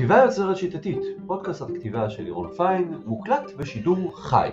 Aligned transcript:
כתיבה 0.00 0.16
יוצרת 0.24 0.56
שיטתית, 0.56 1.02
פודקאסט 1.26 1.62
על 1.62 1.78
כתיבה 1.78 2.10
של 2.10 2.22
לירון 2.22 2.52
פיין, 2.56 2.94
מוקלט 3.06 3.52
בשידור 3.58 4.16
חי. 4.16 4.50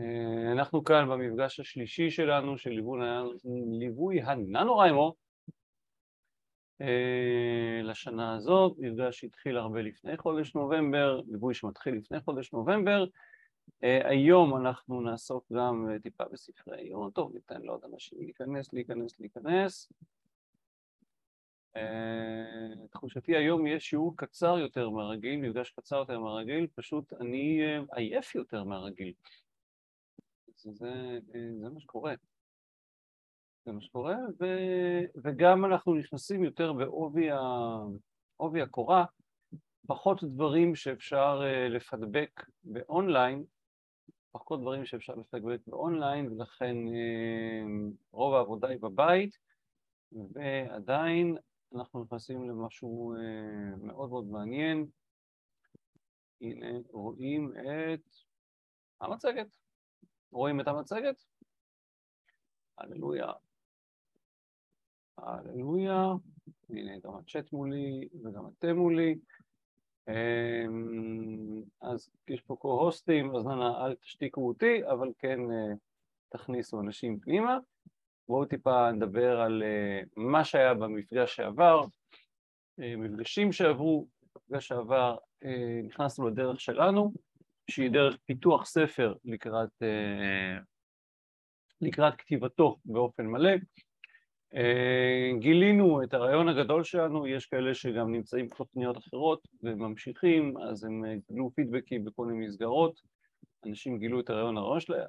אה, 0.00 0.52
אנחנו 0.52 0.84
כאן 0.84 1.08
במפגש 1.08 1.60
השלישי 1.60 2.10
שלנו 2.10 2.58
של 2.58 2.80
ליווי, 3.80 4.22
הננו-ריימו 4.22 5.14
אה, 6.80 7.80
לשנה 7.82 8.34
הזאת, 8.34 8.76
מפגש 8.78 9.20
שהתחיל 9.20 9.56
הרבה 9.56 9.82
לפני 9.82 10.16
חודש 10.16 10.54
נובמבר, 10.54 11.20
ליווי 11.28 11.54
שמתחיל 11.54 11.94
לפני 11.94 12.20
חודש 12.20 12.52
נובמבר. 12.52 13.04
Uh, 13.04 14.06
היום 14.06 14.56
אנחנו 14.56 15.00
נעסוק 15.00 15.52
גם 15.52 15.88
טיפה 16.02 16.24
בספרי 16.32 16.80
עיון, 16.80 17.10
טוב, 17.10 17.34
ניתן 17.34 17.62
לעוד 17.62 17.80
אנשים 17.92 18.18
להיכנס, 18.20 18.72
להיכנס, 18.72 19.20
להיכנס. 19.20 19.92
Uh, 21.76 22.88
תחושתי 22.90 23.36
היום 23.36 23.66
יהיה 23.66 23.80
שיעור 23.80 24.16
קצר 24.16 24.58
יותר 24.58 24.90
מהרגיל, 24.90 25.40
מפגש 25.40 25.70
קצר 25.70 25.96
יותר 25.96 26.18
מהרגיל, 26.18 26.66
פשוט 26.74 27.12
אני 27.12 27.60
uh, 27.60 27.96
עייף 27.96 28.34
יותר 28.34 28.64
מהרגיל. 28.64 29.12
זה, 30.56 30.72
זה, 30.72 31.18
זה 31.60 31.68
מה 31.68 31.80
שקורה. 31.80 32.14
זה 33.64 33.72
מה 33.72 33.80
שקורה, 33.80 34.16
ו, 34.40 34.46
וגם 35.24 35.64
אנחנו 35.64 35.94
נכנסים 35.94 36.44
יותר 36.44 36.72
בעובי 36.72 38.62
הקורה, 38.62 39.04
פחות 39.86 40.24
דברים 40.24 40.74
שאפשר 40.74 41.42
לפדבק 41.70 42.46
באונליין, 42.64 43.44
פחות 44.32 44.60
דברים 44.60 44.84
שאפשר 44.84 45.14
לפדבק 45.14 45.60
באונליין, 45.66 46.32
ולכן 46.32 46.76
רוב 48.12 48.34
העבודה 48.34 48.68
היא 48.68 48.78
בבית, 48.80 49.38
ועדיין 50.12 51.36
אנחנו 51.74 52.04
נכנסים 52.04 52.48
למשהו 52.48 53.14
מאוד 53.82 54.10
מאוד 54.10 54.24
מעניין. 54.24 54.86
הנה, 56.40 56.66
רואים 56.90 57.52
את 57.56 58.08
המצגת. 59.00 59.56
רואים 60.32 60.60
את 60.60 60.68
המצגת? 60.68 61.24
הללויה. 62.78 63.32
הללויה. 65.18 66.04
הנה 66.70 66.98
גם 66.98 67.14
הצ'אט 67.14 67.52
מולי 67.52 68.08
וגם 68.24 68.48
אתם 68.48 68.76
מולי. 68.76 69.14
אז 71.80 72.10
יש 72.28 72.40
פה 72.40 72.56
קו-הוסטים, 72.56 73.36
אז 73.36 73.46
אל 73.86 73.94
תשתיקו 73.94 74.48
אותי, 74.48 74.86
אבל 74.92 75.08
כן 75.18 75.38
תכניסו 76.28 76.80
אנשים 76.80 77.20
פנימה. 77.20 77.58
בואו 78.28 78.44
טיפה 78.44 78.92
נדבר 78.92 79.40
על 79.40 79.62
מה 80.16 80.44
שהיה 80.44 80.74
במפגש 80.74 81.36
שעבר, 81.36 81.82
מפגשים 82.78 83.52
שעברו, 83.52 84.06
במפגש 84.34 84.68
שעבר 84.68 85.16
נכנסנו 85.84 86.28
לדרך 86.28 86.60
שלנו, 86.60 87.12
שהיא 87.70 87.90
דרך 87.90 88.16
פיתוח 88.26 88.66
ספר 88.66 89.14
לקראת, 89.24 89.82
לקראת 91.80 92.14
כתיבתו 92.18 92.76
באופן 92.84 93.26
מלא. 93.26 93.52
גילינו 95.38 96.02
את 96.02 96.14
הרעיון 96.14 96.48
הגדול 96.48 96.84
שלנו, 96.84 97.26
יש 97.26 97.46
כאלה 97.46 97.74
שגם 97.74 98.12
נמצאים 98.12 98.48
בתוכניות 98.48 98.98
אחרות 98.98 99.48
וממשיכים, 99.62 100.58
אז 100.58 100.84
הם 100.84 101.02
גילו 101.30 101.50
פידבקים 101.54 102.04
בכל 102.04 102.26
מיני 102.26 102.46
מסגרות, 102.46 103.00
אנשים 103.66 103.98
גילו 103.98 104.20
את 104.20 104.30
הרעיון, 104.30 104.56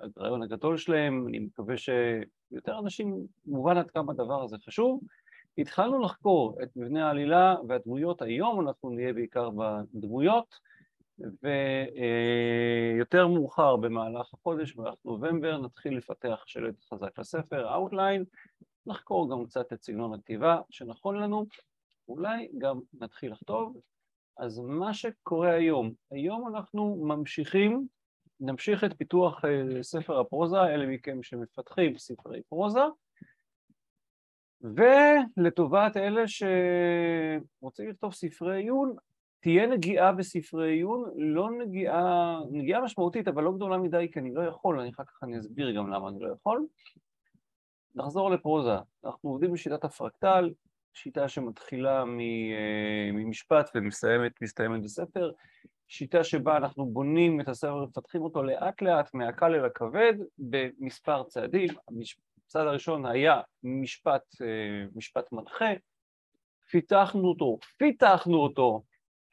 את 0.05 0.17
הרעיון 0.17 0.43
הגדול 0.43 0.77
שלהם, 0.77 1.27
אני 1.27 1.39
מקווה 1.39 1.75
שיותר 1.77 2.79
אנשים 2.79 3.27
מובן 3.45 3.77
עד 3.77 3.91
כמה 3.91 4.11
הדבר 4.11 4.43
הזה 4.43 4.57
חשוב. 4.57 5.01
התחלנו 5.57 5.99
לחקור 5.99 6.57
את 6.63 6.69
מבנה 6.75 7.07
העלילה 7.07 7.55
והדמויות, 7.67 8.21
היום 8.21 8.67
אנחנו 8.67 8.89
נהיה 8.89 9.13
בעיקר 9.13 9.49
בדמויות, 9.49 10.55
ויותר 11.19 13.27
מאוחר 13.27 13.75
במהלך 13.75 14.33
החודש, 14.33 14.73
במהלך 14.73 14.95
נובמבר, 15.05 15.57
נתחיל 15.57 15.97
לפתח 15.97 16.43
שלט 16.45 16.83
חזק 16.83 17.19
לספר, 17.19 17.75
Outline, 17.75 18.23
נחקור 18.85 19.31
גם 19.31 19.45
קצת 19.45 19.73
את 19.73 19.83
סגנון 19.83 20.13
הכתיבה 20.13 20.61
שנכון 20.69 21.15
לנו, 21.15 21.45
אולי 22.07 22.49
גם 22.57 22.79
נתחיל 22.93 23.31
לכתוב. 23.31 23.77
אז 24.37 24.59
מה 24.59 24.93
שקורה 24.93 25.51
היום, 25.51 25.91
היום 26.11 26.55
אנחנו 26.55 27.03
ממשיכים, 27.03 27.87
נמשיך 28.39 28.83
את 28.83 28.93
פיתוח 28.97 29.41
ספר 29.81 30.19
הפרוזה, 30.19 30.61
אלה 30.61 30.87
מכם 30.87 31.23
שמפתחים 31.23 31.97
ספרי 31.97 32.41
פרוזה, 32.49 32.83
ולטובת 34.61 35.97
אלה 35.97 36.23
שרוצים 36.27 37.89
לכתוב 37.89 38.13
ספרי 38.13 38.57
עיון, 38.57 38.95
תהיה 39.39 39.67
נגיעה 39.67 40.11
בספרי 40.11 40.71
עיון, 40.71 41.11
לא 41.15 41.49
נגיעה, 41.51 42.39
נגיעה 42.51 42.81
משמעותית, 42.81 43.27
אבל 43.27 43.43
לא 43.43 43.53
גדולה 43.53 43.77
מדי, 43.77 44.09
כי 44.11 44.19
אני 44.19 44.33
לא 44.33 44.41
יכול, 44.41 44.79
אני 44.79 44.89
אחר 44.89 45.03
כך 45.03 45.23
אני 45.23 45.39
אסביר 45.39 45.71
גם 45.71 45.89
למה 45.89 46.09
אני 46.09 46.19
לא 46.19 46.33
יכול. 46.33 46.65
נחזור 47.95 48.31
לפרוזה, 48.31 48.75
אנחנו 49.05 49.29
עובדים 49.29 49.53
בשיטת 49.53 49.83
הפרקטל, 49.83 50.49
שיטה 50.93 51.27
שמתחילה 51.29 52.03
ממשפט 53.13 53.69
ומסתיימת 53.75 54.83
בספר, 54.83 55.31
שיטה 55.93 56.23
שבה 56.23 56.57
אנחנו 56.57 56.85
בונים 56.85 57.41
את 57.41 57.47
הספר 57.47 57.75
ומפתחים 57.75 58.21
אותו 58.21 58.43
לאט 58.43 58.81
לאט 58.81 59.13
מהקל 59.13 59.55
אל 59.55 59.65
הכבד 59.65 60.13
במספר 60.37 61.23
צעדים. 61.23 61.69
הצעד 62.45 62.67
הראשון 62.67 63.05
היה 63.05 63.41
משפט, 63.63 64.23
משפט 64.95 65.31
מנחה, 65.31 65.65
פיתחנו 66.69 67.27
אותו, 67.27 67.57
פיתחנו 67.77 68.37
אותו. 68.37 68.83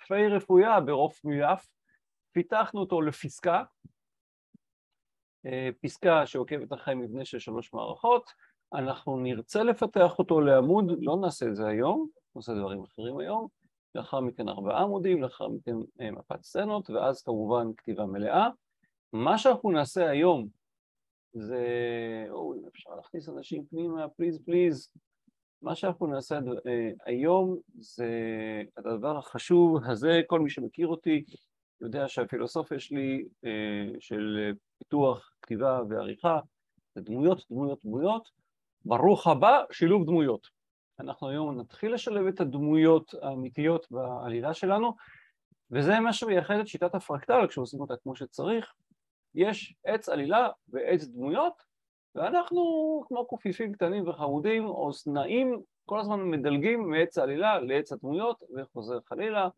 פי 0.09 0.27
רפויה 0.27 0.81
ברוף 0.81 1.25
מיף, 1.25 1.69
פיתחנו 2.33 2.81
אותו 2.81 3.03
לפסקה, 3.03 3.63
פסקה 5.83 6.27
שעוקבת 6.27 6.73
אחרי 6.73 6.95
מבנה 6.95 7.25
של 7.25 7.39
שלוש 7.39 7.73
מערכות, 7.73 8.31
אנחנו 8.75 9.17
נרצה 9.17 9.63
לפתח 9.63 10.19
אותו 10.19 10.41
לעמוד, 10.41 10.85
לא 11.01 11.17
נעשה 11.21 11.47
את 11.47 11.57
זה 11.57 11.67
היום, 11.67 12.09
נעשה 12.37 12.55
דברים 12.55 12.85
אחרים 12.85 13.19
היום, 13.19 13.60
לאחר 13.95 14.21
מכן 14.21 14.49
ארבעה 14.49 14.83
עמודים, 14.83 15.23
לאחר 15.23 15.49
מכן 15.49 15.77
מפת 16.13 16.43
סצנות, 16.43 16.91
ואז 16.91 17.23
כמובן 17.23 17.67
כתיבה 17.77 18.07
מלאה. 18.07 18.49
מה 19.13 19.39
שאנחנו 19.39 19.71
נעשה 19.71 20.11
היום 20.11 20.49
זה, 21.33 21.65
או 22.31 22.55
אם 22.55 22.61
אפשר 22.69 22.91
להכניס 22.97 23.29
אנשים 23.29 23.65
פנימה, 23.65 24.09
פליז 24.09 24.43
פליז, 24.45 24.93
מה 25.63 25.75
שאנחנו 25.75 26.07
נעשה 26.07 26.39
היום 27.07 27.57
זה 27.79 28.09
הדבר 28.77 29.19
החשוב 29.19 29.85
הזה, 29.85 30.21
כל 30.27 30.41
מי 30.41 30.51
שמכיר 30.51 30.89
אותי 30.89 31.25
יודע 31.81 32.09
שהפילוסופיה 32.09 32.79
שלי 32.79 33.25
של 34.01 34.53
פיתוח, 34.79 35.31
כתיבה 35.43 35.81
ועריכה 35.89 36.41
זה 36.95 37.01
דמויות, 37.01 37.47
דמויות, 37.51 37.85
דמויות. 37.85 38.29
ברוך 38.85 39.27
הבא, 39.27 39.63
שילוב 39.73 40.07
דמויות. 40.07 40.60
אנחנו 41.01 41.29
היום 41.29 41.61
נתחיל 41.61 41.95
לשלב 41.95 42.27
את 42.27 42.41
הדמויות 42.41 43.15
האמיתיות 43.23 43.87
בעלילה 43.91 44.55
שלנו, 44.55 44.95
וזה 45.71 46.01
מה 46.01 46.13
שמייחד 46.13 46.55
את 46.55 46.67
שיטת 46.67 46.95
הפרקטל 46.95 47.47
כשעושים 47.47 47.81
אותה 47.81 47.95
כמו 47.97 48.17
שצריך. 48.17 48.75
יש 49.35 49.75
עץ 49.85 50.09
עלילה 50.09 50.49
ועץ 50.69 51.05
דמויות, 51.05 51.63
ואנחנו 52.15 52.63
כמו 53.09 53.27
קופיפים 53.27 53.73
קטנים 53.73 54.09
וחמודים, 54.09 54.67
או 54.67 54.93
סנאים, 54.93 55.63
כל 55.87 56.01
הזמן 56.01 56.31
מדלגים 56.31 56.91
מעץ 56.91 57.19
העלילה 57.19 57.61
לעץ 57.61 57.93
הדמויות 57.93 58.43
וחוזר 58.57 58.99
חלילה. 59.01 59.49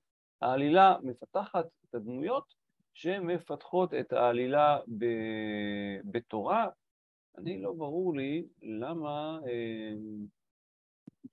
העלילה 0.43 0.97
מפתחת 1.03 1.67
את 1.89 1.95
הדמויות 1.95 2.55
שמפתחות 2.95 3.95
את 3.95 4.13
העלילה 4.13 4.79
בתורה. 6.05 6.69
אני 7.39 7.63
לא 7.63 7.73
ברור 7.73 8.17
לי 8.17 8.45
למה, 8.63 9.39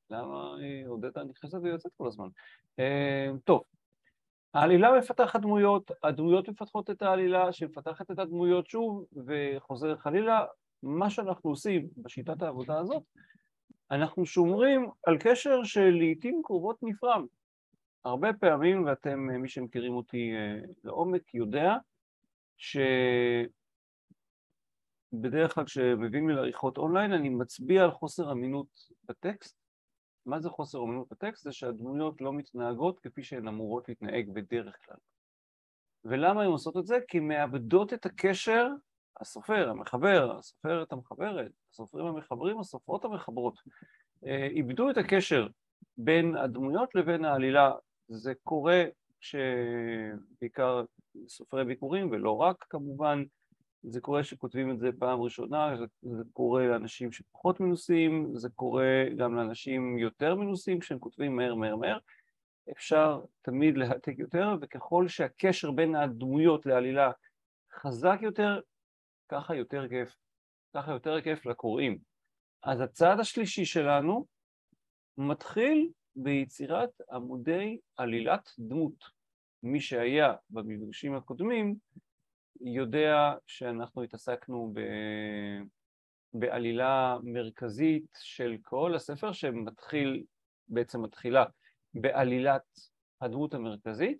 למה 0.09 0.55
עודדה 0.87 1.23
נכנסת 1.23 1.57
ויוצאת 1.63 1.91
כל 1.97 2.07
הזמן. 2.07 2.27
טוב, 3.43 3.63
העלילה 4.53 4.97
מפתחת 4.97 5.39
דמויות, 5.39 5.91
הדמויות 6.03 6.49
מפתחות 6.49 6.89
את 6.89 7.01
העלילה 7.01 7.53
שמפתחת 7.53 8.11
את 8.11 8.19
הדמויות 8.19 8.67
שוב 8.67 9.05
וחוזר 9.25 9.97
חלילה. 9.97 10.45
מה 10.83 11.09
שאנחנו 11.09 11.49
עושים 11.49 11.87
בשיטת 11.97 12.41
העבודה 12.41 12.79
הזאת, 12.79 13.03
אנחנו 13.91 14.25
שומרים 14.25 14.89
על 15.03 15.17
קשר 15.19 15.63
שלעיתים 15.63 16.41
קרובות 16.43 16.77
נפרם. 16.81 17.25
הרבה 18.05 18.33
פעמים, 18.33 18.85
ואתם, 18.85 19.19
מי 19.19 19.49
שמכירים 19.49 19.93
אותי 19.93 20.31
לעומק, 20.83 21.33
יודע 21.33 21.75
שבדרך 25.11 25.53
כלל 25.55 25.65
כשמביאים 25.65 26.29
לי 26.29 26.35
לעריכות 26.35 26.77
אונליין 26.77 27.13
אני 27.13 27.29
מצביע 27.29 27.83
על 27.83 27.91
חוסר 27.91 28.31
אמינות 28.31 28.67
בטקסט. 29.03 29.58
מה 30.29 30.39
זה 30.39 30.49
חוסר 30.49 30.83
אמינות 30.83 31.07
בטקסט? 31.11 31.43
זה 31.43 31.51
שהדמויות 31.51 32.21
לא 32.21 32.33
מתנהגות 32.33 32.99
כפי 32.99 33.23
שהן 33.23 33.47
אמורות 33.47 33.89
להתנהג 33.89 34.29
בדרך 34.33 34.75
כלל. 34.85 34.97
ולמה 36.05 36.41
הן 36.41 36.51
עושות 36.51 36.77
את 36.77 36.85
זה? 36.85 36.97
כי 37.07 37.19
מאבדות 37.19 37.93
את 37.93 38.05
הקשר 38.05 38.67
הסופר, 39.19 39.69
המחבר, 39.69 40.37
הסופרת 40.37 40.91
המחברת, 40.91 41.51
הסופרים 41.71 42.05
המחברים, 42.05 42.59
הסופרות 42.59 43.05
המחברות, 43.05 43.59
אה, 44.25 44.45
איבדו 44.45 44.89
את 44.89 44.97
הקשר 44.97 45.47
בין 45.97 46.35
הדמויות 46.35 46.95
לבין 46.95 47.25
העלילה. 47.25 47.71
זה 48.07 48.33
קורה 48.43 48.83
שבעיקר 49.19 50.83
סופרי 51.27 51.65
ביקורים, 51.65 52.11
ולא 52.11 52.31
רק 52.31 52.65
כמובן, 52.69 53.23
זה 53.83 54.01
קורה 54.01 54.23
שכותבים 54.23 54.71
את 54.71 54.79
זה 54.79 54.89
פעם 54.99 55.21
ראשונה, 55.21 55.77
זה, 55.77 55.85
זה 56.01 56.23
קורה 56.33 56.67
לאנשים 56.67 57.11
שפחות 57.11 57.59
מנוסים, 57.59 58.31
זה 58.35 58.49
קורה 58.49 59.03
גם 59.17 59.35
לאנשים 59.35 59.97
יותר 59.97 60.35
מנוסים 60.35 60.79
כשהם 60.79 60.99
כותבים 60.99 61.35
מהר 61.35 61.55
מהר 61.55 61.75
מהר. 61.75 61.97
אפשר 62.71 63.21
תמיד 63.41 63.77
להעתיק 63.77 64.19
יותר, 64.19 64.55
וככל 64.61 65.07
שהקשר 65.07 65.71
בין 65.71 65.95
הדמויות 65.95 66.65
לעלילה 66.65 67.11
חזק 67.73 68.19
יותר, 68.21 68.59
ככה 69.29 69.55
יותר 69.55 69.87
כיף, 69.89 70.15
ככה 70.75 70.91
יותר 70.91 71.21
כיף 71.21 71.45
לקוראים. 71.45 71.97
אז 72.63 72.81
הצעד 72.81 73.19
השלישי 73.19 73.65
שלנו 73.65 74.25
מתחיל 75.17 75.89
ביצירת 76.15 76.89
עמודי 77.11 77.77
עלילת 77.97 78.49
דמות. 78.59 79.19
מי 79.63 79.81
שהיה 79.81 80.33
במפגשים 80.49 81.15
הקודמים 81.15 81.75
יודע 82.61 83.33
שאנחנו 83.47 84.03
התעסקנו 84.03 84.71
ב... 84.73 84.79
בעלילה 86.33 87.17
מרכזית 87.23 88.17
של 88.21 88.55
כל 88.61 88.95
הספר 88.95 89.31
שמתחיל, 89.31 90.23
בעצם 90.67 91.01
מתחילה 91.01 91.45
בעלילת 91.93 92.79
הדמות 93.21 93.53
המרכזית, 93.53 94.17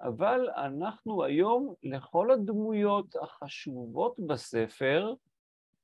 אבל 0.00 0.50
אנחנו 0.56 1.24
היום 1.24 1.74
לכל 1.82 2.30
הדמויות 2.30 3.16
החשובות 3.22 4.16
בספר 4.26 5.14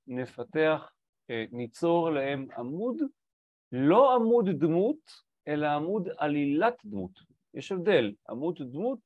נפתח, 0.07 0.93
אה, 1.31 1.45
ניצור 1.53 2.11
להם 2.11 2.47
עמוד, 2.57 2.97
לא 3.73 4.15
עמוד 4.15 4.49
דמות, 4.49 5.11
אלא 5.49 5.67
עמוד 5.67 6.09
עלילת 6.19 6.83
דמות. 6.85 7.21
יש 7.55 7.73
הבדל, 7.73 8.15
עמוד 8.29 8.59
דמות, 8.63 8.99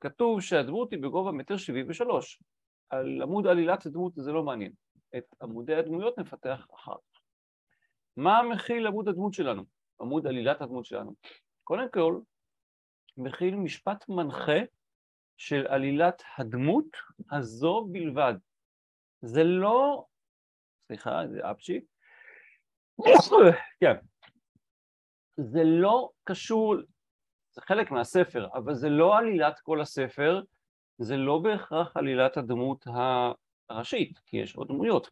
כתוב 0.00 0.40
שהדמות 0.40 0.90
היא 0.90 1.02
בגובה 1.02 1.32
מטר 1.32 1.56
שבעים 1.56 1.86
ושלוש. 1.88 2.42
על 2.90 3.22
עמוד 3.22 3.46
עלילת 3.46 3.86
דמות 3.86 4.12
זה 4.14 4.32
לא 4.32 4.42
מעניין. 4.42 4.72
את 5.16 5.24
עמודי 5.42 5.74
הדמויות 5.74 6.18
נפתח 6.18 6.66
אחר 6.74 6.94
כך. 6.94 7.20
מה 8.16 8.42
מכיל 8.42 8.86
עמוד 8.86 9.08
הדמות 9.08 9.34
שלנו? 9.34 9.62
עמוד 10.00 10.26
עלילת 10.26 10.60
הדמות 10.60 10.84
שלנו. 10.84 11.14
קודם 11.64 11.90
כל, 11.90 12.20
מכיל 13.16 13.56
משפט 13.56 14.08
מנחה 14.08 14.58
של 15.36 15.66
עלילת 15.66 16.22
הדמות 16.38 16.96
הזו 17.30 17.86
בלבד. 17.92 18.34
זה 19.20 19.44
לא, 19.44 20.06
סליחה, 20.86 21.22
זה 21.28 21.50
אפצ'י, 21.50 21.80
כן, 23.80 23.94
זה 25.36 25.60
לא 25.64 26.10
קשור, 26.24 26.74
זה 27.56 27.62
חלק 27.62 27.90
מהספר, 27.90 28.48
אבל 28.54 28.74
זה 28.74 28.88
לא 28.88 29.18
עלילת 29.18 29.60
כל 29.60 29.80
הספר, 29.80 30.42
זה 30.98 31.16
לא 31.16 31.38
בהכרח 31.38 31.96
עלילת 31.96 32.36
הדמות 32.36 32.84
הראשית, 33.70 34.18
כי 34.26 34.36
יש 34.36 34.56
עוד 34.56 34.68
דמויות. 34.68 35.10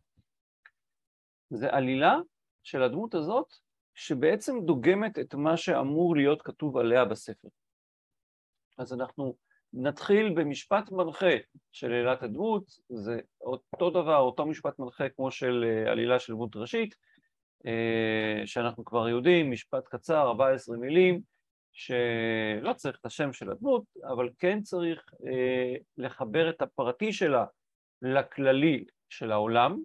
זה 1.51 1.71
עלילה 1.71 2.17
של 2.63 2.83
הדמות 2.83 3.15
הזאת 3.15 3.53
שבעצם 3.95 4.61
דוגמת 4.65 5.19
את 5.19 5.35
מה 5.35 5.57
שאמור 5.57 6.17
להיות 6.17 6.43
כתוב 6.43 6.77
עליה 6.77 7.05
בספר. 7.05 7.49
אז 8.79 8.93
אנחנו 8.93 9.37
נתחיל 9.73 10.35
במשפט 10.35 10.91
מנחה 10.91 11.37
של 11.73 11.93
עלילת 11.93 12.23
הדמות, 12.23 12.65
זה 12.89 13.21
אותו 13.41 13.91
דבר, 13.91 14.19
אותו 14.19 14.47
משפט 14.47 14.79
מנחה 14.79 15.09
כמו 15.09 15.31
של 15.31 15.65
אה, 15.67 15.93
עלילה 15.93 16.19
של 16.19 16.33
דמות 16.33 16.57
ראשית, 16.57 16.95
אה, 17.67 18.47
שאנחנו 18.47 18.85
כבר 18.85 19.09
יודעים, 19.09 19.51
משפט 19.51 19.85
קצר, 19.89 20.23
14 20.29 20.77
מילים, 20.77 21.34
שלא 21.75 22.73
צריך 22.73 22.99
את 23.01 23.07
השם 23.07 23.33
של 23.33 23.51
הדמות, 23.51 23.85
אבל 24.13 24.31
כן 24.39 24.63
צריך 24.63 25.05
אה, 25.27 25.75
לחבר 25.97 26.51
את 26.51 26.63
הפרטי 26.63 27.13
שלה 27.13 27.45
לכללי 28.03 28.85
של 29.09 29.33
העולם, 29.33 29.83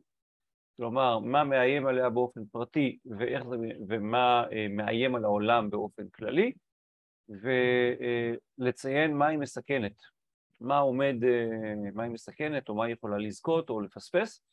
כלומר, 0.78 1.20
מה 1.20 1.44
מאיים 1.44 1.88
עליה 1.88 2.10
באופן 2.10 2.46
פרטי 2.46 2.98
ואיך 3.06 3.44
זה, 3.44 3.56
ומה 3.88 4.44
אה, 4.52 4.68
מאיים 4.70 5.16
על 5.16 5.24
העולם 5.24 5.70
באופן 5.70 6.10
כללי, 6.10 6.54
ולציין 7.30 9.14
מה 9.14 9.28
היא 9.28 9.40
מסכנת, 9.40 10.02
מה 10.60 10.78
עומד, 10.78 11.16
אה, 11.24 11.92
מה 11.94 12.04
היא 12.04 12.12
מסכנת 12.12 12.70
או 12.70 12.76
מה 12.76 12.86
היא 12.86 12.94
יכולה 12.94 13.18
לזכות 13.18 13.70
או 13.70 13.82
לפספס, 13.82 14.44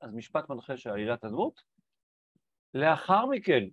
אז 0.00 0.14
משפט 0.14 0.48
מנחה 0.48 0.76
של 0.76 0.90
עלילת 0.90 1.24
הדמות. 1.24 1.62
לאחר 2.74 3.26
מכן, 3.26 3.64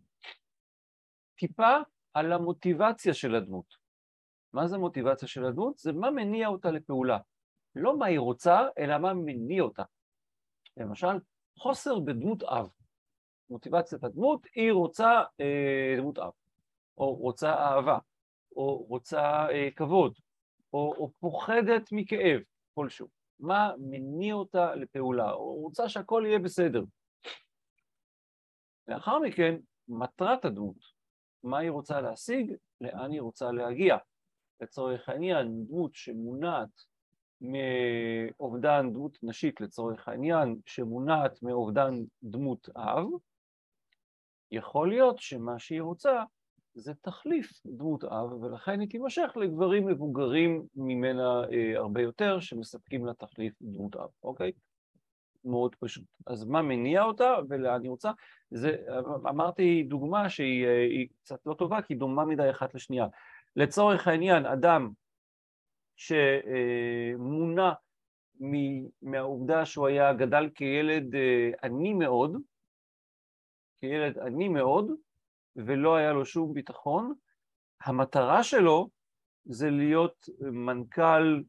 טיפה 1.35 1.77
על 2.13 2.33
המוטיבציה 2.33 3.13
של 3.13 3.35
הדמות. 3.35 3.75
מה 4.53 4.67
זה 4.67 4.77
מוטיבציה 4.77 5.27
של 5.27 5.45
הדמות? 5.45 5.77
זה 5.77 5.93
מה 5.93 6.11
מניע 6.11 6.47
אותה 6.47 6.71
לפעולה. 6.71 7.17
לא 7.75 7.97
מה 7.97 8.05
היא 8.05 8.19
רוצה, 8.19 8.59
אלא 8.79 8.97
מה 8.97 9.13
מניע 9.13 9.63
אותה. 9.63 9.83
למשל, 10.77 11.19
חוסר 11.57 11.99
בדמות 11.99 12.43
אב. 12.43 12.69
מוטיבציית 13.49 14.03
הדמות, 14.03 14.47
היא 14.55 14.71
רוצה 14.71 15.23
אה, 15.39 15.95
דמות 15.97 16.19
אב, 16.19 16.31
או 16.97 17.15
רוצה 17.15 17.53
אהבה, 17.53 17.97
או 18.55 18.77
רוצה 18.77 19.49
אה, 19.49 19.69
כבוד, 19.75 20.13
או, 20.73 20.93
או 20.97 21.11
פוחדת 21.19 21.89
מכאב 21.91 22.41
כלשהו. 22.75 23.07
מה 23.39 23.71
מניע 23.77 24.33
אותה 24.33 24.75
לפעולה, 24.75 25.31
או 25.31 25.53
רוצה 25.53 25.89
שהכל 25.89 26.23
יהיה 26.25 26.39
בסדר. 26.39 26.83
לאחר 28.87 29.19
מכן, 29.19 29.55
מטרת 29.87 30.45
הדמות, 30.45 30.98
מה 31.43 31.57
היא 31.57 31.69
רוצה 31.69 32.01
להשיג, 32.01 32.53
לאן 32.81 33.11
היא 33.11 33.21
רוצה 33.21 33.51
להגיע. 33.51 33.97
לצורך 34.61 35.09
העניין, 35.09 35.65
דמות 35.65 35.95
שמונעת 35.95 36.83
מאובדן 37.41 38.93
דמות 38.93 39.17
נשית 39.23 39.61
לצורך 39.61 40.07
העניין, 40.07 40.59
שמונעת 40.65 41.43
מאובדן 41.43 41.93
דמות 42.23 42.69
אב, 42.75 43.07
יכול 44.51 44.89
להיות 44.89 45.19
שמה 45.19 45.59
שהיא 45.59 45.81
רוצה 45.81 46.23
זה 46.73 46.93
תחליף 47.01 47.61
דמות 47.65 48.03
אב, 48.03 48.43
ולכן 48.43 48.79
היא 48.79 48.89
תימשך 48.89 49.31
לגברים 49.35 49.85
מבוגרים 49.85 50.65
ממנה 50.75 51.41
אה, 51.51 51.77
הרבה 51.77 52.01
יותר, 52.01 52.39
שמספקים 52.39 53.05
לה 53.05 53.13
תחליף 53.13 53.53
דמות 53.61 53.95
אב, 53.95 54.09
אוקיי? 54.23 54.51
מאוד 55.45 55.75
פשוט. 55.75 56.05
אז 56.27 56.45
מה 56.45 56.61
מניע 56.61 57.03
אותה 57.03 57.35
ולאן 57.49 57.81
היא 57.81 57.89
רוצה? 57.89 58.11
זה, 58.51 58.75
אמרתי 59.29 59.83
דוגמה 59.83 60.29
שהיא 60.29 60.65
אה, 60.65 60.87
קצת 61.23 61.39
לא 61.45 61.53
טובה, 61.53 61.81
כי 61.81 61.93
היא 61.93 61.99
דומה 61.99 62.25
מדי 62.25 62.49
אחת 62.49 62.75
לשנייה. 62.75 63.07
לצורך 63.55 64.07
העניין, 64.07 64.45
אדם 64.45 64.91
שמונע 65.95 67.71
מהעובדה 69.01 69.65
שהוא 69.65 69.87
היה 69.87 70.13
גדל 70.13 70.49
כילד 70.55 71.15
אה, 71.15 71.51
עני 71.63 71.93
מאוד, 71.93 72.37
כילד 73.79 74.19
עני 74.19 74.49
מאוד, 74.49 74.91
ולא 75.55 75.95
היה 75.95 76.13
לו 76.13 76.25
שום 76.25 76.53
ביטחון, 76.53 77.13
המטרה 77.83 78.43
שלו 78.43 78.89
זה 79.45 79.69
להיות 79.69 80.29
מנכ"ל 80.39 81.43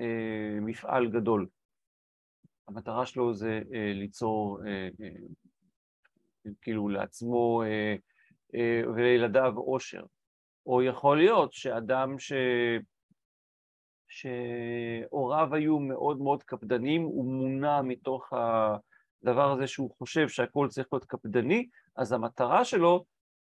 אה, 0.00 0.58
מפעל 0.60 1.08
גדול. 1.08 1.46
המטרה 2.68 3.06
שלו 3.06 3.34
זה 3.34 3.60
אה, 3.74 3.92
ליצור 3.94 4.60
כאילו 6.62 6.88
לעצמו 6.88 7.62
ולילדיו 8.94 9.52
עושר. 9.56 10.04
או 10.66 10.82
יכול 10.82 11.18
להיות 11.18 11.52
שאדם 11.52 12.18
ש... 12.18 12.32
שהוריו 14.08 15.54
היו 15.54 15.78
מאוד 15.78 16.18
מאוד 16.18 16.42
קפדנים, 16.42 17.02
הוא 17.02 17.24
מונע 17.24 17.82
מתוך 17.82 18.32
הדבר 18.32 19.52
הזה 19.52 19.66
שהוא 19.66 19.90
חושב 19.98 20.28
שהכל 20.28 20.68
צריך 20.68 20.88
להיות 20.92 21.04
קפדני, 21.04 21.68
אז 21.96 22.12
המטרה 22.12 22.64
שלו 22.64 23.04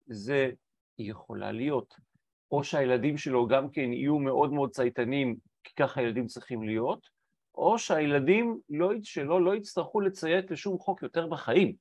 זה, 0.07 0.50
יכולה 0.99 1.52
להיות, 1.52 1.95
או 2.50 2.64
שהילדים 2.64 3.19
שלו 3.19 3.47
גם 3.47 3.71
כן 3.71 3.92
יהיו 3.92 4.19
מאוד 4.19 4.52
מאוד 4.52 4.71
צייתנים, 4.71 5.37
כי 5.64 5.75
ככה 5.75 6.02
ילדים 6.02 6.26
צריכים 6.26 6.62
להיות, 6.62 7.09
או 7.54 7.78
שהילדים 7.78 8.61
לא, 8.68 8.90
שלו 9.02 9.40
לא 9.40 9.54
יצטרכו 9.54 10.00
לציית 10.00 10.50
לשום 10.50 10.78
חוק 10.78 11.02
יותר 11.02 11.26
בחיים, 11.26 11.75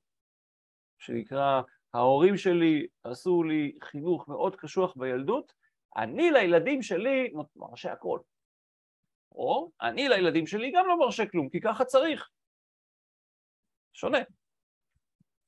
שנקרא, 0.98 1.62
ההורים 1.94 2.36
שלי 2.36 2.86
עשו 3.04 3.42
לי 3.42 3.72
חינוך 3.82 4.28
מאוד 4.28 4.56
קשוח 4.56 4.94
בילדות, 4.96 5.52
אני 5.96 6.30
לילדים 6.30 6.82
שלי 6.82 7.32
מרשה 7.56 7.92
הכל. 7.92 8.18
או 9.32 9.70
אני 9.80 10.08
לילדים 10.08 10.46
שלי 10.46 10.70
גם 10.70 10.86
לא 10.86 10.98
מרשה 10.98 11.26
כלום, 11.26 11.48
כי 11.48 11.60
ככה 11.60 11.84
צריך. 11.84 12.28
שונה. 13.92 14.18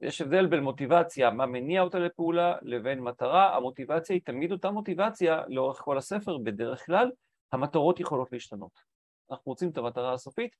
יש 0.00 0.20
הבדל 0.20 0.46
בין 0.46 0.60
מוטיבציה, 0.60 1.30
מה 1.30 1.46
מניע 1.46 1.82
אותה 1.82 1.98
לפעולה, 1.98 2.56
לבין 2.62 3.00
מטרה. 3.00 3.56
המוטיבציה 3.56 4.14
היא 4.14 4.22
תמיד 4.24 4.52
אותה 4.52 4.70
מוטיבציה 4.70 5.42
לאורך 5.48 5.78
כל 5.78 5.98
הספר, 5.98 6.38
בדרך 6.38 6.86
כלל 6.86 7.10
המטרות 7.52 8.00
יכולות 8.00 8.32
להשתנות. 8.32 8.93
אנחנו 9.30 9.50
רוצים 9.50 9.70
את 9.70 9.78
המטרה 9.78 10.12
הסופית, 10.12 10.56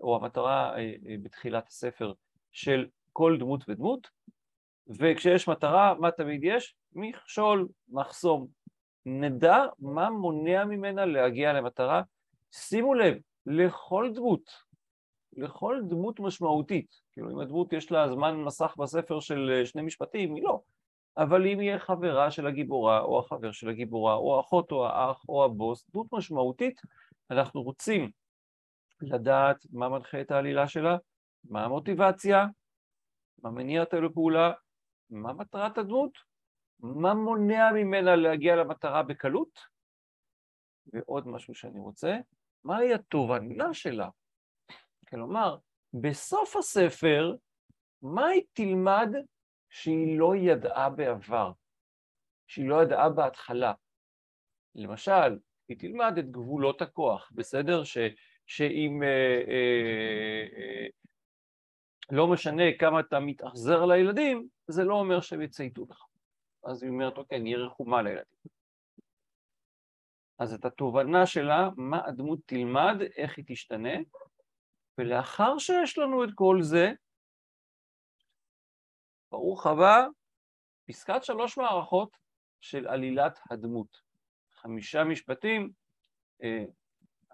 או 0.00 0.16
המטרה 0.16 0.74
בתחילת 1.22 1.68
הספר 1.68 2.12
של 2.52 2.86
כל 3.12 3.36
דמות 3.38 3.64
ודמות, 3.68 4.08
וכשיש 4.88 5.48
מטרה, 5.48 5.94
מה 5.94 6.10
תמיד 6.10 6.44
יש? 6.44 6.74
מכשול, 6.92 7.68
מחסום. 7.88 8.46
נדע 9.06 9.64
מה 9.78 10.10
מונע 10.10 10.64
ממנה 10.64 11.04
להגיע 11.06 11.52
למטרה. 11.52 12.02
שימו 12.52 12.94
לב, 12.94 13.18
לכל 13.46 14.10
דמות, 14.14 14.50
לכל 15.36 15.80
דמות 15.88 16.20
משמעותית, 16.20 17.00
כאילו 17.12 17.30
אם 17.30 17.38
הדמות 17.38 17.72
יש 17.72 17.92
לה 17.92 18.08
זמן 18.08 18.36
מסך 18.36 18.74
בספר 18.78 19.20
של 19.20 19.62
שני 19.64 19.82
משפטים, 19.82 20.34
היא 20.34 20.44
לא. 20.44 20.60
אבל 21.16 21.46
אם 21.46 21.60
יהיה 21.60 21.78
חברה 21.78 22.30
של 22.30 22.46
הגיבורה, 22.46 23.00
או 23.00 23.18
החבר 23.18 23.52
של 23.52 23.68
הגיבורה, 23.68 24.14
או 24.14 24.36
האחות 24.36 24.72
או 24.72 24.86
האח 24.86 25.24
או 25.28 25.44
הבוס, 25.44 25.90
דמות 25.92 26.06
משמעותית, 26.12 26.80
אנחנו 27.30 27.62
רוצים 27.62 28.10
לדעת 29.00 29.56
מה 29.72 29.88
מנחה 29.88 30.20
את 30.20 30.30
העלילה 30.30 30.68
שלה, 30.68 30.96
מה 31.44 31.64
המוטיבציה, 31.64 32.46
מה 33.42 33.50
מניע 33.50 33.80
אותה 33.80 34.00
לפעולה, 34.00 34.52
מה 35.10 35.32
מטרת 35.32 35.78
הדמות, 35.78 36.18
מה 36.80 37.14
מונע 37.14 37.72
ממנה 37.74 38.16
להגיע 38.16 38.56
למטרה 38.56 39.02
בקלות, 39.02 39.60
ועוד 40.86 41.28
משהו 41.28 41.54
שאני 41.54 41.80
רוצה, 41.80 42.16
מהי 42.64 42.94
התובנה 42.94 43.74
שלה? 43.74 44.08
כלומר, 45.08 45.58
בסוף 45.92 46.56
הספר, 46.56 47.34
מה 48.02 48.26
היא 48.26 48.42
תלמד 48.52 49.08
שהיא 49.70 50.18
לא 50.18 50.36
ידעה 50.36 50.90
בעבר, 50.90 51.52
שהיא 52.46 52.68
לא 52.68 52.82
ידעה 52.82 53.08
בהתחלה? 53.08 53.72
למשל, 54.74 55.38
היא 55.68 55.78
תלמד 55.78 56.18
את 56.18 56.30
גבולות 56.30 56.82
הכוח, 56.82 57.32
בסדר? 57.34 57.84
ש, 57.84 57.98
שאם 58.46 59.02
אה, 59.02 59.42
אה, 59.48 60.46
אה, 60.56 60.86
לא 62.10 62.26
משנה 62.26 62.62
כמה 62.78 63.00
אתה 63.00 63.20
מתאכזר 63.20 63.84
לילדים, 63.84 64.48
זה 64.68 64.84
לא 64.84 64.94
אומר 64.94 65.20
שהם 65.20 65.42
יצייתו 65.42 65.86
לך. 65.90 66.04
אז 66.64 66.82
היא 66.82 66.90
אומרת, 66.90 67.18
אוקיי, 67.18 67.40
נהיה 67.40 67.58
רחומה 67.58 68.02
לילדים. 68.02 68.36
אז 70.38 70.54
את 70.54 70.64
התובנה 70.64 71.26
שלה, 71.26 71.68
מה 71.76 72.06
הדמות 72.06 72.38
תלמד, 72.46 72.96
איך 73.16 73.36
היא 73.36 73.44
תשתנה, 73.48 73.94
ולאחר 74.98 75.58
שיש 75.58 75.98
לנו 75.98 76.24
את 76.24 76.28
כל 76.34 76.58
זה, 76.62 76.92
ברוך 79.32 79.66
הבא, 79.66 80.06
פסקת 80.86 81.24
שלוש 81.24 81.58
מערכות 81.58 82.16
של 82.60 82.88
עלילת 82.88 83.38
הדמות. 83.50 84.05
חמישה 84.66 85.04
משפטים, 85.04 85.70
אה, 86.42 86.64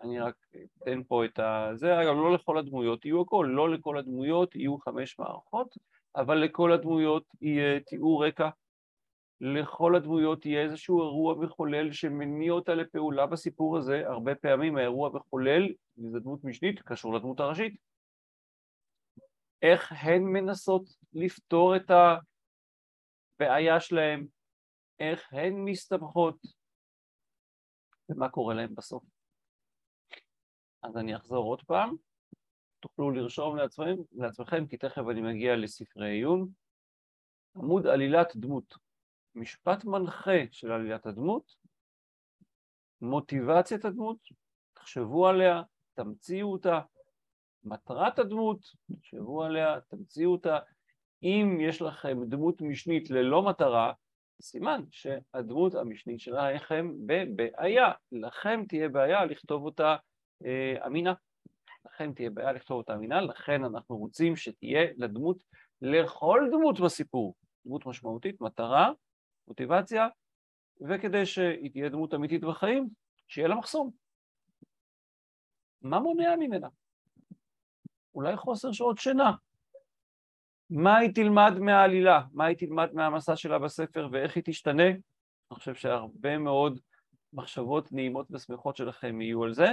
אני 0.02 0.20
רק 0.20 0.34
אתן 0.82 1.02
פה 1.08 1.24
את 1.24 1.38
ה... 1.38 1.70
זה, 1.74 2.02
אגב, 2.02 2.14
לא 2.14 2.34
לכל 2.34 2.58
הדמויות 2.58 3.04
יהיו 3.04 3.22
הכל, 3.22 3.48
לא 3.50 3.70
לכל 3.70 3.98
הדמויות 3.98 4.54
יהיו 4.54 4.78
חמש 4.78 5.18
מערכות, 5.18 5.74
אבל 6.16 6.38
לכל 6.38 6.72
הדמויות 6.72 7.24
יהיה 7.40 7.80
תיאור 7.80 8.26
רקע, 8.26 8.48
לכל 9.40 9.96
הדמויות 9.96 10.46
יהיה 10.46 10.62
איזשהו 10.62 11.02
אירוע 11.02 11.34
מחולל 11.34 11.92
שמניע 11.92 12.52
אותה 12.52 12.74
לפעולה 12.74 13.26
בסיפור 13.26 13.78
הזה, 13.78 14.02
הרבה 14.06 14.34
פעמים. 14.34 14.76
האירוע 14.76 15.10
מחולל, 15.14 15.72
וזו 15.98 16.18
דמות 16.18 16.44
משנית, 16.44 16.82
קשור 16.82 17.14
לדמות 17.14 17.40
הראשית. 17.40 17.76
איך 19.62 19.92
הן 19.92 20.22
מנסות 20.22 20.82
לפתור 21.12 21.76
את 21.76 21.90
הבעיה 23.40 23.80
שלהן, 23.80 24.26
איך 25.00 25.32
הן 25.32 25.54
מסתבכות, 25.54 26.36
ומה 28.12 28.28
קורה 28.28 28.54
להן 28.54 28.74
בסוף. 28.74 29.04
אז 30.82 30.96
אני 30.96 31.16
אחזור 31.16 31.44
עוד 31.44 31.62
פעם, 31.62 31.96
תוכלו 32.80 33.10
לרשום 33.10 33.56
לעצמכם, 33.56 33.96
לעצמכם 34.12 34.66
כי 34.66 34.76
תכף 34.76 35.02
אני 35.10 35.20
מגיע 35.20 35.56
לספרי 35.56 36.10
עיון. 36.10 36.48
עמוד 37.56 37.86
עלילת 37.86 38.36
דמות, 38.36 38.74
משפט 39.34 39.84
מנחה 39.84 40.38
של 40.50 40.72
עלילת 40.72 41.06
הדמות, 41.06 41.54
מוטיבציית 43.00 43.84
הדמות, 43.84 44.18
תחשבו 44.72 45.28
עליה, 45.28 45.62
תמציאו 45.94 46.52
אותה, 46.52 46.80
מטרת 47.64 48.18
הדמות, 48.18 48.58
תחשבו 48.92 49.44
עליה, 49.44 49.80
תמציאו 49.80 50.32
אותה. 50.32 50.58
אם 51.22 51.58
יש 51.60 51.82
לכם 51.82 52.24
דמות 52.24 52.60
משנית 52.60 53.10
ללא 53.10 53.42
מטרה, 53.42 53.92
סימן 54.42 54.82
שהדמות 54.90 55.74
המשנית 55.74 56.20
שלכם 56.20 56.92
בבעיה. 57.06 57.92
לכם 58.12 58.64
תהיה 58.68 58.88
בעיה 58.88 59.24
לכתוב 59.24 59.64
אותה 59.64 59.96
אה, 60.44 60.86
אמינה. 60.86 61.14
לכן 61.86 62.12
תהיה 62.12 62.30
בעיה 62.30 62.52
לכתוב 62.52 62.76
אותה 62.76 62.94
אמינה, 62.94 63.20
לכן 63.20 63.64
אנחנו 63.64 63.96
רוצים 63.96 64.36
שתהיה 64.36 64.86
לדמות, 64.96 65.42
לכל 65.82 66.40
דמות 66.50 66.80
בסיפור, 66.80 67.34
דמות 67.66 67.86
משמעותית, 67.86 68.40
מטרה, 68.40 68.90
מוטיבציה, 69.48 70.08
וכדי 70.88 71.26
שהיא 71.26 71.70
תהיה 71.70 71.88
דמות 71.88 72.14
אמיתית 72.14 72.40
בחיים, 72.40 72.88
שיהיה 73.28 73.48
לה 73.48 73.54
מחסום. 73.54 73.90
מה 75.82 76.00
מונע 76.00 76.36
ממנה? 76.38 76.68
אולי 78.14 78.36
חוסר 78.36 78.72
שעות 78.72 78.98
שינה. 78.98 79.32
מה 80.74 80.98
היא 80.98 81.10
תלמד 81.14 81.52
מהעלילה? 81.58 82.20
מה 82.32 82.44
היא 82.44 82.56
תלמד 82.56 82.94
מהמסע 82.94 83.36
שלה 83.36 83.58
בספר 83.58 84.08
ואיך 84.12 84.36
היא 84.36 84.44
תשתנה? 84.46 84.88
אני 84.88 84.98
חושב 85.52 85.74
שהרבה 85.74 86.38
מאוד 86.38 86.80
מחשבות 87.32 87.92
נעימות 87.92 88.26
ושמחות 88.30 88.76
שלכם 88.76 89.20
יהיו 89.20 89.44
על 89.44 89.54
זה. 89.54 89.68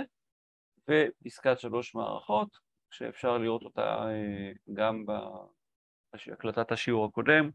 ופסקת 0.89 1.59
שלוש 1.59 1.95
מערכות, 1.95 2.57
שאפשר 2.91 3.37
לראות 3.37 3.63
אותה 3.63 3.81
אה, 3.81 4.51
גם 4.73 5.05
בהקלטת 5.05 6.71
השיעור 6.71 7.05
הקודם. 7.05 7.49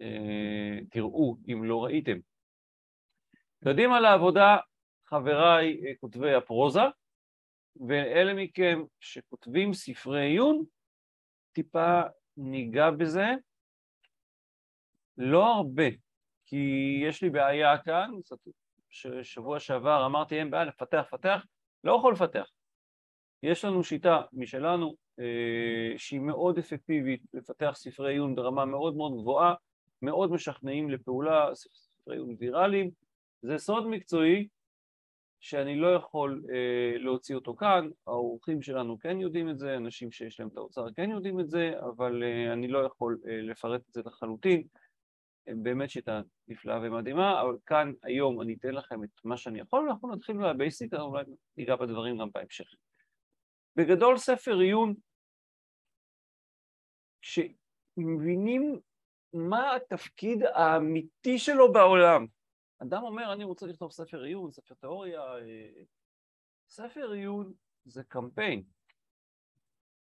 אה, 0.00 0.78
תראו 0.90 1.36
אם 1.52 1.64
לא 1.64 1.84
ראיתם. 1.84 2.18
קדימה 3.64 4.00
לעבודה, 4.00 4.56
חבריי 5.06 5.86
אה, 5.86 5.92
כותבי 6.00 6.34
הפרוזה, 6.34 6.82
ואלה 7.88 8.34
מכם 8.34 8.82
שכותבים 9.00 9.74
ספרי 9.74 10.26
עיון, 10.26 10.64
טיפה 11.52 12.02
ניגע 12.38 12.90
בזה. 12.90 13.26
לא 15.18 15.46
הרבה, 15.46 15.88
כי 16.46 16.56
יש 17.02 17.22
לי 17.22 17.30
בעיה 17.30 17.78
כאן, 17.78 18.10
שבוע 19.22 19.60
שעבר 19.60 20.06
אמרתי 20.06 20.38
אין 20.38 20.50
בעיה 20.50 20.64
לפתח, 20.64 21.04
פתח, 21.10 21.44
לא 21.84 21.96
יכול 21.96 22.12
לפתח. 22.12 22.50
יש 23.42 23.64
לנו 23.64 23.84
שיטה 23.84 24.22
משלנו 24.32 24.94
אה, 25.18 25.98
שהיא 25.98 26.20
מאוד 26.20 26.58
אפקטיבית 26.58 27.22
לפתח 27.34 27.72
ספרי 27.74 28.12
עיון 28.12 28.34
ברמה 28.34 28.64
מאוד 28.64 28.96
מאוד 28.96 29.12
גבוהה, 29.20 29.54
מאוד 30.02 30.30
משכנעים 30.30 30.90
לפעולה, 30.90 31.54
ספרי 31.54 32.16
עיון 32.16 32.36
ויראליים. 32.38 32.90
זה 33.42 33.58
סוד 33.58 33.86
מקצועי 33.86 34.48
שאני 35.40 35.76
לא 35.76 35.94
יכול 35.94 36.44
אה, 36.52 36.98
להוציא 36.98 37.34
אותו 37.34 37.56
כאן, 37.56 37.88
האורחים 38.06 38.62
שלנו 38.62 38.98
כן 38.98 39.20
יודעים 39.20 39.50
את 39.50 39.58
זה, 39.58 39.76
אנשים 39.76 40.12
שיש 40.12 40.40
להם 40.40 40.48
את 40.48 40.56
האוצר 40.56 40.86
כן 40.96 41.10
יודעים 41.10 41.40
את 41.40 41.50
זה, 41.50 41.72
אבל 41.80 42.22
אה, 42.22 42.52
אני 42.52 42.68
לא 42.68 42.78
יכול 42.78 43.18
אה, 43.28 43.42
לפרט 43.42 43.80
את 43.88 43.92
זה 43.92 44.02
לחלוטין. 44.06 44.62
באמת 45.62 45.90
שיטה 45.90 46.20
נפלאה 46.48 46.78
ומדהימה, 46.82 47.42
אבל 47.42 47.56
כאן 47.66 47.92
היום 48.02 48.40
אני 48.40 48.54
אתן 48.54 48.74
לכם 48.74 49.04
את 49.04 49.10
מה 49.24 49.36
שאני 49.36 49.60
יכול, 49.60 49.86
ואנחנו 49.86 50.14
נתחיל 50.14 50.36
מהבייסיק, 50.36 50.94
אולי 50.94 51.24
ניגע 51.56 51.76
בדברים 51.76 52.18
גם 52.18 52.28
בהמשך. 52.34 52.64
בגדול 53.76 54.18
ספר 54.18 54.58
עיון, 54.58 54.94
שמבינים 57.22 58.80
מה 59.32 59.74
התפקיד 59.76 60.42
האמיתי 60.42 61.38
שלו 61.38 61.72
בעולם. 61.72 62.26
אדם 62.82 63.02
אומר, 63.02 63.32
אני 63.32 63.44
רוצה 63.44 63.66
לכתוב 63.66 63.92
ספר 63.92 64.22
עיון, 64.22 64.50
ספר 64.50 64.74
תיאוריה, 64.74 65.20
אה, 65.20 65.82
ספר 66.68 67.10
עיון 67.10 67.52
זה 67.84 68.04
קמפיין. 68.04 68.62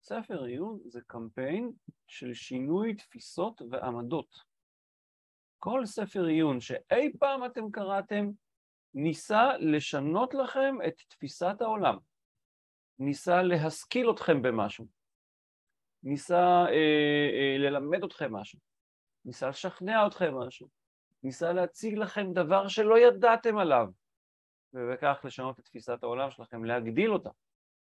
ספר 0.03 0.45
עיון 0.45 0.81
זה 0.85 1.01
קמפיין 1.07 1.73
של 2.07 2.35
שינוי 2.35 2.95
תפיסות 2.95 3.63
ועמדות. 3.71 4.35
כל 5.59 5.87
ספר 5.87 6.25
עיון 6.25 6.61
שאי 6.61 7.13
פעם 7.19 7.45
אתם 7.45 7.71
קראתם 7.71 8.31
ניסה 8.95 9.57
לשנות 9.59 10.35
לכם 10.35 10.77
את 10.89 10.95
תפיסת 11.09 11.57
העולם, 11.61 11.99
ניסה 12.99 13.43
להשכיל 13.43 14.11
אתכם 14.11 14.43
במשהו, 14.43 14.87
ניסה 16.03 16.65
אה, 16.69 17.29
אה, 17.33 17.59
ללמד 17.59 18.05
אתכם 18.05 18.33
משהו, 18.33 18.59
ניסה 19.25 19.49
לשכנע 19.49 20.07
אתכם 20.07 20.35
משהו, 20.35 20.69
ניסה 21.26 21.52
להציג 21.52 21.99
לכם 21.99 22.33
דבר 22.33 22.68
שלא 22.68 22.99
ידעתם 22.99 23.59
עליו, 23.59 23.88
ובכך 24.73 25.21
לשנות 25.25 25.59
את 25.59 25.64
תפיסת 25.64 26.02
העולם 26.02 26.30
שלכם, 26.30 26.64
להגדיל 26.64 27.12
אותה, 27.12 27.30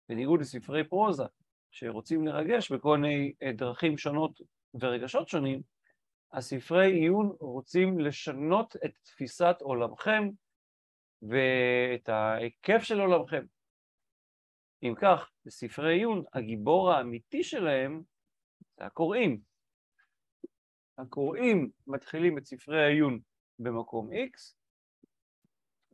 בניגוד 0.09 0.41
לספרי 0.41 0.83
פרוזה, 0.83 1.23
שרוצים 1.71 2.27
לרגש 2.27 2.71
בכל 2.71 2.97
מיני 2.97 3.33
אה, 3.43 3.51
דרכים 3.51 3.97
שונות 3.97 4.41
ורגשות 4.73 5.27
שונים, 5.27 5.61
הספרי 6.33 6.91
עיון 6.91 7.35
רוצים 7.39 7.99
לשנות 7.99 8.75
את 8.85 8.91
תפיסת 9.03 9.55
עולמכם 9.61 10.29
ואת 11.21 12.09
ההיקף 12.09 12.83
של 12.83 12.99
עולמכם. 12.99 13.45
אם 14.83 14.93
כך, 15.01 15.31
בספרי 15.45 15.93
עיון, 15.93 16.23
הגיבור 16.33 16.91
האמיתי 16.91 17.43
שלהם 17.43 18.01
זה 18.77 18.85
הקוראים. 18.85 19.50
הקוראים 21.01 21.69
מתחילים 21.87 22.37
את 22.37 22.45
ספרי 22.45 22.83
העיון 22.83 23.19
במקום 23.59 24.09
X 24.11 24.53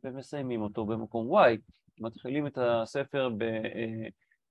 ומסיימים 0.04 0.62
אותו 0.62 0.86
במקום 0.86 1.38
Y. 1.38 1.58
מתחילים 2.00 2.46
את 2.46 2.58
הספר 2.60 3.28
ב, 3.38 3.42
אה, 3.42 4.08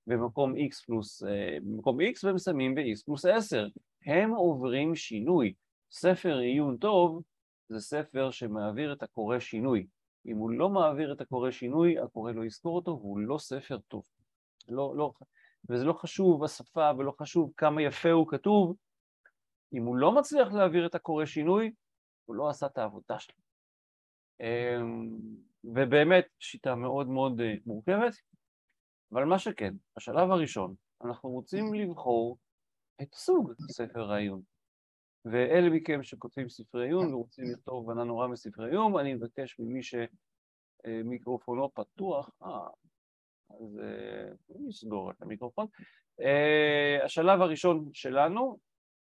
במקום 0.08 0.56
X 0.56 0.86
פלוס, 0.86 1.24
אה, 1.24 1.58
במקום 1.62 2.02
X 2.02 2.24
ומסיימים 2.24 2.76
ב-X 2.76 3.06
פלוס 3.06 3.26
10. 3.26 3.68
הם 4.06 4.30
עוברים 4.30 4.96
שינוי. 4.96 5.54
ספר 5.92 6.38
עיון 6.38 6.78
טוב 6.78 7.22
זה 7.70 7.80
ספר 7.80 8.32
שמעביר 8.32 8.94
את 8.94 9.04
הקורא 9.04 9.40
שינוי. 9.40 9.88
אם 10.26 10.38
הוא 10.38 10.52
לא 10.52 10.70
מעביר 10.70 11.14
את 11.14 11.22
הקורא 11.22 11.52
שינוי, 11.52 12.00
הקורא 12.00 12.32
לא 12.32 12.46
יזכור 12.46 12.76
אותו 12.76 12.92
והוא 12.92 13.20
לא 13.20 13.38
ספר 13.38 13.78
טוב. 13.88 14.04
לא, 14.70 14.94
לא, 14.98 15.12
וזה 15.70 15.86
לא 15.86 15.94
חשוב 15.94 16.44
השפה 16.44 16.92
ולא 16.98 17.14
חשוב 17.22 17.52
כמה 17.58 17.82
יפה 17.82 18.12
הוא 18.12 18.28
כתוב, 18.28 18.76
אם 19.74 19.84
הוא 19.84 19.96
לא 19.96 20.16
מצליח 20.16 20.54
להעביר 20.54 20.86
את 20.86 20.96
הקורא 20.96 21.26
שינוי, 21.26 21.72
הוא 22.26 22.36
לא 22.36 22.50
עשה 22.50 22.66
את 22.66 22.78
העבודה 22.78 23.20
שלו. 23.20 23.36
אמ, 24.42 25.18
ובאמת 25.64 26.28
שיטה 26.40 26.76
מאוד 26.76 27.08
מאוד 27.08 27.42
אה, 27.42 27.54
מורכבת, 27.66 28.14
אבל 29.14 29.26
מה 29.26 29.40
שכן, 29.40 29.74
בשלב 29.98 30.32
הראשון 30.32 30.76
אנחנו 31.06 31.30
רוצים 31.30 31.74
לבחור 31.74 32.38
את 33.02 33.14
סוג 33.14 33.54
ספר 33.72 34.12
העיון. 34.12 34.42
ואלה 35.26 35.70
מכם 35.70 36.04
שכותבים 36.04 36.50
ספרי 36.50 36.86
עיון 36.86 37.14
ורוצים 37.14 37.46
לכתוב 37.54 37.92
בנה 37.92 38.04
נורא 38.04 38.28
מספרי 38.28 38.70
עיון, 38.70 39.00
אני 39.00 39.14
מבקש 39.14 39.60
ממי 39.60 39.82
שמיקרופונו 40.84 41.74
פתוח, 41.74 42.30
אה, 42.44 42.68
אז 43.50 43.80
נסגור 44.50 45.12
את 45.12 45.22
המיקרופון. 45.22 45.68
אה, 46.22 47.06
השלב 47.06 47.42
הראשון 47.42 47.90
שלנו 47.94 48.58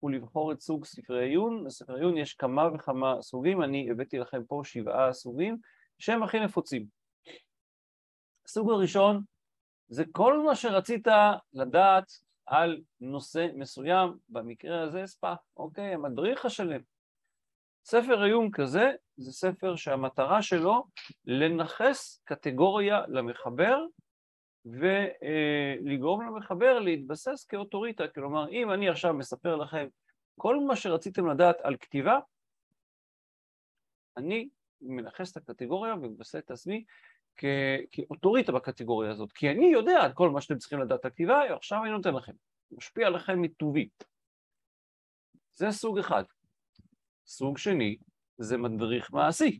הוא 0.00 0.10
לבחור 0.10 0.52
את 0.52 0.60
סוג 0.60 0.84
ספרי 0.84 1.24
עיון. 1.24 1.64
בספרי 1.64 2.00
עיון 2.00 2.18
יש 2.18 2.34
כמה 2.34 2.74
וכמה 2.74 3.22
סוגים, 3.22 3.62
אני 3.62 3.90
הבאתי 3.90 4.18
לכם 4.18 4.44
פה 4.44 4.60
שבעה 4.64 5.12
סוגים 5.12 5.56
שהם 5.98 6.22
הכי 6.22 6.40
נפוצים. 6.40 6.86
הסוג 8.46 8.70
הראשון 8.70 9.22
זה 9.88 10.04
כל 10.12 10.42
מה 10.46 10.56
שרצית 10.56 11.06
לדעת 11.52 12.12
על 12.46 12.82
נושא 13.00 13.46
מסוים, 13.54 14.16
במקרה 14.28 14.82
הזה 14.82 15.06
ספא, 15.06 15.34
אוקיי? 15.56 15.94
המדריך 15.94 16.44
השלם. 16.44 16.80
ספר 17.84 18.22
עיון 18.22 18.50
כזה 18.50 18.92
זה 19.16 19.32
ספר 19.32 19.76
שהמטרה 19.76 20.42
שלו 20.42 20.84
לנכס 21.24 22.22
קטגוריה 22.24 23.02
למחבר 23.08 23.78
ולגרום 24.72 26.22
למחבר 26.22 26.78
להתבסס 26.78 27.44
כאוטוריטה, 27.44 28.08
כלומר 28.08 28.48
אם 28.48 28.70
אני 28.70 28.88
עכשיו 28.88 29.14
מספר 29.14 29.56
לכם 29.56 29.86
כל 30.38 30.60
מה 30.60 30.76
שרציתם 30.76 31.26
לדעת 31.26 31.60
על 31.60 31.76
כתיבה, 31.76 32.18
אני 34.16 34.48
מנכס 34.80 35.32
את 35.32 35.36
הקטגוריה 35.36 35.94
ומבסס 35.94 36.36
את 36.36 36.50
עצמי 36.50 36.84
כאוטוריטה 37.90 38.52
בקטגוריה 38.52 39.10
הזאת, 39.10 39.32
כי 39.32 39.50
אני 39.50 39.66
יודע 39.66 40.06
את 40.06 40.14
כל 40.14 40.30
מה 40.30 40.40
שאתם 40.40 40.58
צריכים 40.58 40.80
לדעת 40.80 41.04
על 41.04 41.10
כתיבה, 41.10 41.54
עכשיו 41.54 41.82
אני 41.82 41.90
נותן 41.90 42.14
לכם, 42.14 42.32
משפיע 42.70 43.06
עליכם 43.06 43.42
מטובי. 43.42 43.88
זה 45.54 45.70
סוג 45.70 45.98
אחד. 45.98 46.24
סוג 47.26 47.58
שני 47.58 47.96
זה 48.38 48.56
מדריך 48.56 49.12
מעשי. 49.12 49.58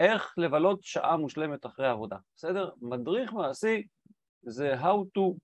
איך 0.00 0.34
לבלות 0.36 0.82
שעה 0.82 1.16
מושלמת 1.16 1.66
אחרי 1.66 1.86
העבודה, 1.86 2.16
בסדר? 2.36 2.70
מדריך 2.80 3.32
מעשי 3.32 3.86
זה 4.42 4.74
how 4.74 5.18
to 5.18 5.36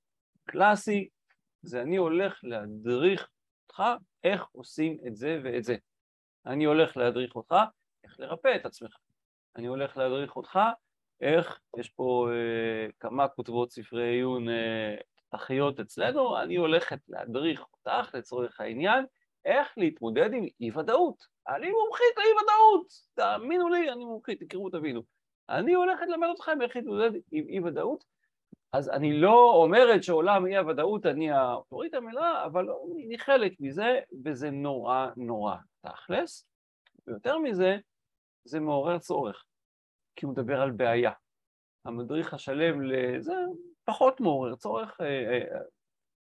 קלאסי, 0.44 1.08
זה 1.62 1.82
אני 1.82 1.96
הולך 1.96 2.40
להדריך 2.42 3.28
אותך 3.68 3.82
איך 4.24 4.46
עושים 4.52 4.98
את 5.06 5.16
זה 5.16 5.40
ואת 5.44 5.64
זה. 5.64 5.76
אני 6.46 6.64
הולך 6.64 6.96
להדריך 6.96 7.36
אותך 7.36 7.54
איך 8.04 8.20
לרפא 8.20 8.56
את 8.56 8.66
עצמך. 8.66 8.96
אני 9.56 9.66
הולך 9.66 9.96
להדריך 9.96 10.36
אותך 10.36 10.58
איך, 11.20 11.60
יש 11.78 11.88
פה 11.90 12.28
אה, 12.30 12.88
כמה 13.00 13.28
כותבות 13.28 13.72
ספרי 13.72 14.08
עיון 14.08 14.48
אה, 14.48 14.94
תחיות 15.28 15.80
אצלנו, 15.80 16.40
אני 16.40 16.56
הולכת 16.56 16.98
להדריך 17.08 17.64
אותך 17.72 18.14
לצורך 18.14 18.60
העניין 18.60 19.04
איך 19.44 19.68
להתמודד 19.76 20.32
עם 20.32 20.46
אי 20.60 20.70
ודאות. 20.70 21.35
אני 21.48 21.70
מומחית 21.70 22.16
לאי 22.16 22.32
ודאות, 22.32 22.92
תאמינו 23.14 23.68
לי, 23.68 23.92
אני 23.92 24.04
מומחית, 24.04 24.42
תקראו, 24.42 24.70
תבינו. 24.70 25.02
אני 25.48 25.74
הולכת 25.74 26.06
ללמד 26.08 26.28
אתכם 26.34 26.62
איך 26.62 26.76
להתמודד 26.76 27.10
עם 27.32 27.48
אי 27.48 27.60
ודאות, 27.60 28.04
אז 28.72 28.88
אני 28.88 29.20
לא 29.20 29.52
אומרת 29.54 30.04
שעולם 30.04 30.46
אי 30.46 30.56
הוודאות 30.56 31.06
אני 31.06 31.30
האוטורית 31.30 31.94
המלאה, 31.94 32.44
אבל 32.44 32.66
אני 33.06 33.18
חלק 33.18 33.52
מזה, 33.60 34.00
וזה 34.24 34.50
נורא 34.50 35.08
נורא 35.16 35.56
תכלס. 35.80 36.46
ויותר 37.06 37.38
מזה, 37.38 37.76
זה 38.44 38.60
מעורר 38.60 38.98
צורך, 38.98 39.44
כי 40.16 40.26
הוא 40.26 40.32
מדבר 40.32 40.60
על 40.60 40.70
בעיה. 40.70 41.12
המדריך 41.84 42.34
השלם 42.34 42.82
לזה 42.82 43.34
פחות 43.84 44.20
מעורר 44.20 44.56
צורך, 44.56 45.00
אה, 45.00 45.06
אה, 45.06 45.60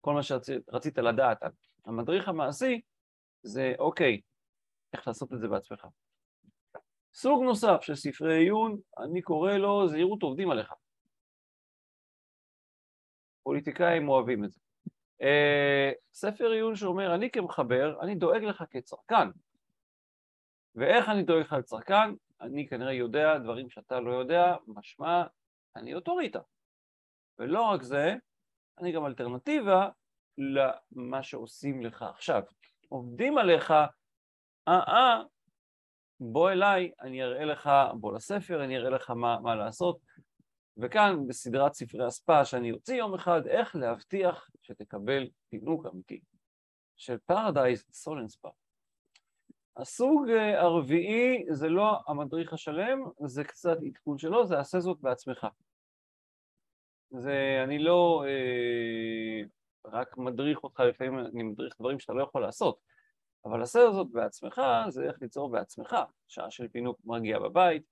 כל 0.01 0.15
מה 0.15 0.23
שרצית 0.23 0.99
לדעת. 0.99 1.39
המדריך 1.87 2.29
המעשי 2.29 2.81
זה 3.43 3.73
אוקיי, 3.79 4.21
איך 4.95 5.09
לעשות 5.09 5.33
את 5.33 5.41
זה 5.41 5.49
בעצמך. 5.49 5.87
סוג 7.15 7.43
נוסף 7.43 7.81
של 7.81 7.95
ספרי 7.95 8.39
עיון, 8.39 8.79
אני 8.99 9.23
קורא 9.23 9.53
לו 9.53 9.89
זהירות 9.89 10.23
עובדים 10.23 10.51
עליך. 10.51 10.73
פוליטיקאים 13.43 14.09
אוהבים 14.09 14.45
את 14.45 14.51
זה. 14.51 14.61
Uh, 15.23 15.95
ספר 16.15 16.51
עיון 16.51 16.77
שאומר, 16.77 17.15
אני 17.15 17.31
כמחבר, 17.31 18.01
אני 18.03 18.15
דואג 18.15 18.45
לך 18.45 18.65
כצרכן. 18.71 19.29
ואיך 20.75 21.09
אני 21.09 21.23
דואג 21.23 21.41
לך 21.41 21.55
כצרכן? 21.61 22.15
אני 22.41 22.69
כנראה 22.69 22.93
יודע 22.93 23.39
דברים 23.39 23.71
שאתה 23.71 24.01
לא 24.01 24.13
יודע, 24.13 24.57
משמע, 24.67 25.25
אני 25.77 25.95
אוטוריטה. 25.95 26.41
ולא 27.39 27.63
רק 27.63 27.83
זה, 27.83 28.15
אני 28.79 28.93
גם 28.93 29.07
אלטרנטיבה 29.07 29.89
למה 30.39 31.23
שעושים 31.23 31.83
לך 31.83 32.03
עכשיו. 32.03 32.43
עובדים 32.89 33.39
עליך, 33.39 33.73
אה 34.69 34.81
אה, 34.89 35.23
בוא 36.21 36.51
אליי, 36.51 36.91
אני 37.01 37.23
אראה 37.23 37.45
לך, 37.45 37.71
בוא 38.01 38.15
לספר, 38.15 38.65
אני 38.65 38.77
אראה 38.77 38.91
לך 38.91 39.11
מה, 39.11 39.41
מה 39.41 39.55
לעשות. 39.55 39.99
וכאן 40.77 41.27
בסדרת 41.27 41.75
ספרי 41.75 42.07
הספא 42.07 42.45
שאני 42.45 42.73
אוציא 42.73 42.95
יום 42.95 43.15
אחד, 43.15 43.47
איך 43.47 43.77
להבטיח 43.77 44.51
שתקבל 44.63 45.29
פינוק 45.51 45.87
אמיתי 45.87 46.21
של 46.97 47.19
פרדייז 47.27 47.87
סולן 47.93 48.29
ספא. 48.29 48.49
הסוג 49.77 50.31
אה, 50.31 50.61
הרביעי 50.61 51.45
זה 51.51 51.69
לא 51.69 51.99
המדריך 52.07 52.53
השלם, 52.53 52.99
זה 53.27 53.45
קצת 53.45 53.77
עדכון 53.87 54.19
שלו, 54.19 54.47
זה 54.47 54.59
עשה 54.59 54.81
זאת 54.81 55.01
בעצמך. 55.01 55.47
זה, 57.11 57.61
אני 57.65 57.79
לא 57.79 58.25
אה, 58.27 59.43
רק 59.85 60.19
מדריך 60.19 60.65
אותך, 60.65 60.81
לפעמים 60.81 61.19
אני 61.19 61.43
מדריך 61.43 61.75
דברים 61.81 61.99
שאתה 61.99 62.13
לא 62.13 62.23
יכול 62.23 62.43
לעשות, 62.43 62.79
אבל 63.45 63.63
עשה 63.63 63.81
זאת 63.93 64.11
בעצמך, 64.13 64.63
זה 64.89 65.05
איך 65.05 65.23
ליצור 65.23 65.51
בעצמך. 65.51 65.97
שעה 66.29 66.51
של 66.51 66.69
פינוק 66.69 66.99
מרגיע 67.05 67.39
בבית, 67.39 67.83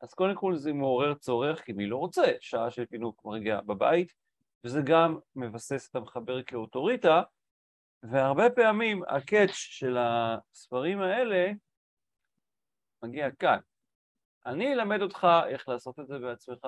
אז 0.00 0.14
קודם 0.14 0.34
כל 0.34 0.56
זה 0.56 0.72
מעורר 0.72 1.14
צורך, 1.14 1.60
כי 1.60 1.72
מי 1.72 1.86
לא 1.86 1.96
רוצה 1.96 2.22
שעה 2.40 2.70
של 2.70 2.86
פינוק 2.86 3.24
מרגיע 3.24 3.60
בבית, 3.60 4.12
וזה 4.64 4.80
גם 4.84 5.18
מבסס 5.36 5.90
את 5.90 5.96
המחבר 5.96 6.42
כאוטוריטה, 6.42 7.22
והרבה 8.02 8.50
פעמים 8.50 9.02
הקאץ' 9.08 9.50
של 9.50 9.96
הספרים 9.98 11.00
האלה 11.00 11.52
מגיע 13.02 13.30
כאן. 13.30 13.58
אני 14.46 14.72
אלמד 14.72 15.02
אותך 15.02 15.26
איך 15.48 15.68
לעשות 15.68 16.00
את 16.00 16.06
זה 16.06 16.18
בעצמך. 16.18 16.66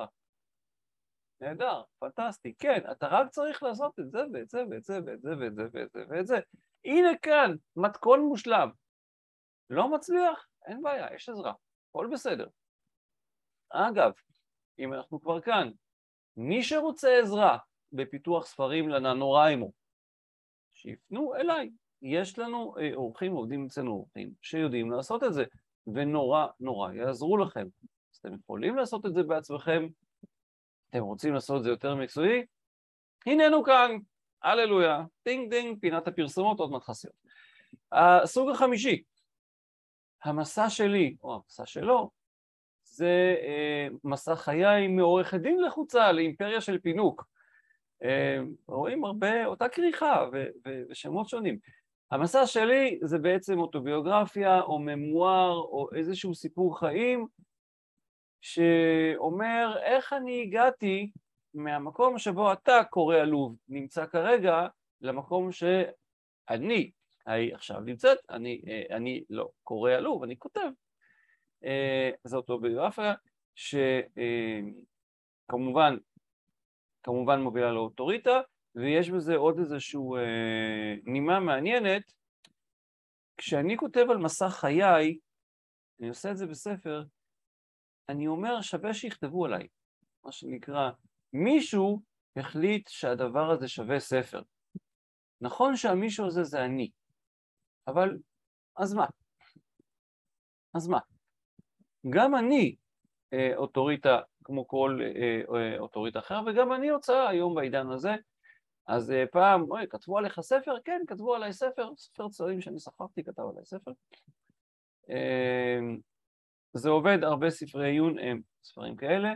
נהדר, 1.40 1.82
פנטסטי, 1.98 2.54
כן, 2.58 2.80
אתה 2.92 3.06
רק 3.06 3.30
צריך 3.30 3.62
לעשות 3.62 3.98
את 4.00 4.10
זה 4.10 4.18
ואת 4.32 4.50
זה 4.50 4.62
ואת 4.70 4.84
זה 4.84 4.98
ואת 5.06 5.22
זה 5.22 5.30
ואת 5.40 5.54
זה 5.54 5.64
ואת 5.72 5.92
זה 5.92 6.04
ואת 6.08 6.26
זה. 6.26 6.38
הנה 6.84 7.10
כאן, 7.22 7.54
מתכון 7.76 8.20
מושלם. 8.20 8.70
לא 9.70 9.94
מצליח? 9.94 10.46
אין 10.66 10.82
בעיה, 10.82 11.14
יש 11.14 11.28
עזרה, 11.28 11.52
הכל 11.90 12.08
בסדר. 12.12 12.46
אגב, 13.70 14.12
אם 14.78 14.92
אנחנו 14.92 15.20
כבר 15.20 15.40
כאן, 15.40 15.70
מי 16.36 16.62
שרוצה 16.62 17.18
עזרה 17.18 17.58
בפיתוח 17.92 18.46
ספרים 18.46 18.88
לננוריימו, 18.88 19.72
שיפנו 20.74 21.34
אליי. 21.34 21.70
יש 22.02 22.38
לנו 22.38 22.74
אה, 22.78 22.94
אורחים, 22.94 23.32
עובדים 23.32 23.66
אצלנו 23.66 23.90
אורחים, 23.90 24.32
שיודעים 24.42 24.90
לעשות 24.90 25.24
את 25.24 25.32
זה, 25.32 25.44
ונורא 25.86 26.46
נורא 26.60 26.92
יעזרו 26.92 27.36
לכם. 27.36 27.66
אז 28.12 28.18
אתם 28.18 28.34
יכולים 28.34 28.76
לעשות 28.76 29.06
את 29.06 29.14
זה 29.14 29.22
בעצמכם, 29.22 29.86
אתם 30.90 31.02
רוצים 31.02 31.34
לעשות 31.34 31.58
את 31.58 31.64
זה 31.64 31.70
יותר 31.70 31.94
מקצועי? 31.94 32.46
הננו 33.26 33.64
כאן, 33.64 33.90
הללויה, 34.42 35.04
דינג 35.24 35.50
דינג, 35.50 35.78
פינת 35.80 36.08
הפרסומות, 36.08 36.60
עוד 36.60 36.70
מעט 36.70 36.82
חסיות. 36.82 37.14
הסוג 37.92 38.50
החמישי, 38.50 39.02
המסע 40.24 40.70
שלי, 40.70 41.16
או 41.22 41.34
המסע 41.34 41.66
שלו, 41.66 42.10
זה 42.84 43.36
מסע 44.04 44.36
חיי 44.36 44.88
מעורכת 44.88 45.40
דין 45.40 45.62
לחוצה 45.62 46.12
לאימפריה 46.12 46.60
של 46.60 46.78
פינוק. 46.78 47.24
רואים 48.68 49.04
הרבה, 49.04 49.46
אותה 49.46 49.68
כריכה 49.68 50.28
ושמות 50.90 51.28
שונים. 51.28 51.58
המסע 52.10 52.46
שלי 52.46 52.98
זה 53.02 53.18
בעצם 53.18 53.58
אוטוביוגרפיה 53.58 54.60
או 54.60 54.78
memoir 54.78 55.52
או 55.52 55.88
איזשהו 55.94 56.34
סיפור 56.34 56.78
חיים 56.78 57.26
שאומר 58.40 59.76
איך 59.82 60.12
אני 60.12 60.42
הגעתי 60.42 61.10
מהמקום 61.54 62.18
שבו 62.18 62.52
אתה, 62.52 62.84
קורא 62.90 63.16
עלוב, 63.16 63.56
נמצא 63.68 64.06
כרגע 64.06 64.66
למקום 65.00 65.52
שאני 65.52 66.90
עכשיו 67.52 67.80
נמצאת, 67.80 68.18
אני, 68.30 68.62
אני 68.90 69.24
לא 69.30 69.50
קורא 69.62 69.92
עלוב, 69.92 70.22
אני 70.22 70.38
כותב. 70.38 70.68
זו 72.24 72.36
אוטוביוגרפיה 72.36 73.14
שכמובן 75.44 75.96
כמובן 77.02 77.40
מובילה 77.40 77.72
לאוטוריטה, 77.72 78.40
ויש 78.74 79.10
בזה 79.10 79.36
עוד 79.36 79.58
איזושהי 79.58 80.00
אה, 80.16 80.94
נימה 81.04 81.40
מעניינת. 81.40 82.12
כשאני 83.36 83.76
כותב 83.76 84.06
על 84.10 84.16
מסע 84.16 84.48
חיי, 84.48 85.18
אני 86.00 86.08
עושה 86.08 86.30
את 86.30 86.36
זה 86.36 86.46
בספר, 86.46 87.02
אני 88.08 88.26
אומר 88.26 88.60
שווה 88.60 88.94
שיכתבו 88.94 89.44
עליי, 89.44 89.68
מה 90.24 90.32
שנקרא, 90.32 90.90
מישהו 91.32 92.00
החליט 92.36 92.88
שהדבר 92.88 93.50
הזה 93.50 93.68
שווה 93.68 94.00
ספר. 94.00 94.42
נכון 95.40 95.76
שהמישהו 95.76 96.26
הזה 96.26 96.42
זה 96.44 96.64
אני, 96.64 96.90
אבל 97.86 98.18
אז 98.76 98.94
מה? 98.94 99.06
אז 100.74 100.88
מה? 100.88 100.98
גם 102.10 102.34
אני 102.34 102.76
אה, 103.32 103.56
אוטוריטה 103.56 104.20
כמו 104.44 104.68
כל 104.68 104.98
אה, 105.02 105.40
אה, 105.56 105.78
אוטוריטה 105.78 106.18
אחר, 106.18 106.40
וגם 106.46 106.72
אני 106.72 106.88
הוצאה 106.88 107.28
היום 107.28 107.54
בעידן 107.54 107.90
הזה. 107.90 108.14
אז 108.86 109.10
אה, 109.10 109.24
פעם, 109.32 109.70
אוי, 109.70 109.86
כתבו 109.90 110.18
עליך 110.18 110.40
ספר? 110.40 110.74
כן, 110.84 111.00
כתבו 111.06 111.34
עליי 111.34 111.52
ספר, 111.52 111.90
ספר 111.96 112.28
צערים 112.28 112.60
שאני 112.60 112.78
שכרתי, 112.78 113.24
כתב 113.24 113.42
עליי 113.42 113.64
ספר. 113.64 113.90
זה 116.72 116.88
עובד, 116.88 117.24
הרבה 117.24 117.50
ספרי 117.50 117.90
עיון 117.90 118.18
הם 118.18 118.40
ספרים 118.64 118.96
כאלה, 118.96 119.32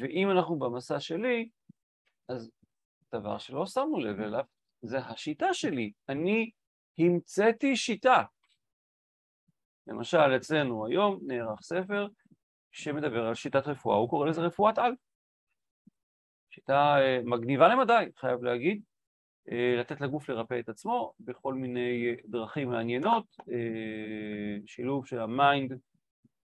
ואם 0.00 0.30
אנחנו 0.30 0.58
במסע 0.58 1.00
שלי, 1.00 1.48
אז 2.28 2.50
דבר 3.14 3.38
שלא 3.38 3.66
שמנו 3.66 4.00
לב 4.00 4.20
אליו, 4.20 4.44
זה 4.82 4.98
השיטה 4.98 5.54
שלי. 5.54 5.92
אני 6.08 6.50
המצאתי 6.98 7.76
שיטה. 7.76 8.22
למשל, 9.86 10.36
אצלנו 10.36 10.86
היום 10.86 11.20
נערך 11.26 11.60
ספר 11.62 12.06
שמדבר 12.72 13.26
על 13.26 13.34
שיטת 13.34 13.66
רפואה, 13.66 13.96
הוא 13.96 14.10
קורא 14.10 14.28
לזה 14.28 14.40
רפואת 14.40 14.78
על. 14.78 14.92
שיטה 16.50 16.96
אה, 17.00 17.20
מגניבה 17.24 17.68
למדי, 17.68 18.04
חייב 18.16 18.42
להגיד, 18.42 18.82
אה, 19.50 19.76
לתת 19.80 20.00
לגוף 20.00 20.28
לרפא 20.28 20.60
את 20.60 20.68
עצמו 20.68 21.12
בכל 21.20 21.54
מיני 21.54 22.16
דרכים 22.24 22.68
מעניינות, 22.68 23.24
אה, 23.52 24.66
שילוב 24.66 25.06
של 25.06 25.20
ה 25.20 25.32
mind 25.32 25.78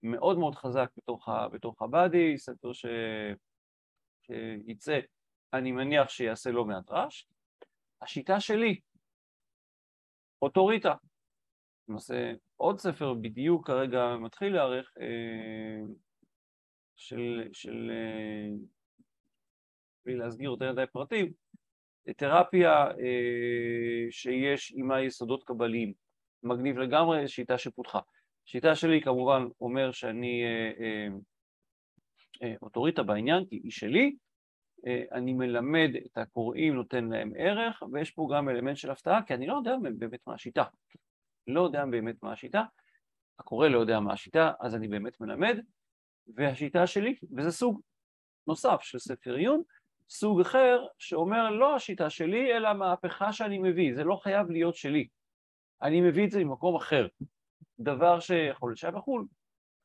מאוד 0.03 0.37
מאוד 0.37 0.55
חזק 0.55 0.89
בתוך, 0.97 1.29
ה, 1.29 1.49
בתוך 1.49 1.81
ה 1.81 1.90
body, 1.90 2.37
ספר 2.37 2.73
ש... 2.73 2.85
שייצא, 4.21 4.99
אני 5.53 5.71
מניח 5.71 6.09
שיעשה 6.09 6.51
לא 6.51 6.65
מעט 6.65 6.91
רעש. 6.91 7.25
השיטה 8.01 8.39
שלי, 8.39 8.79
אוטוריטה, 10.41 10.95
למעשה 11.87 12.33
עוד 12.57 12.79
ספר 12.79 13.13
בדיוק 13.13 13.67
כרגע 13.67 14.15
מתחיל 14.19 14.53
להיערך, 14.53 14.93
של, 16.95 17.47
של 17.53 17.91
אה, 17.91 18.55
בלי 20.05 20.15
להסגיר 20.15 20.49
יותר 20.49 20.71
מדי 20.71 20.83
פרטים, 20.91 21.33
תרפיה 22.17 22.87
אה, 22.87 24.11
שיש 24.11 24.71
עימה 24.71 25.01
יסודות 25.01 25.43
קבליים. 25.43 25.93
מגניב 26.43 26.77
לגמרי, 26.77 27.27
שיטה 27.27 27.57
שפותחה. 27.57 27.99
השיטה 28.47 28.75
שלי 28.75 29.01
כמובן 29.01 29.47
אומר 29.61 29.91
שאני 29.91 30.43
אה, 32.43 32.53
אוטוריטה 32.61 33.03
בעניין, 33.03 33.45
כי 33.45 33.55
היא 33.55 33.71
שלי, 33.71 34.15
אני 35.11 35.33
מלמד 35.33 35.89
את 36.05 36.17
הקוראים, 36.17 36.73
נותן 36.73 37.05
להם 37.05 37.31
ערך, 37.37 37.83
ויש 37.91 38.11
פה 38.11 38.29
גם 38.33 38.49
אלמנט 38.49 38.77
של 38.77 38.91
הפתעה, 38.91 39.23
כי 39.23 39.33
אני 39.33 39.47
לא 39.47 39.53
יודע 39.53 39.75
באמת 39.97 40.19
מה 40.27 40.33
השיטה. 40.33 40.63
לא 41.47 41.61
יודע 41.61 41.85
באמת 41.85 42.23
מה 42.23 42.31
השיטה, 42.31 42.63
הקורא 43.39 43.67
לא 43.67 43.79
יודע 43.79 43.99
מה 43.99 44.13
השיטה, 44.13 44.51
אז 44.59 44.75
אני 44.75 44.87
באמת 44.87 45.21
מלמד, 45.21 45.59
והשיטה 46.35 46.87
שלי, 46.87 47.15
וזה 47.37 47.51
סוג 47.51 47.81
נוסף 48.47 48.81
של 48.81 48.99
ספר 48.99 49.35
עיון, 49.35 49.61
סוג 50.09 50.41
אחר 50.41 50.85
שאומר 50.97 51.49
לא 51.49 51.75
השיטה 51.75 52.09
שלי 52.09 52.57
אלא 52.57 52.67
המהפכה 52.67 53.33
שאני 53.33 53.57
מביא, 53.57 53.95
זה 53.95 54.03
לא 54.03 54.15
חייב 54.15 54.49
להיות 54.49 54.75
שלי, 54.75 55.07
אני 55.81 56.01
מביא 56.01 56.25
את 56.25 56.31
זה 56.31 56.43
ממקום 56.43 56.75
אחר, 56.75 57.07
דבר 57.79 58.19
שיכול 58.19 58.69
להיות 58.69 58.77
שהיה 58.77 58.91
בחו"ל, 58.91 59.25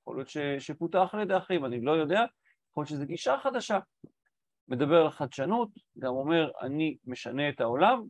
יכול 0.03 0.17
להיות 0.17 0.29
ש... 0.29 0.39
שפותח 0.59 1.11
על 1.13 1.21
ידי 1.23 1.37
אחרים, 1.37 1.65
אני 1.65 1.81
לא 1.81 1.93
יודע, 1.93 2.25
יכול 2.71 2.81
להיות 2.81 2.89
שזו 2.89 3.07
גישה 3.07 3.37
חדשה, 3.43 3.79
מדבר 4.69 4.97
על 4.97 5.11
חדשנות, 5.11 5.69
גם 5.99 6.13
אומר 6.13 6.51
אני 6.63 6.97
משנה 7.05 7.49
את 7.49 7.61
העולם, 7.61 8.03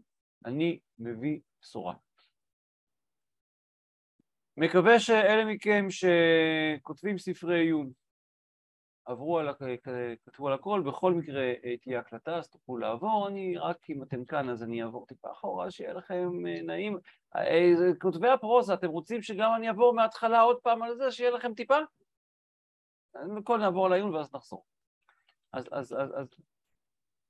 אני 0.44 0.78
מביא 0.98 1.40
בשורה. 1.62 1.94
מקווה 4.56 5.00
שאלה 5.00 5.44
מכם 5.44 5.86
שכותבים 5.90 7.18
ספרי 7.18 7.60
עיון 7.60 7.90
עברו 9.06 9.38
על, 9.38 9.48
כתבו 10.24 10.48
על 10.48 10.54
הכל, 10.54 10.82
בכל 10.86 11.14
מקרה 11.14 11.52
אה, 11.64 11.76
תהיה 11.76 12.00
הקלטה, 12.00 12.36
אז 12.36 12.48
תוכלו 12.48 12.78
לעבור, 12.78 13.28
אני 13.28 13.56
רק 13.58 13.90
אם 13.90 14.02
אתם 14.02 14.24
כאן 14.24 14.48
אז 14.48 14.62
אני 14.62 14.82
אעבור 14.82 15.06
טיפה 15.06 15.32
אחורה, 15.32 15.70
שיהיה 15.70 15.92
לכם 15.92 16.46
אה, 16.46 16.62
נעים. 16.62 16.98
אה, 17.36 17.72
כותבי 18.00 18.28
הפרוזה, 18.28 18.74
אתם 18.74 18.88
רוצים 18.88 19.22
שגם 19.22 19.50
אני 19.56 19.68
אעבור 19.68 19.94
מההתחלה 19.94 20.40
עוד 20.40 20.60
פעם 20.62 20.82
על 20.82 20.96
זה, 20.96 21.10
שיהיה 21.10 21.30
לכם 21.30 21.54
טיפה? 21.54 21.76
קודם 23.44 23.60
נעבור 23.60 23.86
על 23.86 23.92
העיון 23.92 24.14
ואז 24.14 24.34
נחזור. 24.34 24.64
אז, 25.52 25.68
אז, 25.72 25.92
אז, 25.92 26.10
אז 26.16 26.26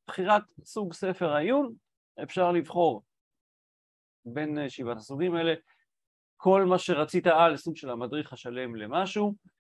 בחירת 0.07 0.43
סוג 0.65 0.93
ספר 0.93 1.33
העיון, 1.33 1.75
אפשר 2.23 2.53
לבחור 2.53 3.03
בין 4.25 4.69
שבעת 4.69 4.97
הסוגים 4.97 5.35
האלה, 5.35 5.55
כל 6.37 6.65
מה 6.65 6.79
שרצית 6.79 7.27
על 7.27 7.57
סוג 7.57 7.77
של 7.77 7.91
המדריך 7.91 8.33
השלם 8.33 8.77
למשהו, 8.77 9.35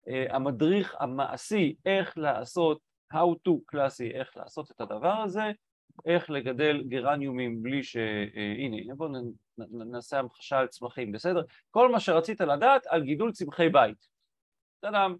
המדריך 0.07 0.95
המעשי 0.99 1.75
איך 1.85 2.17
לעשות, 2.17 2.79
how 3.13 3.47
to 3.47 3.51
קלאסי, 3.65 4.11
איך 4.11 4.37
לעשות 4.37 4.71
את 4.71 4.81
הדבר 4.81 5.21
הזה, 5.23 5.51
איך 6.05 6.29
לגדל 6.29 6.83
גרניומים 6.87 7.63
בלי 7.63 7.83
ש... 7.83 7.97
אה, 7.97 8.53
הנה, 8.57 8.95
בואו 8.95 9.11
נעשה 9.91 10.19
המחשה 10.19 10.59
על 10.59 10.67
צמחים, 10.67 11.11
בסדר? 11.11 11.41
כל 11.71 11.91
מה 11.91 11.99
שרצית 11.99 12.41
לדעת 12.41 12.87
על 12.87 13.03
גידול 13.03 13.31
צמחי 13.31 13.69
בית. 13.69 14.07
טאדם. 14.79 15.15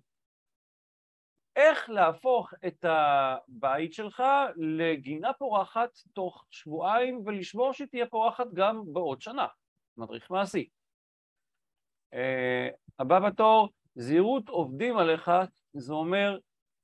איך 1.56 1.90
להפוך 1.90 2.54
את 2.68 2.86
הבית 2.88 3.94
שלך 3.94 4.24
לגינה 4.56 5.34
פורחת 5.34 5.90
תוך 6.14 6.46
שבועיים 6.50 7.22
ולשמור 7.26 7.74
שהיא 7.74 7.88
תהיה 7.88 8.06
פורחת 8.08 8.48
גם 8.54 8.82
בעוד 8.94 9.22
שנה. 9.22 9.48
מדריך 9.98 10.32
מעשי. 10.32 10.70
Uh, 12.16 12.76
הבא 13.00 13.20
בתור, 13.20 13.70
זהירות 14.00 14.50
עובדים 14.50 14.98
עליך, 14.98 15.32
זה 15.74 15.94
אומר, 15.94 16.38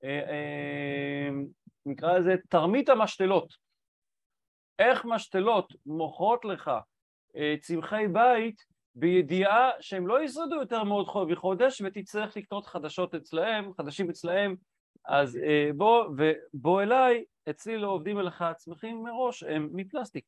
אה, 0.03 0.19
אה, 0.29 1.29
נקרא 1.85 2.17
לזה 2.17 2.35
תרמית 2.49 2.89
המשתלות. 2.89 3.53
איך 4.79 5.05
משתלות 5.05 5.73
מוכרות 5.85 6.45
לך 6.45 6.71
אה, 7.35 7.55
צמחי 7.61 8.03
בית 8.13 8.65
בידיעה 8.95 9.71
שהם 9.81 10.07
לא 10.07 10.23
ישרדו 10.23 10.55
יותר 10.55 10.83
מאוד 10.83 11.07
מחודש 11.27 11.81
ותצטרך 11.81 12.37
לקנות 12.37 12.65
חדשות 12.65 13.15
אצלהם, 13.15 13.73
חדשים 13.73 14.09
אצלהם, 14.09 14.55
אז 15.05 15.39
בוא, 15.77 16.05
ובוא 16.17 16.81
אליי, 16.81 17.23
אצלי 17.49 17.77
לא 17.77 17.87
עובדים 17.87 18.17
עליך 18.17 18.43
צמחים 18.57 19.03
מראש, 19.03 19.43
הם 19.43 19.69
מפלסטיק. 19.73 20.25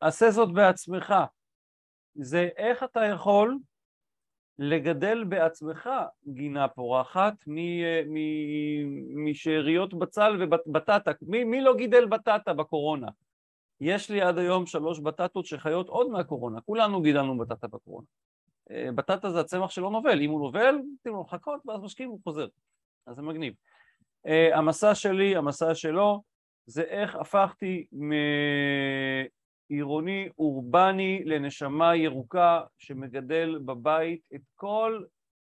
עשה 0.00 0.30
זאת 0.30 0.52
בעצמך. 0.52 1.14
זה 2.14 2.48
איך 2.56 2.82
אתה 2.82 3.00
יכול 3.04 3.58
לגדל 4.58 5.24
בעצמך 5.24 5.90
גינה 6.28 6.68
פורחת 6.68 7.34
משאריות 9.14 9.94
בצל 9.94 10.36
ובטטה. 10.40 11.10
מי, 11.22 11.44
מי 11.44 11.60
לא 11.60 11.76
גידל 11.76 12.06
בטטה 12.06 12.52
בקורונה? 12.52 13.08
יש 13.80 14.10
לי 14.10 14.20
עד 14.22 14.38
היום 14.38 14.66
שלוש 14.66 15.00
בטטות 15.00 15.46
שחיות 15.46 15.88
עוד 15.88 16.10
מהקורונה, 16.10 16.60
כולנו 16.60 17.02
גידלנו 17.02 17.38
בטטה 17.38 17.68
בקורונה. 17.68 18.06
אה, 18.70 18.92
בטטה 18.94 19.30
זה 19.30 19.40
הצמח 19.40 19.70
שלא 19.70 19.90
נובל, 19.90 20.20
אם 20.22 20.30
הוא 20.30 20.40
נובל, 20.40 20.76
תראו 21.02 21.16
לו 21.16 21.24
לחכות 21.26 21.60
ואז 21.66 21.80
משקיעים 21.80 22.10
הוא 22.10 22.20
חוזר, 22.24 22.46
אז 23.06 23.16
זה 23.16 23.22
מגניב. 23.22 23.54
אה, 24.26 24.58
המסע 24.58 24.94
שלי, 24.94 25.36
המסע 25.36 25.74
שלו, 25.74 26.22
זה 26.66 26.82
איך 26.82 27.16
הפכתי 27.16 27.86
עירוני 29.70 30.28
אורבני 30.38 31.22
לנשמה 31.24 31.96
ירוקה 31.96 32.60
שמגדל 32.78 33.58
בבית 33.64 34.20
את 34.34 34.40
כל 34.54 35.04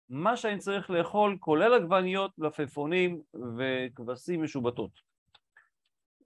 מה 0.09 0.37
שאני 0.37 0.57
צריך 0.57 0.89
לאכול, 0.89 1.37
כולל 1.39 1.73
עגבניות, 1.73 2.31
מלפפונים 2.37 3.21
וכבשים 3.57 4.43
משובטות. 4.43 4.91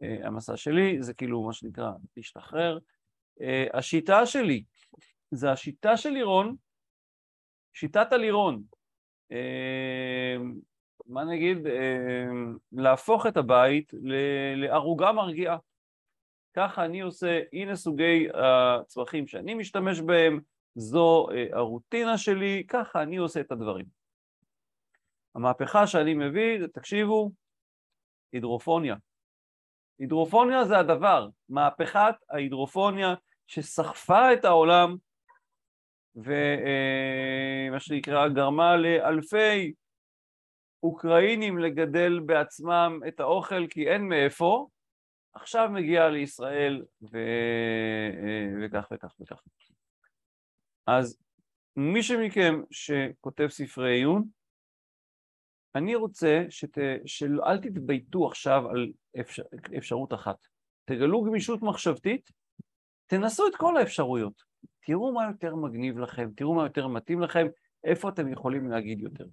אה, 0.04 0.28
המסע 0.28 0.58
שלי 0.58 1.04
זה 1.04 1.14
כאילו 1.14 1.44
מה 1.44 1.54
שנקרא 1.54 1.92
להשתחרר. 2.18 2.80
אה, 3.42 3.66
השיטה 3.74 4.26
שלי 4.26 4.64
זה 5.32 5.52
השיטה 5.52 5.98
של 5.98 6.10
לירון, 6.10 6.56
שיטת 7.74 8.12
הלירון. 8.12 8.64
אה, 9.32 10.38
מה 11.08 11.24
נגיד? 11.24 11.58
להפוך 12.72 13.28
את 13.28 13.38
הבית 13.38 13.94
לערוגה 14.56 15.12
מרגיעה. 15.12 15.58
ככה 16.54 16.86
אני 16.86 17.02
עושה, 17.02 17.42
הנה 17.54 17.76
סוגי 17.76 18.28
הצרכים 18.34 19.28
שאני 19.28 19.54
משתמש 19.54 20.00
בהם, 20.00 20.40
זו 20.76 21.28
הרוטינה 21.52 22.18
שלי, 22.18 22.64
ככה 22.68 23.02
אני 23.02 23.18
עושה 23.18 23.40
את 23.40 23.52
הדברים. 23.52 23.86
המהפכה 25.36 25.88
שאני 25.88 26.14
מביא, 26.14 26.68
תקשיבו, 26.74 27.32
הידרופוניה. 28.32 28.96
הידרופוניה 30.00 30.66
זה 30.66 30.80
הדבר, 30.80 31.28
מהפכת 31.50 32.16
ההידרופוניה 32.30 33.14
שסחפה 33.48 34.34
את 34.34 34.46
העולם 34.46 34.96
ומה 36.16 37.80
שנקרא 37.80 38.28
גרמה 38.28 38.76
לאלפי 38.76 39.74
אוקראינים 40.84 41.58
לגדל 41.58 42.20
בעצמם 42.20 43.00
את 43.08 43.20
האוכל 43.20 43.68
כי 43.68 43.90
אין 43.90 44.08
מאיפה, 44.08 44.68
עכשיו 45.34 45.70
מגיע 45.74 46.10
לישראל 46.10 46.86
ו... 47.02 47.18
וכך 48.62 48.88
וכך 48.92 49.16
וכך. 49.22 49.42
אז 50.88 51.18
מי 51.76 52.04
שמכם 52.04 52.62
שכותב 52.72 53.48
ספרי 53.48 53.94
עיון, 53.94 54.28
אני 55.76 55.96
רוצה 55.96 56.46
שת... 56.50 56.78
שאל 57.06 57.58
תתבייתו 57.62 58.28
עכשיו 58.28 58.70
על 58.70 58.92
אפשר... 59.20 59.44
אפשרות 59.78 60.14
אחת. 60.14 60.38
תגלו 60.86 61.24
גמישות 61.24 61.62
מחשבתית, 61.62 62.32
תנסו 63.06 63.48
את 63.48 63.56
כל 63.56 63.78
האפשרויות. 63.78 64.44
תראו 64.86 65.14
מה 65.14 65.24
יותר 65.32 65.56
מגניב 65.56 66.00
לכם, 66.00 66.30
תראו 66.36 66.56
מה 66.56 66.64
יותר 66.64 66.88
מתאים 66.88 67.22
לכם, 67.22 67.48
איפה 67.84 68.10
אתם 68.10 68.32
יכולים 68.32 68.70
להגיד 68.70 69.00
יותר. 69.00 69.26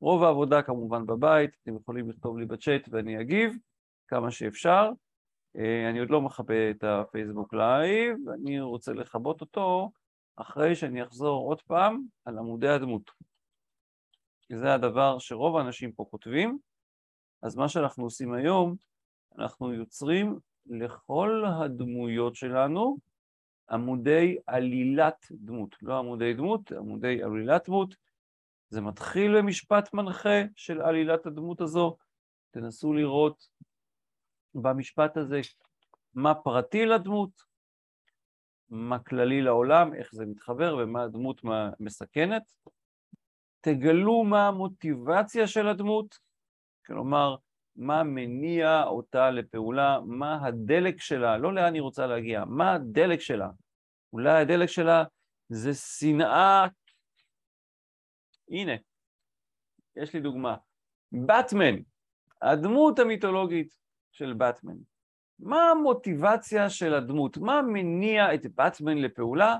רוב 0.00 0.22
העבודה 0.22 0.62
כמובן 0.62 1.06
בבית, 1.06 1.50
אתם 1.62 1.76
יכולים 1.76 2.10
לכתוב 2.10 2.38
לי 2.38 2.46
בצ'אט 2.46 2.88
ואני 2.90 3.20
אגיב 3.20 3.54
כמה 4.12 4.30
שאפשר. 4.30 4.90
אה, 5.56 5.90
אני 5.90 5.98
עוד 5.98 6.10
לא 6.10 6.20
מכבה 6.20 6.70
את 6.70 6.84
הפייסבוק 6.84 7.54
לייב, 7.54 8.16
אני 8.28 8.60
רוצה 8.60 8.92
לכבות 8.92 9.40
אותו 9.40 9.90
אחרי 10.36 10.74
שאני 10.74 11.02
אחזור 11.02 11.48
עוד 11.48 11.62
פעם 11.62 12.02
על 12.24 12.38
עמודי 12.38 12.68
הדמות. 12.68 13.10
זה 14.52 14.74
הדבר 14.74 15.18
שרוב 15.18 15.56
האנשים 15.56 15.92
פה 15.92 16.06
כותבים, 16.10 16.58
אז 17.42 17.56
מה 17.56 17.68
שאנחנו 17.68 18.04
עושים 18.04 18.32
היום, 18.32 18.76
אנחנו 19.38 19.74
יוצרים 19.74 20.38
לכל 20.66 21.44
הדמויות 21.46 22.34
שלנו 22.34 22.96
עמודי 23.70 24.36
עלילת 24.46 25.26
דמות, 25.30 25.76
לא 25.82 25.98
עמודי 25.98 26.34
דמות, 26.34 26.72
עמודי 26.72 27.22
עלילת 27.22 27.66
דמות. 27.66 27.94
זה 28.68 28.80
מתחיל 28.80 29.38
במשפט 29.38 29.94
מנחה 29.94 30.42
של 30.56 30.80
עלילת 30.80 31.26
הדמות 31.26 31.60
הזו, 31.60 31.96
תנסו 32.50 32.92
לראות 32.92 33.48
במשפט 34.54 35.16
הזה 35.16 35.40
מה 36.14 36.34
פרטי 36.34 36.84
לדמות, 36.86 37.42
מה 38.70 38.98
כללי 38.98 39.42
לעולם, 39.42 39.94
איך 39.94 40.14
זה 40.14 40.26
מתחבר 40.26 40.76
ומה 40.82 41.02
הדמות 41.02 41.40
מסכנת. 41.80 42.42
תגלו 43.60 44.24
מה 44.24 44.48
המוטיבציה 44.48 45.46
של 45.46 45.68
הדמות, 45.68 46.18
כלומר, 46.86 47.36
מה 47.76 48.02
מניע 48.02 48.82
אותה 48.84 49.30
לפעולה, 49.30 50.00
מה 50.06 50.46
הדלק 50.46 51.00
שלה, 51.00 51.38
לא 51.38 51.54
לאן 51.54 51.74
היא 51.74 51.82
רוצה 51.82 52.06
להגיע, 52.06 52.44
מה 52.44 52.72
הדלק 52.72 53.20
שלה. 53.20 53.48
אולי 54.12 54.40
הדלק 54.40 54.68
שלה 54.68 55.04
זה 55.48 55.74
שנאה... 55.74 56.66
הנה, 58.48 58.72
יש 59.96 60.14
לי 60.14 60.20
דוגמה. 60.20 60.56
באטמן, 61.12 61.74
הדמות 62.42 62.98
המיתולוגית 62.98 63.81
של 64.12 64.32
באטמן. 64.32 64.76
מה 65.38 65.70
המוטיבציה 65.70 66.70
של 66.70 66.94
הדמות? 66.94 67.36
מה 67.36 67.62
מניע 67.62 68.34
את 68.34 68.46
באטמן 68.54 68.98
לפעולה? 68.98 69.56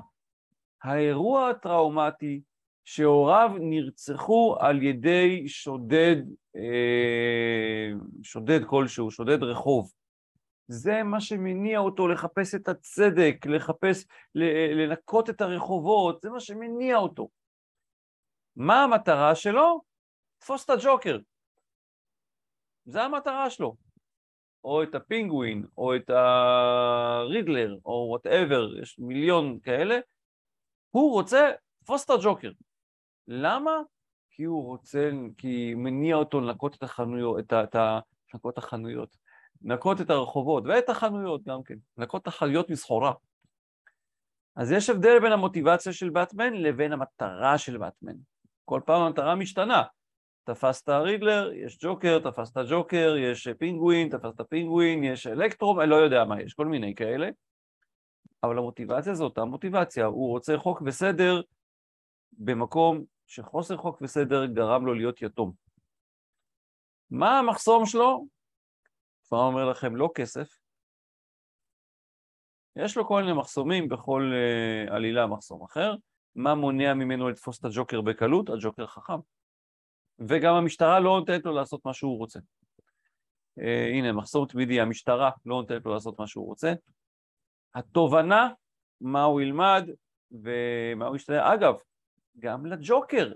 האירוע 0.82 1.50
הטראומטי 1.50 2.40
שהוריו 2.84 3.50
נרצחו 3.60 4.56
על 4.60 4.82
ידי 4.82 5.48
שודד, 5.48 6.16
אה, 6.56 7.90
שודד 8.22 8.60
כלשהו, 8.66 9.10
שודד 9.10 9.42
רחוב. 9.42 9.92
זה 10.68 11.02
מה 11.02 11.20
שמניע 11.20 11.78
אותו 11.78 12.08
לחפש 12.08 12.54
את 12.54 12.68
הצדק, 12.68 13.46
לחפש, 13.46 14.06
לנקות 14.74 15.30
את 15.30 15.40
הרחובות, 15.40 16.22
זה 16.22 16.30
מה 16.30 16.40
שמניע 16.40 16.96
אותו. 16.96 17.28
מה 18.56 18.82
המטרה 18.82 19.34
שלו? 19.34 19.82
תפוס 20.38 20.64
את 20.64 20.70
הג'וקר. 20.70 21.18
זה 22.84 23.02
המטרה 23.02 23.50
שלו. 23.50 23.76
או 24.64 24.82
את 24.82 24.94
הפינגווין, 24.94 25.64
או 25.78 25.96
את 25.96 26.10
הרידלר, 26.10 27.76
או 27.84 28.06
whatever, 28.08 28.78
יש 28.82 28.98
מיליון 28.98 29.58
כאלה, 29.62 29.98
הוא 30.90 31.12
רוצה 31.12 31.50
תפוס 31.84 32.04
את 32.04 32.10
הג'וקר. 32.10 32.50
למה? 33.28 33.72
כי 34.30 34.44
הוא 34.44 34.66
רוצה, 34.66 35.10
כי 35.38 35.74
מניע 35.74 36.16
אותו 36.16 36.40
לנקות 36.40 36.74
את 36.74 36.82
החנויות, 36.82 37.38
את 37.38 37.52
ה... 37.52 37.64
את 37.64 37.74
ה 37.74 37.98
לנקות 38.34 38.52
את 38.52 38.58
החנויות, 38.58 39.16
לנקות 39.62 40.00
את 40.00 40.10
הרחובות 40.10 40.64
ואת 40.66 40.88
החנויות 40.88 41.44
גם 41.44 41.62
כן, 41.62 41.74
לנקות 41.98 42.22
את 42.22 42.26
החנויות 42.26 42.70
מסחורה. 42.70 43.12
אז 44.56 44.72
יש 44.72 44.90
הבדל 44.90 45.20
בין 45.20 45.32
המוטיבציה 45.32 45.92
של 45.92 46.10
באטמן 46.10 46.54
לבין 46.54 46.92
המטרה 46.92 47.58
של 47.58 47.78
באטמן. 47.78 48.14
כל 48.64 48.80
פעם 48.86 49.02
המטרה 49.02 49.34
משתנה. 49.34 49.82
תפסת 50.44 50.88
רידלר, 50.88 51.52
יש 51.52 51.78
ג'וקר, 51.80 52.18
תפסת 52.30 52.56
ג'וקר, 52.70 53.14
יש 53.18 53.48
פינגווין, 53.58 54.08
תפסת 54.08 54.40
פינגווין, 54.48 55.04
יש 55.04 55.26
אלקטרום, 55.26 55.80
אני 55.80 55.90
לא 55.90 55.96
יודע 55.96 56.24
מה 56.24 56.42
יש, 56.42 56.54
כל 56.54 56.66
מיני 56.66 56.94
כאלה. 56.94 57.28
אבל 58.42 58.58
המוטיבציה 58.58 59.14
זו 59.14 59.24
אותה 59.24 59.44
מוטיבציה, 59.44 60.04
הוא 60.04 60.28
רוצה 60.28 60.58
חוק 60.58 60.82
וסדר 60.86 61.40
במקום 62.32 63.04
שחוסר 63.26 63.76
חוק 63.76 64.02
וסדר 64.02 64.46
גרם 64.46 64.86
לו 64.86 64.94
להיות 64.94 65.22
יתום. 65.22 65.52
מה 67.10 67.38
המחסום 67.38 67.86
שלו? 67.86 68.26
כבר 69.26 69.38
אומר 69.38 69.70
לכם, 69.70 69.96
לא 69.96 70.10
כסף. 70.14 70.48
יש 72.76 72.96
לו 72.96 73.06
כל 73.06 73.22
מיני 73.22 73.32
מחסומים, 73.32 73.88
בכל 73.88 74.32
uh, 74.32 74.92
עלילה 74.92 75.26
מחסום 75.26 75.64
אחר. 75.64 75.94
מה 76.34 76.54
מונע 76.54 76.94
ממנו 76.94 77.28
לתפוס 77.28 77.58
את 77.58 77.64
הג'וקר 77.64 78.00
בקלות? 78.00 78.50
הג'וקר 78.50 78.86
חכם. 78.86 79.18
וגם 80.28 80.54
המשטרה 80.54 81.00
לא 81.00 81.18
נותנת 81.18 81.44
לו 81.44 81.52
לעשות 81.52 81.86
מה 81.86 81.94
שהוא 81.94 82.18
רוצה. 82.18 82.38
Uh, 83.60 83.62
הנה, 83.94 84.12
מחסום 84.12 84.46
תמידי, 84.46 84.80
המשטרה 84.80 85.30
לא 85.46 85.56
נותנת 85.56 85.84
לו 85.86 85.94
לעשות 85.94 86.18
מה 86.18 86.26
שהוא 86.26 86.46
רוצה. 86.46 86.72
התובנה, 87.74 88.48
מה 89.00 89.22
הוא 89.22 89.40
ילמד 89.40 89.88
ומה 90.30 91.06
הוא 91.06 91.16
ישתנה. 91.16 91.54
אגב, 91.54 91.74
גם 92.38 92.66
לג'וקר 92.66 93.32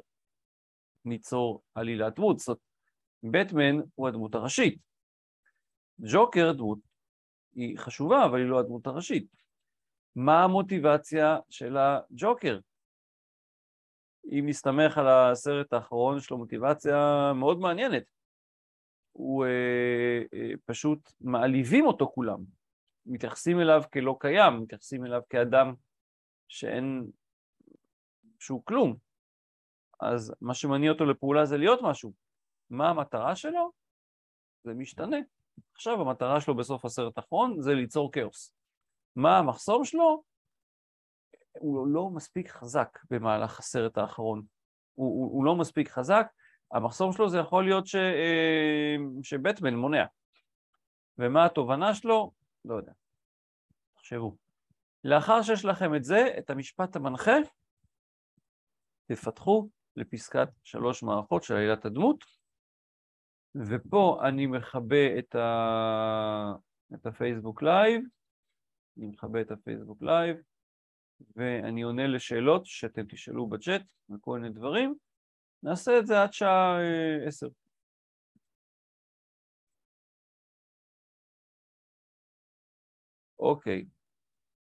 ניצור 1.04 1.62
עלילת 1.74 2.16
דמות. 2.16 2.38
זאת 2.38 2.58
בטמן 3.22 3.76
הוא 3.94 4.08
הדמות 4.08 4.34
הראשית. 4.34 4.78
ג'וקר 6.00 6.52
דמות 6.52 6.78
היא 7.54 7.78
חשובה, 7.78 8.24
אבל 8.24 8.38
היא 8.38 8.46
לא 8.46 8.60
הדמות 8.60 8.86
הראשית. 8.86 9.26
מה 10.16 10.44
המוטיבציה 10.44 11.38
של 11.50 11.76
הג'וקר? 11.76 12.58
אם 14.30 14.44
נסתמך 14.46 14.98
על 14.98 15.08
הסרט 15.08 15.72
האחרון, 15.72 16.16
יש 16.16 16.30
לו 16.30 16.38
מוטיבציה 16.38 17.32
מאוד 17.34 17.58
מעניינת. 17.58 18.02
הוא 19.12 19.44
אה, 19.44 20.22
אה, 20.34 20.50
פשוט 20.64 21.12
מעליבים 21.20 21.86
אותו 21.86 22.06
כולם. 22.14 22.38
מתייחסים 23.06 23.60
אליו 23.60 23.82
כלא 23.92 24.16
קיים, 24.20 24.62
מתייחסים 24.62 25.06
אליו 25.06 25.20
כאדם 25.28 25.74
שאין 26.48 27.06
שהוא 28.38 28.62
כלום. 28.64 28.96
אז 30.00 30.34
מה 30.40 30.54
שמניע 30.54 30.90
אותו 30.90 31.04
לפעולה 31.04 31.44
זה 31.44 31.56
להיות 31.56 31.80
משהו. 31.82 32.12
מה 32.70 32.90
המטרה 32.90 33.36
שלו? 33.36 33.70
זה 34.64 34.74
משתנה. 34.74 35.16
עכשיו 35.74 36.00
המטרה 36.00 36.40
שלו 36.40 36.56
בסוף 36.56 36.84
הסרט 36.84 37.18
האחרון 37.18 37.60
זה 37.60 37.74
ליצור 37.74 38.12
כאוס. 38.12 38.54
מה 39.16 39.38
המחסום 39.38 39.84
שלו? 39.84 40.22
הוא 41.58 41.86
לא 41.86 42.10
מספיק 42.10 42.50
חזק 42.50 42.98
במהלך 43.10 43.58
הסרט 43.58 43.98
האחרון. 43.98 44.42
הוא, 44.94 45.22
הוא, 45.22 45.32
הוא 45.32 45.44
לא 45.44 45.56
מספיק 45.56 45.88
חזק, 45.88 46.26
המחסום 46.72 47.12
שלו 47.12 47.28
זה 47.28 47.38
יכול 47.38 47.64
להיות 47.64 47.86
ש, 47.86 47.94
אה, 47.94 48.96
שבטמן 49.22 49.74
מונע. 49.74 50.04
ומה 51.18 51.44
התובנה 51.44 51.94
שלו? 51.94 52.32
לא 52.64 52.74
יודע. 52.74 52.92
תחשבו. 53.94 54.36
לאחר 55.04 55.42
שיש 55.42 55.64
לכם 55.64 55.94
את 55.94 56.04
זה, 56.04 56.34
את 56.38 56.50
המשפט 56.50 56.96
המנחה, 56.96 57.36
תפתחו 59.06 59.68
לפסקת 59.96 60.48
שלוש 60.64 61.02
מערכות 61.02 61.42
של 61.42 61.54
עלילת 61.54 61.84
הדמות, 61.84 62.24
ופה 63.54 64.20
אני 64.28 64.46
מכבה 64.46 65.18
את, 65.18 65.34
ה... 65.34 66.52
את 66.94 67.06
הפייסבוק 67.06 67.62
לייב, 67.62 68.02
אני 68.98 69.06
מכבה 69.06 69.40
את 69.40 69.50
הפייסבוק 69.50 70.02
לייב, 70.02 70.36
ואני 71.36 71.82
עונה 71.82 72.06
לשאלות 72.06 72.66
שאתם 72.66 73.02
תשאלו 73.08 73.46
בצ'אט 73.46 73.82
וכל 74.10 74.38
מיני 74.38 74.54
דברים. 74.54 74.94
נעשה 75.62 75.98
את 75.98 76.06
זה 76.06 76.22
עד 76.22 76.32
שעה 76.32 76.78
אה, 76.80 77.26
עשר. 77.26 77.48
אוקיי. 83.38 83.84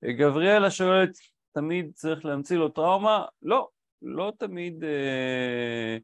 גבריאלה 0.06 0.72
שואלת, 0.72 1.12
תמיד 1.52 1.92
צריך 1.94 2.26
להמציא 2.26 2.58
לו 2.58 2.70
טראומה? 2.70 3.26
לא, 3.42 3.70
לא 4.02 4.34
תמיד 4.40 4.84
אה, 4.84 5.98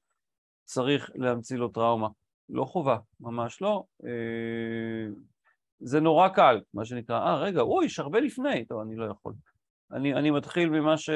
צריך 0.64 1.12
להמציא 1.16 1.58
לו 1.58 1.70
טראומה. 1.70 2.08
לא 2.50 2.66
חובה, 2.66 2.98
ממש 3.20 3.62
לא. 3.62 3.84
אה, 4.06 5.08
זה 5.80 6.00
נורא 6.00 6.28
קל, 6.30 6.62
מה 6.74 6.86
שנקרא, 6.86 7.20
אה, 7.20 7.38
רגע, 7.38 7.62
אוי, 7.62 7.86
יש 7.86 8.00
הרבה 8.00 8.20
לפני. 8.20 8.66
טוב, 8.66 8.82
אני 8.82 8.96
לא 8.96 9.06
יכול. 9.06 9.34
אני, 9.92 10.14
אני 10.14 10.32
מתחיל 10.32 10.70
ממה 10.70 10.98
ש... 10.98 11.10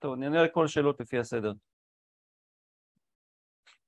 טוב, 0.00 0.12
אני 0.12 0.26
אענה 0.26 0.42
לכל 0.42 0.64
השאלות 0.64 1.00
לפי 1.00 1.18
הסדר. 1.18 1.52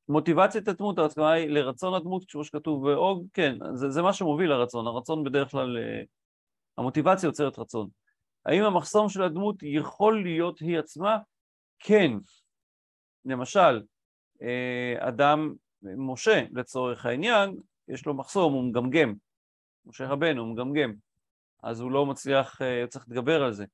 מוטיבציית 0.08 0.68
הדמות, 0.68 0.98
ההסכמה 0.98 1.32
היא 1.32 1.48
לרצון 1.48 1.94
הדמות, 1.94 2.24
כמו 2.28 2.44
שכתוב 2.44 2.90
באוג, 2.90 3.26
כן, 3.32 3.56
זה, 3.74 3.90
זה 3.90 4.02
מה 4.02 4.12
שמוביל 4.12 4.50
לרצון, 4.50 4.86
הרצון 4.86 5.24
בדרך 5.24 5.50
כלל, 5.50 5.78
אה, 5.78 6.02
המוטיבציה 6.78 7.26
יוצרת 7.26 7.58
רצון. 7.58 7.88
האם 8.46 8.64
המחסום 8.64 9.08
של 9.08 9.22
הדמות 9.22 9.56
יכול 9.62 10.22
להיות 10.22 10.58
היא 10.58 10.78
עצמה? 10.78 11.18
כן. 11.78 12.12
למשל, 13.24 13.82
אה, 14.42 14.94
אדם, 14.98 15.54
משה 15.82 16.42
לצורך 16.52 17.06
העניין, 17.06 17.56
יש 17.88 18.06
לו 18.06 18.14
מחסום, 18.14 18.52
הוא 18.52 18.64
מגמגם. 18.64 19.14
משה 19.86 20.06
רבנו, 20.06 20.42
הוא 20.42 20.52
מגמגם. 20.52 20.92
אז 21.62 21.80
הוא 21.80 21.90
לא 21.90 22.06
מצליח, 22.06 22.62
אה, 22.62 22.86
צריך 22.88 23.04
להתגבר 23.08 23.42
על 23.42 23.52
זה. 23.52 23.64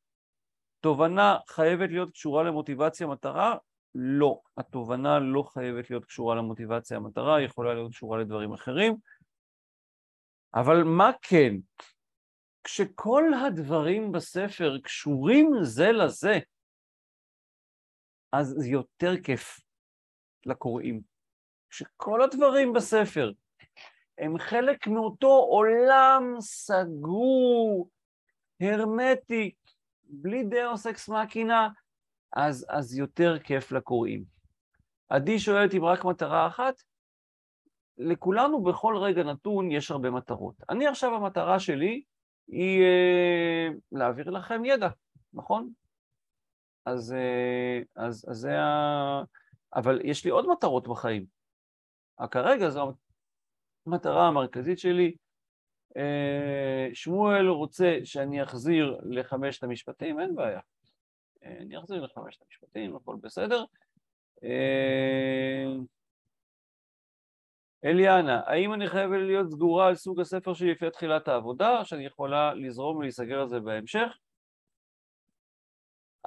תובנה 0.85 1.39
חייבת 1.49 1.91
להיות 1.91 2.11
קשורה 2.11 2.43
למוטיבציה 2.43 3.07
מטרה? 3.07 3.57
לא. 3.95 4.41
התובנה 4.57 5.19
לא 5.19 5.43
חייבת 5.43 5.91
להיות 5.91 6.05
קשורה 6.05 6.35
למוטיבציה 6.35 6.97
המטרה, 6.97 7.37
היא 7.37 7.47
יכולה 7.47 7.75
להיות 7.75 7.93
קשורה 7.93 8.19
לדברים 8.19 8.53
אחרים. 8.53 8.97
אבל 10.55 10.83
מה 10.83 11.11
כן? 11.23 11.55
כשכל 12.65 13.25
הדברים 13.47 14.13
בספר 14.13 14.79
קשורים 14.79 15.51
זה 15.63 15.93
לזה, 15.93 16.39
אז 18.33 18.55
זה 18.59 18.69
יותר 18.69 19.23
כיף 19.23 19.61
לקוראים. 20.47 21.01
כשכל 21.71 22.23
הדברים 22.23 22.73
בספר 22.73 23.33
הם 24.19 24.39
חלק 24.39 24.87
מאותו 24.87 25.47
עולם 25.51 26.35
סגור, 26.41 27.89
הרמטי, 28.61 29.55
בלי 30.23 30.45
דאוס 30.45 30.87
אקס 30.87 31.09
מאקינה, 31.09 31.69
אז, 32.33 32.67
אז 32.69 32.99
יותר 32.99 33.39
כיף 33.39 33.73
לקוראים. 33.73 34.25
עדי 35.09 35.39
שואלת 35.39 35.75
אם 35.75 35.85
רק 35.85 36.05
מטרה 36.05 36.47
אחת, 36.47 36.75
לכולנו 37.99 38.63
בכל 38.63 38.97
רגע 38.97 39.23
נתון 39.23 39.71
יש 39.71 39.91
הרבה 39.91 40.11
מטרות. 40.11 40.55
אני 40.71 40.87
עכשיו, 40.87 41.15
המטרה 41.15 41.61
שלי 41.61 42.03
היא 42.49 42.83
אה, 42.83 43.69
להעביר 43.93 44.31
לכם 44.31 44.65
ידע, 44.65 44.89
נכון? 45.33 45.71
אז, 46.87 47.13
אה, 47.13 47.81
אז, 47.97 48.27
אז 48.31 48.37
זה 48.37 48.61
ה... 48.61 49.23
אבל 49.75 50.01
יש 50.05 50.25
לי 50.25 50.31
עוד 50.31 50.47
מטרות 50.47 50.89
בחיים. 50.89 51.27
כרגע 52.31 52.71
זו 52.71 52.93
המטרה 53.87 54.29
המרכזית 54.29 54.79
שלי. 54.79 55.15
אה, 55.97 56.89
שמואל 56.95 57.49
רוצה 57.49 57.99
שאני 58.05 58.43
אחזיר 58.43 59.01
לחמשת 59.05 59.63
המשפטים, 59.63 60.21
אין 60.21 60.35
בעיה. 60.35 60.61
אה, 61.45 61.57
אני 61.61 61.79
אחזיר 61.79 62.05
לחמשת 62.05 62.43
המשפטים, 62.43 62.97
הכל 62.97 63.17
בסדר. 63.21 63.65
אה, 64.45 65.67
אליאנה, 67.85 68.41
האם 68.47 68.75
אני 68.75 68.89
חייבת 68.89 69.19
להיות 69.21 69.51
סגורה 69.51 69.87
על 69.87 69.95
סוג 69.95 70.21
הספר 70.21 70.55
שלי 70.55 70.71
לפני 70.71 70.91
תחילת 70.91 71.29
העבודה, 71.29 71.79
או 71.79 71.85
שאני 71.85 72.07
יכולה 72.07 72.55
לזרום 72.55 72.97
ולהיסגר 72.97 73.41
על 73.41 73.49
זה 73.49 73.61
בהמשך? 73.61 74.19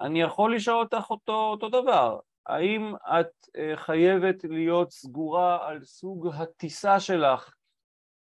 אני 0.01 0.21
יכול 0.21 0.55
לשאול 0.55 0.83
אותך 0.83 1.09
אותו, 1.09 1.33
אותו 1.33 1.69
דבר. 1.69 2.19
האם 2.45 2.95
את 2.95 3.47
חייבת 3.75 4.43
להיות 4.43 4.91
סגורה 4.91 5.67
על 5.67 5.83
סוג 5.83 6.27
הטיסה 6.33 6.99
שלך, 6.99 7.56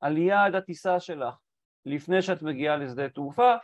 על 0.01 0.19
יעד 0.19 0.55
הטיסה 0.55 1.01
שלך, 1.01 1.35
לפני 1.87 2.23
שאת 2.23 2.43
מגיעה 2.43 2.77
לשדה 2.77 3.09
תעופה, 3.09 3.55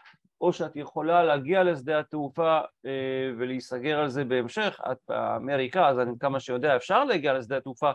או 0.40 0.52
שאת 0.52 0.76
יכולה 0.76 1.24
להגיע 1.24 1.64
לשדה 1.64 1.98
התעופה 1.98 2.60
אה, 2.86 3.30
ולהיסגר 3.38 3.98
על 3.98 4.08
זה 4.08 4.24
בהמשך, 4.24 4.80
את 4.92 4.98
באמריקה, 5.08 5.88
אז 5.88 5.98
אני 5.98 6.12
כמה 6.20 6.40
שיודע 6.40 6.76
אפשר 6.76 7.04
להגיע 7.04 7.32
לשדה 7.32 7.56
התעופה 7.56 7.90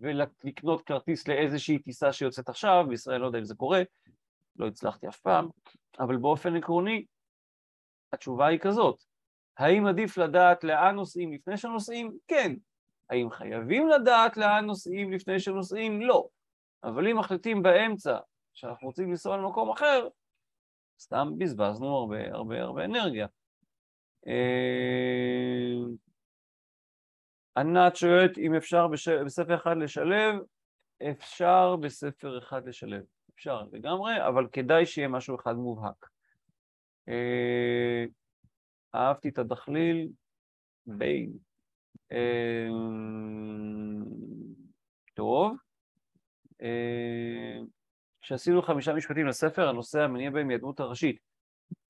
ולקנות 0.00 0.82
כרטיס 0.82 1.28
לאיזושהי 1.28 1.78
טיסה 1.78 2.12
שיוצאת 2.12 2.48
עכשיו, 2.48 2.84
בישראל 2.88 3.20
לא 3.20 3.26
יודע 3.26 3.38
אם 3.38 3.44
זה 3.44 3.54
קורה, 3.54 3.82
לא 4.56 4.66
הצלחתי 4.66 5.08
אף 5.08 5.20
פעם, 5.20 5.48
אבל 6.00 6.16
באופן 6.16 6.56
עקרוני 6.56 7.04
התשובה 8.12 8.46
היא 8.46 8.58
כזאת, 8.58 9.02
האם 9.58 9.86
עדיף 9.86 10.18
לדעת 10.18 10.64
לאן 10.64 10.94
נוסעים 10.94 11.32
לפני 11.32 11.56
שנוסעים? 11.56 12.12
כן. 12.28 12.52
האם 13.10 13.30
חייבים 13.30 13.88
לדעת 13.88 14.36
לאן 14.36 14.64
נוסעים 14.64 15.12
לפני 15.12 15.40
שנוסעים? 15.40 16.00
לא. 16.00 16.28
אבל 16.84 17.08
אם 17.08 17.18
מחליטים 17.18 17.62
באמצע 17.62 18.18
שאנחנו 18.54 18.86
רוצים 18.88 19.10
לנסוע 19.10 19.36
למקום 19.36 19.70
אחר, 19.70 20.08
סתם 21.00 21.28
בזבזנו 21.38 21.96
הרבה 21.96 22.34
הרבה 22.34 22.62
הרבה 22.62 22.84
אנרגיה. 22.84 23.26
אה, 24.26 25.76
ענת 27.56 27.96
שואלת 27.96 28.38
אם 28.38 28.54
אפשר 28.54 28.86
בספר 29.24 29.54
אחד 29.54 29.76
לשלב, 29.76 30.34
אפשר 31.10 31.76
בספר 31.76 32.38
אחד 32.38 32.68
לשלב, 32.68 33.04
אפשר 33.34 33.62
לגמרי, 33.72 34.26
אבל 34.28 34.46
כדאי 34.52 34.86
שיהיה 34.86 35.08
משהו 35.08 35.36
אחד 35.36 35.52
מובהק. 35.52 36.06
אה, 37.08 38.04
אהבתי 38.94 39.28
את 39.28 39.38
הדחליל, 39.38 40.08
בין. 40.86 41.32
אה, 42.12 42.68
טוב. 45.14 45.65
כשעשינו 48.20 48.62
חמישה 48.62 48.94
משפטים 48.94 49.26
לספר, 49.26 49.68
הנושא 49.68 50.00
המניע 50.00 50.30
בהם 50.30 50.48
היא 50.48 50.56
הדמות 50.56 50.80
הראשית. 50.80 51.20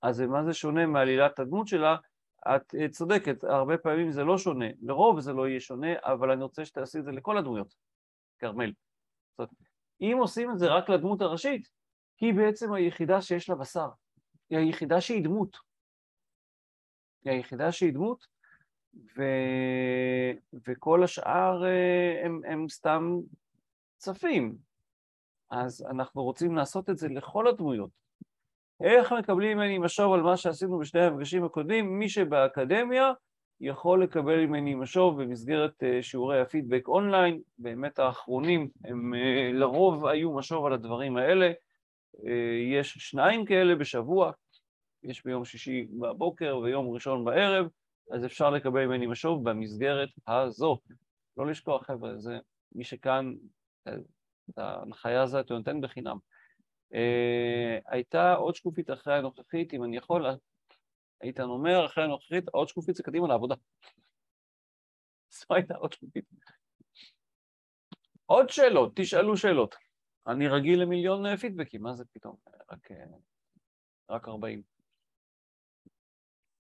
אז 0.02 0.20
מה 0.20 0.44
זה 0.44 0.54
שונה 0.54 0.86
מעלילת 0.86 1.38
הדמות 1.38 1.68
שלה? 1.68 1.96
את 2.56 2.74
אה, 2.74 2.88
צודקת, 2.88 3.44
הרבה 3.44 3.78
פעמים 3.78 4.12
זה 4.12 4.24
לא 4.24 4.38
שונה, 4.38 4.66
לרוב 4.80 5.20
זה 5.20 5.32
לא 5.32 5.48
יהיה 5.48 5.60
שונה, 5.60 5.88
אבל 6.02 6.30
אני 6.30 6.42
רוצה 6.42 6.64
שתעשי 6.64 6.98
את 6.98 7.04
זה 7.04 7.12
לכל 7.12 7.38
הדמויות, 7.38 7.74
כרמל. 8.38 8.72
אם 10.00 10.16
עושים 10.20 10.50
את 10.50 10.58
זה 10.58 10.66
רק 10.66 10.88
לדמות 10.88 11.20
הראשית, 11.20 11.68
היא 12.20 12.34
בעצם 12.34 12.72
היחידה 12.72 13.22
שיש 13.22 13.48
לה 13.48 13.54
בשר, 13.54 13.88
היא 14.50 14.58
היחידה 14.58 15.00
שהיא 15.00 15.24
דמות. 15.24 15.56
היא 17.24 17.32
היחידה 17.32 17.72
שהיא 17.72 17.92
דמות, 17.92 18.26
ו... 18.94 19.22
וכל 20.66 21.04
השאר 21.04 21.64
אה, 21.64 22.24
הם, 22.24 22.40
הם 22.44 22.68
סתם 22.68 23.16
צפים, 23.96 24.56
אז 25.50 25.86
אנחנו 25.90 26.22
רוצים 26.22 26.56
לעשות 26.56 26.90
את 26.90 26.98
זה 26.98 27.08
לכל 27.08 27.48
הדמויות. 27.48 27.90
איך 28.80 29.12
מקבלים 29.12 29.58
ממני 29.58 29.78
משוב 29.78 30.12
על 30.12 30.22
מה 30.22 30.36
שעשינו 30.36 30.78
בשני 30.78 31.00
המפגשים 31.00 31.44
הקודמים? 31.44 31.98
מי 31.98 32.08
שבאקדמיה 32.08 33.12
יכול 33.60 34.02
לקבל 34.02 34.46
ממני 34.46 34.74
משוב 34.74 35.22
במסגרת 35.22 35.82
אה, 35.82 36.02
שיעורי 36.02 36.40
הפידבק 36.40 36.88
אונליין, 36.88 37.40
באמת 37.58 37.98
האחרונים 37.98 38.68
הם 38.84 39.14
אה, 39.14 39.50
לרוב 39.52 40.06
היו 40.06 40.32
משוב 40.32 40.66
על 40.66 40.72
הדברים 40.72 41.16
האלה, 41.16 41.52
אה, 42.26 42.72
יש 42.72 42.94
שניים 42.98 43.44
כאלה 43.44 43.74
בשבוע, 43.74 44.32
יש 45.02 45.24
ביום 45.24 45.44
שישי 45.44 45.86
בבוקר 46.00 46.58
ויום 46.58 46.90
ראשון 46.90 47.24
בערב, 47.24 47.66
אז 48.10 48.24
אפשר 48.24 48.50
לקבל 48.50 48.86
ממני 48.86 49.06
משוב 49.06 49.50
במסגרת 49.50 50.08
הזו. 50.28 50.78
לא 51.36 51.46
לשכוח 51.46 51.86
חבר'ה, 51.86 52.18
זה 52.18 52.38
מי 52.72 52.84
שכאן 52.84 53.32
את 54.50 54.58
ההנחיה 54.58 55.22
הזאת 55.22 55.50
הוא 55.50 55.58
נותן 55.58 55.80
בחינם. 55.80 56.16
Uh, 56.92 57.82
הייתה 57.86 58.34
עוד 58.34 58.54
שקופית 58.54 58.90
אחרי 58.90 59.14
הנוכחית, 59.14 59.74
אם 59.74 59.84
אני 59.84 59.96
יכול, 59.96 60.26
איתן 61.22 61.42
אומר, 61.42 61.86
אחרי 61.86 62.04
הנוכחית, 62.04 62.48
עוד 62.48 62.68
שקופית 62.68 62.94
זה 62.94 63.02
קדימה 63.02 63.28
לעבודה. 63.28 63.54
זו 65.38 65.54
הייתה 65.54 65.74
עוד 65.74 65.92
שקופית. 65.92 66.24
עוד 68.26 68.48
שאלות, 68.48 68.92
תשאלו 68.96 69.36
שאלות. 69.36 69.74
אני 70.26 70.48
רגיל 70.48 70.82
למיליון 70.82 71.26
אה, 71.26 71.36
פידבקים, 71.36 71.82
מה 71.82 71.94
זה 71.94 72.04
פתאום? 72.12 72.36
רק, 72.70 72.90
אה, 72.90 72.96
רק 74.10 74.28
40. 74.28 74.62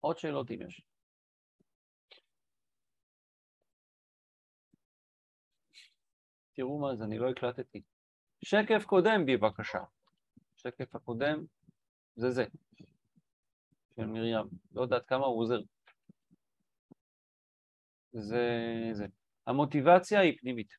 עוד 0.00 0.18
שאלות 0.18 0.50
אם 0.50 0.62
יש. 0.62 0.82
תראו 6.54 6.78
מה 6.78 6.96
זה, 6.96 7.04
אני 7.04 7.18
לא 7.18 7.30
הקלטתי. 7.30 7.82
שקף 8.44 8.84
קודם 8.84 9.26
בבקשה. 9.26 9.82
שקף 10.56 10.94
הקודם 10.94 11.44
זה 12.16 12.30
זה, 12.30 12.44
של 13.96 14.06
מרים. 14.06 14.46
לא 14.72 14.82
יודעת 14.82 15.06
כמה 15.06 15.26
הוא 15.26 15.40
עוזר. 15.40 15.60
זה 18.12 18.38
זה. 18.92 19.06
המוטיבציה 19.46 20.20
היא 20.20 20.38
פנימית. 20.38 20.74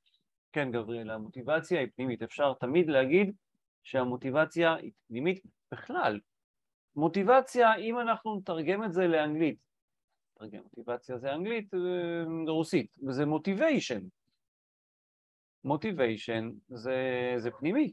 כן, 0.52 0.72
גבריאל, 0.72 1.10
המוטיבציה 1.10 1.80
היא 1.80 1.88
פנימית. 1.96 2.24
אפשר 2.24 2.54
תמיד 2.54 2.90
להגיד 2.90 3.36
שהמוטיבציה 3.84 4.76
היא 4.76 4.92
פנימית 5.08 5.44
בכלל. 5.72 6.20
מוטיבציה, 6.96 7.76
אם 7.76 8.00
אנחנו 8.00 8.36
נתרגם 8.36 8.84
את 8.84 8.94
זה 8.94 9.08
לאנגלית, 9.08 9.58
נתרגם 10.32 10.64
מוטיבציה 10.64 11.18
זה 11.18 11.34
אנגלית, 11.34 11.74
אה, 11.74 11.80
רוסית, 12.48 12.96
וזה 13.08 13.26
מוטיביישן. 13.26 14.02
מוטיביישן 15.66 16.52
זה, 16.70 16.96
זה 17.38 17.52
פנימי. 17.52 17.92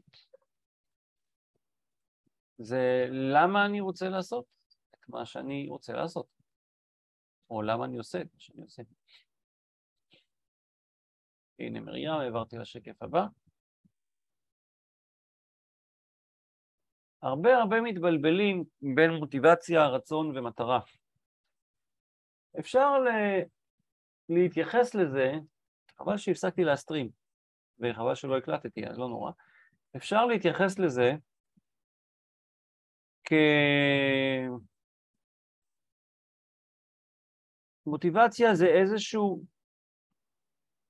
זה 2.57 3.07
למה 3.09 3.65
אני 3.65 3.81
רוצה 3.81 4.09
לעשות 4.09 4.45
את 4.91 5.09
מה 5.09 5.25
שאני 5.25 5.67
רוצה 5.69 5.93
לעשות, 5.93 6.27
או 7.49 7.61
למה 7.61 7.85
אני 7.85 7.97
עושה 7.97 8.21
את 8.21 8.27
מה 8.33 8.39
שאני 8.39 8.61
עושה. 8.61 8.83
הנה 11.59 11.79
מרים, 11.79 12.09
העברתי 12.09 12.57
לשקף 12.57 13.03
הבא. 13.03 13.25
הרבה 17.21 17.57
הרבה 17.57 17.81
מתבלבלים 17.81 18.63
בין 18.95 19.11
מוטיבציה, 19.11 19.87
רצון 19.87 20.37
ומטרה. 20.37 20.79
אפשר 22.59 22.99
ל... 22.99 23.07
להתייחס 24.29 24.95
לזה, 24.95 25.31
חבל 25.97 26.17
שהפסקתי 26.17 26.63
להסטרים, 26.63 27.22
וחבל 27.79 28.15
שלא 28.15 28.37
הקלטתי, 28.37 28.87
אז 28.87 28.97
לא 28.97 29.07
נורא. 29.07 29.31
אפשר 29.95 30.25
להתייחס 30.25 30.79
לזה 30.79 31.11
כמוטיבציה 37.83 38.55
זה 38.55 38.67
איזשהו 38.67 39.43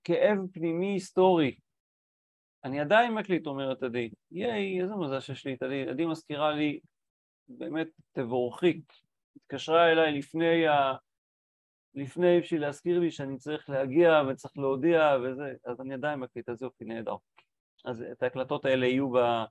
כאב 0.04 0.38
פנימי 0.54 0.94
היסטורי. 0.94 1.56
אני 2.64 2.80
עדיין 2.80 3.14
מקליט, 3.14 3.48
אומרת 3.48 3.84
עדי. 3.84 4.10
ייי, 4.32 4.82
איזה 4.82 4.96
מזל 4.96 5.20
שיש 5.20 5.46
לי 5.46 5.54
את 5.54 5.64
עדי. 5.64 5.90
עדי 5.90 6.06
מזכירה 6.06 6.52
לי, 6.52 6.80
באמת, 7.48 7.88
תבורכי. 8.12 8.82
התקשרה 9.36 9.92
אליי 9.92 10.18
לפני, 10.18 10.68
ה... 10.68 10.94
לפני 11.96 12.42
בשביל 12.42 12.62
להזכיר 12.62 13.00
לי 13.00 13.12
שאני 13.12 13.38
צריך 13.38 13.70
להגיע 13.70 14.22
וצריך 14.30 14.58
להודיע 14.58 15.18
וזה, 15.24 15.54
אז 15.66 15.82
אני 15.82 15.94
עדיין 15.94 16.20
מקליט, 16.20 16.50
אז 16.50 16.62
יופי, 16.62 16.86
נהדר. 16.86 17.16
אז 17.86 18.02
את 18.12 18.24
ההקלטות 18.24 18.66
האלה 18.66 18.86
יהיו, 18.86 19.10
ב... 19.10 19.16
אה, 19.16 19.48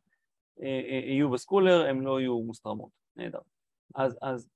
אה, 0.63 1.01
יהיו 1.05 1.31
בסקולר, 1.31 1.87
הן 1.89 2.01
לא 2.01 2.21
יהיו 2.21 2.39
מוסתרמות. 2.41 2.91
נהדר. 3.17 3.41
אז, 3.95 4.19
אז 4.23 4.49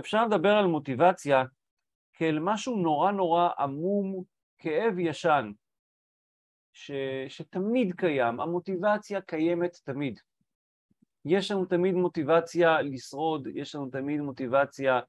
אפשר 0.00 0.26
לדבר 0.26 0.52
על 0.52 0.66
מוטיבציה 0.66 1.44
כאל 2.14 2.38
משהו 2.38 2.76
נורא 2.76 3.10
נורא 3.10 3.48
עמום, 3.58 4.24
כאב 4.58 4.98
ישן, 4.98 5.52
ש, 6.72 6.90
שתמיד 7.28 7.94
קיים, 7.96 8.40
המוטיבציה 8.40 9.20
קיימת 9.20 9.76
תמיד. 9.84 10.20
יש 11.24 11.50
לנו 11.50 11.64
תמיד 11.64 11.94
מוטיבציה 11.94 12.82
לשרוד, 12.82 13.48
יש 13.54 13.74
לנו 13.74 13.90
תמיד 13.90 14.20
מוטיבציה 14.20 15.00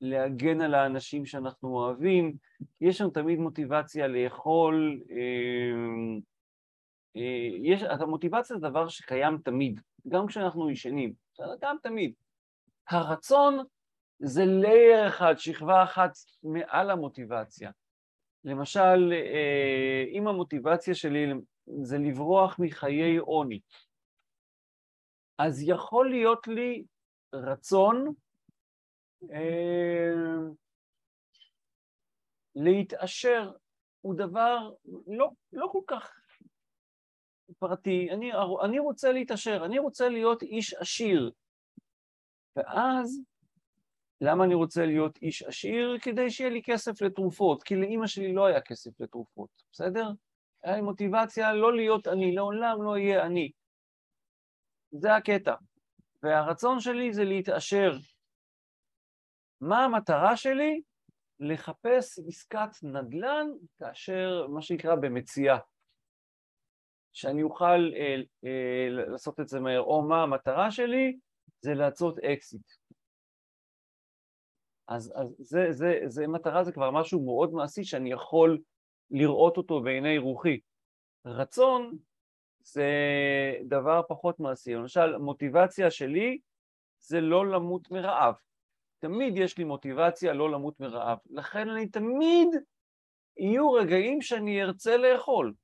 להגן 0.00 0.60
על 0.60 0.74
האנשים 0.74 1.26
שאנחנו 1.26 1.68
אוהבים, 1.68 2.36
יש 2.80 3.00
לנו 3.00 3.10
תמיד 3.10 3.38
מוטיבציה 3.38 4.06
לאכול, 4.06 5.00
אה, 5.10 6.18
אה, 7.16 7.48
יש, 7.62 7.82
המוטיבציה 7.82 8.56
זה 8.56 8.68
דבר 8.68 8.88
שקיים 8.88 9.38
תמיד, 9.38 9.80
גם 10.08 10.26
כשאנחנו 10.26 10.70
ישנים, 10.70 11.12
גם 11.60 11.76
תמיד. 11.82 12.12
הרצון 12.88 13.58
זה 14.18 14.44
לייר 14.44 15.08
אחד, 15.08 15.34
שכבה 15.38 15.82
אחת 15.82 16.10
מעל 16.42 16.90
המוטיבציה. 16.90 17.70
למשל, 18.44 19.12
אה, 19.12 20.04
אם 20.12 20.28
המוטיבציה 20.28 20.94
שלי 20.94 21.26
זה 21.82 21.98
לברוח 21.98 22.58
מחיי 22.58 23.16
עוני, 23.16 23.60
אז 25.38 25.62
יכול 25.62 26.10
להיות 26.10 26.48
לי 26.48 26.84
רצון 27.32 28.12
להתעשר, 32.54 33.52
הוא 34.00 34.14
דבר 34.14 34.70
לא, 35.06 35.30
לא 35.52 35.68
כל 35.72 35.80
כך 35.86 36.14
פרטי, 37.58 38.10
אני, 38.10 38.30
אני 38.64 38.78
רוצה 38.78 39.12
להתעשר, 39.12 39.64
אני 39.64 39.78
רוצה 39.78 40.08
להיות 40.08 40.42
איש 40.42 40.74
עשיר, 40.74 41.32
ואז 42.56 43.20
למה 44.20 44.44
אני 44.44 44.54
רוצה 44.54 44.86
להיות 44.86 45.16
איש 45.22 45.42
עשיר? 45.42 45.98
כדי 46.02 46.30
שיהיה 46.30 46.50
לי 46.50 46.62
כסף 46.62 47.02
לתרופות, 47.02 47.62
כי 47.62 47.76
לאימא 47.76 48.06
שלי 48.06 48.32
לא 48.32 48.46
היה 48.46 48.60
כסף 48.60 49.00
לתרופות, 49.00 49.50
בסדר? 49.72 50.10
היה 50.62 50.76
לי 50.76 50.82
מוטיבציה 50.82 51.52
לא 51.52 51.76
להיות 51.76 52.08
אני, 52.08 52.34
לעולם 52.34 52.82
לא 52.82 52.90
אהיה 52.90 53.26
אני. 53.26 53.50
זה 54.90 55.14
הקטע. 55.14 55.54
והרצון 56.22 56.80
שלי 56.80 57.12
זה 57.12 57.24
להתעשר. 57.24 57.92
מה 59.60 59.84
המטרה 59.84 60.36
שלי? 60.36 60.82
לחפש 61.40 62.18
עסקת 62.28 62.70
נדל"ן 62.82 63.46
כאשר, 63.78 64.46
מה 64.48 64.62
שנקרא, 64.62 64.94
במציאה. 64.94 65.58
שאני 67.12 67.42
אוכל 67.42 67.90
אה, 67.94 68.16
אה, 68.44 68.88
לעשות 68.90 69.40
את 69.40 69.48
זה 69.48 69.60
מהר, 69.60 69.80
או 69.80 70.02
מה 70.02 70.22
המטרה 70.22 70.70
שלי? 70.70 71.18
זה 71.60 71.74
לעשות 71.74 72.18
אקזיט. 72.18 72.70
אז, 74.88 75.12
אז 75.16 75.36
זה, 75.38 75.66
זה, 75.70 76.00
זה 76.06 76.26
מטרה, 76.26 76.64
זה 76.64 76.72
כבר 76.72 76.90
משהו 76.90 77.24
מאוד 77.24 77.52
מעשי 77.52 77.84
שאני 77.84 78.12
יכול 78.12 78.58
לראות 79.10 79.56
אותו 79.56 79.82
בעיני 79.82 80.18
רוחי. 80.18 80.60
רצון 81.24 81.98
זה 82.62 82.90
דבר 83.68 84.02
פחות 84.08 84.40
מעשי. 84.40 84.74
למשל, 84.74 85.16
מוטיבציה 85.16 85.90
שלי 85.90 86.38
זה 86.98 87.20
לא 87.20 87.46
למות 87.46 87.90
מרעב. 87.90 88.34
תמיד 88.98 89.36
יש 89.36 89.58
לי 89.58 89.64
מוטיבציה 89.64 90.32
לא 90.32 90.50
למות 90.50 90.80
מרעב. 90.80 91.18
לכן 91.30 91.68
אני 91.68 91.88
תמיד, 91.88 92.48
יהיו 93.36 93.72
רגעים 93.72 94.22
שאני 94.22 94.62
ארצה 94.62 94.96
לאכול, 94.96 95.54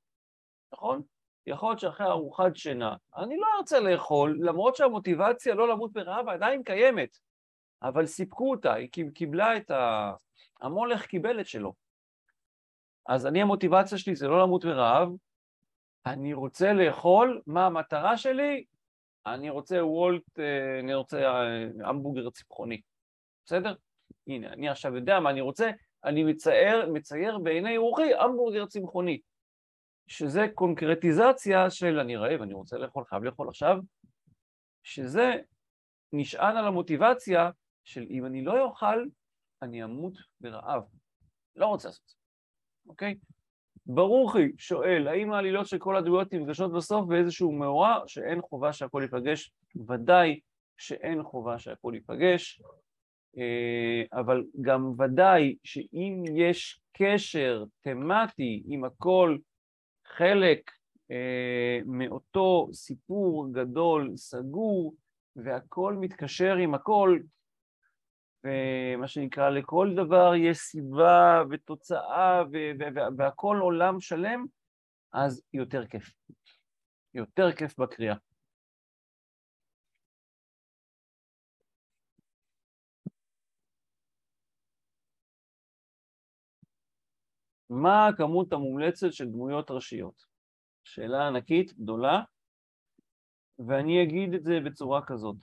נכון? 0.73 1.01
יכול 1.47 1.69
להיות 1.69 1.79
שאחרי 1.79 2.07
ארוחת 2.07 2.55
שינה 2.55 2.95
אני 3.17 3.37
לא 3.37 3.47
ארצה 3.57 3.79
לאכול, 3.79 4.37
למרות 4.41 4.75
שהמוטיבציה 4.75 5.55
לא 5.55 5.67
למות 5.67 5.95
מרעב 5.95 6.29
עדיין 6.29 6.63
קיימת. 6.63 7.17
אבל 7.83 8.05
סיפקו 8.05 8.51
אותה, 8.51 8.73
היא 8.73 8.89
קיבלה 9.13 9.57
את 9.57 9.71
ה... 9.71 10.13
המולך 10.61 11.05
קיבל 11.05 11.39
את 11.39 11.47
שלו. 11.47 11.73
אז 13.05 13.27
אני, 13.27 13.41
המוטיבציה 13.41 13.97
שלי 13.97 14.15
זה 14.15 14.27
לא 14.27 14.41
למות 14.41 14.65
מרעב, 14.65 15.09
אני 16.05 16.33
רוצה 16.33 16.73
לאכול, 16.73 17.41
מה 17.47 17.65
המטרה 17.65 18.17
שלי? 18.17 18.65
אני 19.25 19.49
רוצה 19.49 19.85
וולט, 19.85 20.39
אה, 20.39 20.79
אני 20.79 20.93
רוצה 20.93 21.17
אה, 21.17 21.89
המבורגר 21.89 22.29
צמחוני, 22.29 22.81
בסדר? 23.45 23.73
הנה, 24.27 24.53
אני 24.53 24.69
עכשיו 24.69 24.95
יודע 24.95 25.19
מה 25.19 25.29
אני 25.29 25.41
רוצה, 25.41 25.71
אני 26.03 26.23
מצייר, 26.23 26.89
מצייר 26.89 27.37
בעיני 27.37 27.77
רוחי 27.77 28.13
המבורגר 28.13 28.65
צמחוני, 28.65 29.21
שזה 30.07 30.47
קונקרטיזציה 30.55 31.69
של 31.69 31.99
אני 31.99 32.15
רעב, 32.15 32.41
אני 32.41 32.53
רוצה 32.53 32.77
לאכול, 32.77 33.05
חייב 33.05 33.23
לאכול 33.23 33.49
עכשיו, 33.49 33.77
שזה 34.83 35.33
נשען 36.13 36.57
על 36.57 36.65
המוטיבציה 36.65 37.49
של 37.83 38.05
אם 38.09 38.25
אני 38.25 38.43
לא 38.43 38.61
אוכל, 38.61 39.05
אני 39.61 39.83
אמות 39.83 40.13
ברעב. 40.41 40.83
לא 41.55 41.65
רוצה 41.65 41.87
לעשות 41.87 42.03
את 42.03 42.09
זה, 42.09 42.15
אוקיי? 42.87 43.15
ברוכי 43.85 44.51
שואל, 44.57 45.07
האם 45.07 45.33
העלילות 45.33 45.67
של 45.67 45.77
כל 45.77 45.95
הדמויות 45.95 46.33
נפגשות 46.33 46.73
בסוף 46.73 47.07
באיזשהו 47.07 47.51
מאורע 47.51 47.99
שאין 48.07 48.41
חובה 48.41 48.73
שהכל 48.73 49.01
ייפגש? 49.01 49.51
ודאי 49.87 50.39
שאין 50.77 51.23
חובה 51.23 51.59
שהכל 51.59 51.91
ייפגש, 51.95 52.61
אבל 54.13 54.43
גם 54.61 54.91
ודאי 54.99 55.55
שאם 55.63 56.23
יש 56.35 56.81
קשר 56.93 57.63
תמטי 57.81 58.63
עם 58.67 58.83
הכל 58.83 59.37
חלק 60.07 60.71
אה, 61.11 61.79
מאותו 61.85 62.69
סיפור 62.73 63.47
גדול, 63.51 64.11
סגור, 64.15 64.95
והכל 65.35 65.95
מתקשר 65.99 66.55
עם 66.55 66.73
הכל, 66.73 67.19
ומה 68.43 69.07
שנקרא, 69.07 69.49
לכל 69.49 69.93
דבר 69.95 70.35
יש 70.35 70.57
סיבה 70.57 71.43
ותוצאה 71.49 72.43
והכל 73.17 73.57
עולם 73.61 73.99
שלם, 73.99 74.45
אז 75.13 75.43
יותר 75.53 75.85
כיף. 75.85 76.13
יותר 77.13 77.51
כיף 77.51 77.79
בקריאה. 77.79 78.15
מה 87.69 88.07
הכמות 88.07 88.53
המומלצת 88.53 89.13
של 89.13 89.29
דמויות 89.29 89.71
ראשיות? 89.71 90.25
שאלה 90.83 91.27
ענקית, 91.27 91.73
גדולה, 91.73 92.21
ואני 93.59 94.03
אגיד 94.03 94.33
את 94.33 94.43
זה 94.43 94.59
בצורה 94.65 95.05
כזאת. 95.05 95.35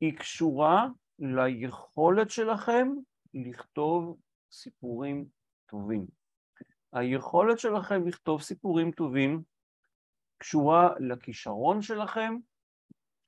היא 0.00 0.18
קשורה 0.18 0.88
ליכולת 1.18 2.30
שלכם 2.30 2.88
לכתוב 3.34 4.20
סיפורים 4.50 5.26
טובים. 5.66 6.06
היכולת 6.92 7.58
שלכם 7.58 8.08
לכתוב 8.08 8.42
סיפורים 8.42 8.92
טובים 8.92 9.42
קשורה 10.38 10.90
לכישרון 11.00 11.82
שלכם, 11.82 12.36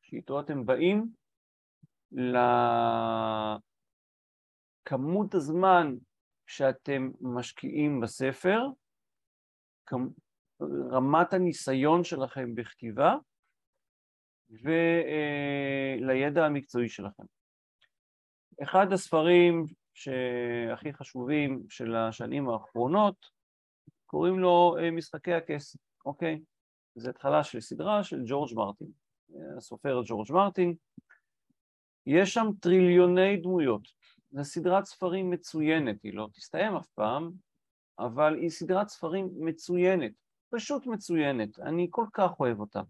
שאיתו 0.02 0.40
אתם 0.40 0.66
באים, 0.66 1.12
לכמות 4.86 5.34
הזמן 5.34 5.94
שאתם 6.50 7.10
משקיעים 7.20 8.00
בספר, 8.00 8.60
רמת 10.90 11.32
הניסיון 11.32 12.04
שלכם 12.04 12.54
בכתיבה 12.54 13.14
ולידע 16.00 16.46
המקצועי 16.46 16.88
שלכם. 16.88 17.22
אחד 18.62 18.92
הספרים 18.92 19.64
שהכי 19.94 20.92
חשובים 20.92 21.62
של 21.68 21.96
השנים 21.96 22.48
האחרונות, 22.48 23.26
קוראים 24.06 24.38
לו 24.38 24.76
משחקי 24.92 25.32
הכס, 25.32 25.76
אוקיי? 26.06 26.40
זה 26.94 27.10
התחלה 27.10 27.44
של 27.44 27.60
סדרה 27.60 28.04
של 28.04 28.22
ג'ורג' 28.26 28.54
מרטין, 28.54 28.90
הסופר 29.56 30.02
ג'ורג' 30.04 30.32
מרטין. 30.32 30.74
יש 32.06 32.34
שם 32.34 32.46
טריליוני 32.60 33.36
דמויות. 33.36 33.82
זו 34.30 34.44
סדרת 34.44 34.84
ספרים 34.84 35.30
מצוינת, 35.30 36.02
היא 36.02 36.14
לא 36.14 36.28
תסתיים 36.32 36.76
אף 36.76 36.88
פעם, 36.94 37.30
אבל 37.98 38.34
היא 38.34 38.50
סדרת 38.50 38.88
ספרים 38.88 39.30
מצוינת, 39.38 40.12
פשוט 40.50 40.86
מצוינת, 40.86 41.58
אני 41.58 41.86
כל 41.90 42.06
כך 42.12 42.40
אוהב 42.40 42.60
אותה. 42.60 42.80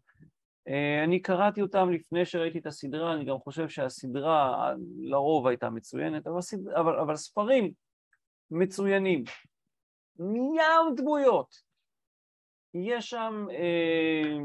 אה, 0.68 1.05
אני 1.05 1.22
קראתי 1.22 1.62
אותם 1.62 1.91
לפני 1.91 2.24
שראיתי 2.24 2.59
את 2.59 2.66
הסדרה, 2.66 3.14
אני 3.14 3.24
גם 3.24 3.38
חושב 3.38 3.68
שהסדרה 3.68 4.72
לרוב 4.99 5.47
הייתה 5.47 5.70
מצוינת, 5.70 6.26
אבל, 6.26 6.41
סד... 6.41 6.68
אבל, 6.68 6.99
אבל 6.99 7.16
ספרים 7.16 7.72
מצוינים. 8.51 9.24
ים 10.18 10.95
דמויות. 10.97 11.70
יש 12.74 13.11
שם 13.11 13.47
אה, 13.51 14.38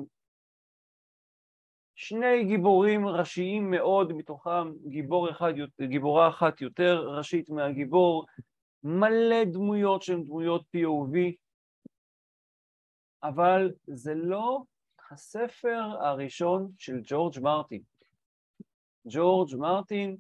שני 1.95 2.43
גיבורים 2.43 3.07
ראשיים 3.07 3.71
מאוד, 3.71 4.13
מתוכם 4.13 4.71
גיבור 4.87 5.29
אחד, 5.29 5.53
גיבורה 5.81 6.29
אחת 6.29 6.61
יותר 6.61 7.09
ראשית 7.09 7.49
מהגיבור, 7.49 8.25
מלא 8.83 9.43
דמויות 9.43 10.01
שהן 10.01 10.23
דמויות 10.23 10.61
POV, 10.61 11.17
אבל 13.23 13.73
זה 13.87 14.13
לא 14.15 14.63
הספר 15.11 15.81
הראשון 16.01 16.71
של 16.77 17.01
ג'ורג' 17.03 17.39
מרטין. 17.41 17.81
ג'ורג' 19.09 19.55
מרטין, 19.55 20.17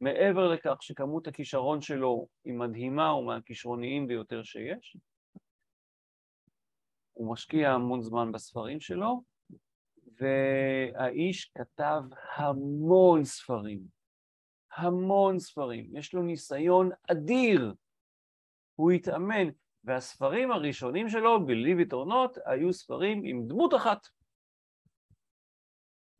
מעבר 0.00 0.48
לכך 0.48 0.82
שכמות 0.82 1.26
הכישרון 1.26 1.80
שלו 1.80 2.26
היא 2.44 2.54
מדהימה, 2.54 3.08
הוא 3.08 3.26
מהכישרוניים 3.26 4.06
ביותר 4.06 4.42
שיש, 4.42 4.96
הוא 7.12 7.32
משקיע 7.32 7.70
המון 7.70 8.02
זמן 8.02 8.32
בספרים 8.32 8.80
שלו, 8.80 9.22
והאיש 10.20 11.52
כתב 11.58 12.02
המון 12.36 13.24
ספרים, 13.24 13.80
המון 14.76 15.38
ספרים, 15.38 15.96
יש 15.96 16.14
לו 16.14 16.22
ניסיון 16.22 16.90
אדיר, 17.10 17.74
הוא 18.74 18.90
התאמן, 18.90 19.48
והספרים 19.84 20.50
הראשונים 20.50 21.08
שלו, 21.08 21.38
or 21.92 22.08
not, 22.08 22.40
היו 22.44 22.72
ספרים 22.72 23.22
עם 23.24 23.48
דמות 23.48 23.74
אחת. 23.74 24.06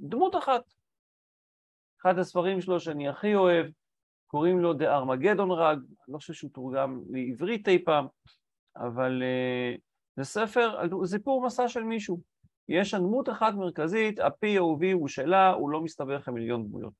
דמות 0.00 0.36
אחת. 0.36 0.72
אחד 2.00 2.18
הספרים 2.18 2.60
שלו 2.60 2.80
שאני 2.80 3.08
הכי 3.08 3.34
אוהב, 3.34 3.66
קוראים 4.26 4.58
לו 4.58 4.72
The 4.72 4.82
Armageddon 4.82 5.50
Rug, 5.58 5.78
אני 5.78 6.08
לא 6.08 6.18
חושב 6.18 6.32
שהוא 6.32 6.50
תורגם 6.50 7.02
לעברית 7.10 7.68
אי 7.68 7.84
פעם, 7.84 8.06
אבל 8.76 9.22
uh, 9.22 9.80
זה 10.16 10.24
ספר, 10.24 10.78
סיפור 11.06 11.46
מסע 11.46 11.68
של 11.68 11.82
מישהו. 11.82 12.20
יש 12.68 12.90
שם 12.90 12.98
דמות 12.98 13.28
אחת 13.28 13.54
מרכזית, 13.54 14.18
ה-POV 14.18 14.92
הוא 14.92 15.08
שלה, 15.08 15.50
הוא 15.50 15.70
לא 15.70 15.80
מסתבך 15.80 16.28
עם 16.28 16.34
מיליון 16.34 16.68
דמויות. 16.68 16.94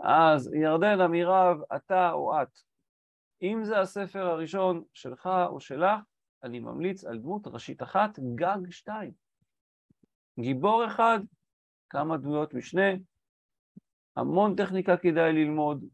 אז 0.00 0.54
ירדן, 0.54 1.00
אמירב, 1.00 1.58
אתה 1.76 2.12
או 2.12 2.42
את, 2.42 2.48
אם 3.42 3.64
זה 3.64 3.80
הספר 3.80 4.26
הראשון 4.26 4.82
שלך 4.92 5.30
או 5.46 5.60
שלך, 5.60 6.00
אני 6.42 6.58
ממליץ 6.58 7.04
על 7.04 7.18
דמות 7.18 7.46
ראשית 7.46 7.82
אחת, 7.82 8.18
גג 8.34 8.70
שתיים. 8.70 9.12
גיבור 10.40 10.86
אחד, 10.86 11.18
כמה 11.90 12.16
דמויות 12.16 12.54
משנה, 12.54 12.90
המון 14.16 14.56
טכניקה 14.56 14.96
כדאי 14.96 15.32
ללמוד, 15.32 15.84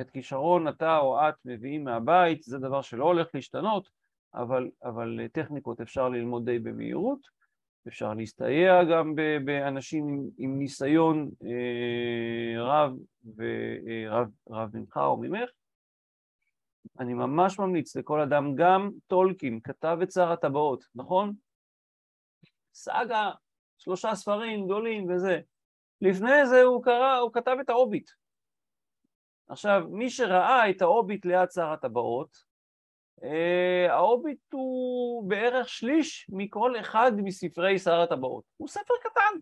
את 0.00 0.10
כישרון 0.10 0.68
אתה 0.68 0.98
או 0.98 1.28
את 1.28 1.34
מביאים 1.44 1.84
מהבית, 1.84 2.42
זה 2.42 2.58
דבר 2.58 2.82
שלא 2.82 3.04
הולך 3.04 3.28
להשתנות, 3.34 3.88
אבל, 4.34 4.70
אבל 4.84 5.28
טכניקות 5.32 5.80
אפשר 5.80 6.08
ללמוד 6.08 6.44
די 6.44 6.58
במהירות, 6.58 7.41
אפשר 7.88 8.14
להסתייע 8.14 8.84
גם 8.84 9.14
באנשים 9.44 10.30
עם, 10.38 10.58
ניסיון 10.58 11.30
אה, 11.44 12.62
רב 12.62 12.92
ורב 13.36 14.28
אה, 14.50 14.62
רב 14.62 14.76
ממך 14.76 14.96
או 14.96 15.16
ממך. 15.16 15.50
אני 16.98 17.14
ממש 17.14 17.58
ממליץ 17.58 17.96
לכל 17.96 18.20
אדם, 18.20 18.54
גם 18.54 18.90
טולקין 19.06 19.60
כתב 19.64 19.98
את 20.02 20.10
שר 20.10 20.32
הטבעות, 20.32 20.84
נכון? 20.94 21.34
סאגה, 22.74 23.30
שלושה 23.78 24.14
ספרים 24.14 24.64
גדולים 24.64 25.10
וזה. 25.10 25.40
לפני 26.00 26.46
זה 26.46 26.62
הוא 26.62 26.84
קרא, 26.84 27.16
הוא 27.16 27.32
כתב 27.32 27.56
את 27.60 27.70
ההוביט. 27.70 28.10
עכשיו, 29.48 29.82
מי 29.90 30.10
שראה 30.10 30.70
את 30.70 30.82
ההוביט 30.82 31.24
ליד 31.24 31.50
שר 31.50 31.72
הטבעות, 31.72 32.51
ההוביט 33.88 34.52
הוא 34.52 35.28
בערך 35.28 35.68
שליש 35.68 36.30
מכל 36.32 36.80
אחד 36.80 37.12
מספרי 37.16 37.78
שר 37.78 38.00
הטבעות. 38.00 38.44
הוא 38.56 38.68
ספר 38.68 38.94
קטן. 39.02 39.38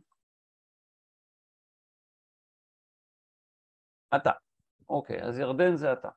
אתה. 4.17 4.31
אוקיי, 4.89 5.23
אז 5.23 5.39
ירדן 5.39 5.77
זה 5.77 5.93
אתה. 5.93 6.09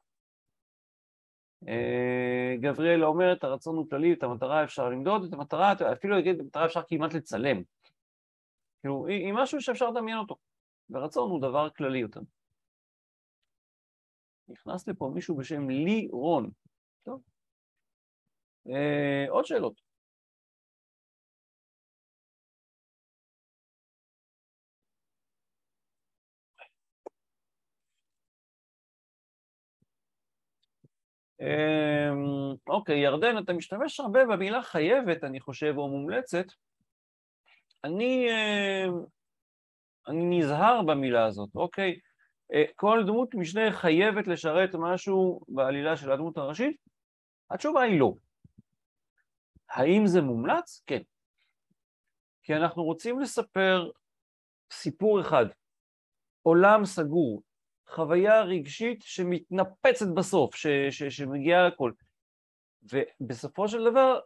אה, 1.68 2.56
גבריאלה 2.60 3.06
אומרת, 3.06 3.44
הרצון 3.44 3.78
הוא 3.78 3.90
כללי, 3.90 4.14
את 4.14 4.24
המטרה 4.24 4.64
אפשר 4.64 4.90
למדוד, 4.90 5.24
את 5.24 5.34
המטרה, 5.34 5.74
אפילו 5.94 6.16
להגיד, 6.16 6.36
את 6.36 6.42
המטרה 6.42 6.66
אפשר 6.66 6.82
כמעט 6.88 7.14
לצלם. 7.14 7.62
כאילו, 8.82 9.08
היא 9.08 9.34
משהו 9.34 9.62
שאפשר 9.62 9.90
לדמיין 9.90 10.18
אותו, 10.18 10.36
ורצון 10.90 11.32
הוא 11.32 11.42
דבר 11.42 11.70
כללי 11.70 12.00
יותר. 12.00 12.22
נכנס 14.48 14.88
לפה 14.88 15.12
מישהו 15.14 15.36
בשם 15.36 15.70
לי 15.70 16.08
רון. 16.12 16.50
טוב. 17.04 17.22
אה, 18.70 19.26
עוד 19.30 19.46
שאלות. 19.46 19.82
אמ, 31.42 32.56
אוקיי, 32.68 33.00
ירדן, 33.00 33.38
אתה 33.38 33.54
משתמש 33.54 34.00
הרבה 34.00 34.26
במילה 34.26 34.62
חייבת, 34.62 35.24
אני 35.24 35.40
חושב, 35.40 35.74
או 35.78 35.88
מומלצת. 35.88 36.46
אני, 37.84 38.28
אמ, 38.32 38.94
אני 40.08 40.40
נזהר 40.40 40.82
במילה 40.82 41.26
הזאת, 41.26 41.50
אוקיי? 41.56 42.00
אה, 42.54 42.64
כל 42.76 43.04
דמות 43.08 43.36
משנה 43.36 43.72
חייבת 43.72 44.28
לשרת 44.28 44.76
משהו 44.76 45.42
בעלילה 45.48 45.98
של 45.98 46.12
הדמות 46.12 46.38
הראשית? 46.38 46.78
התשובה 47.52 47.82
היא 47.82 48.00
לא. 48.00 48.14
האם 49.70 50.08
זה 50.08 50.22
מומלץ? 50.22 50.84
כן. 50.88 51.02
כי 52.44 52.56
אנחנו 52.56 52.84
רוצים 52.84 53.20
לספר 53.20 53.90
סיפור 54.72 55.22
אחד, 55.22 55.46
עולם 56.42 56.86
סגור, 56.86 57.42
חוויה 57.90 58.42
רגשית 58.42 59.02
שמתנפצת 59.02 60.06
בסוף, 60.16 60.56
ש, 60.56 60.68
ש, 60.90 61.04
שמגיעה 61.04 61.68
לכל. 61.68 61.92
ובסופו 62.84 63.68
של 63.68 63.92
דבר, 63.92 64.20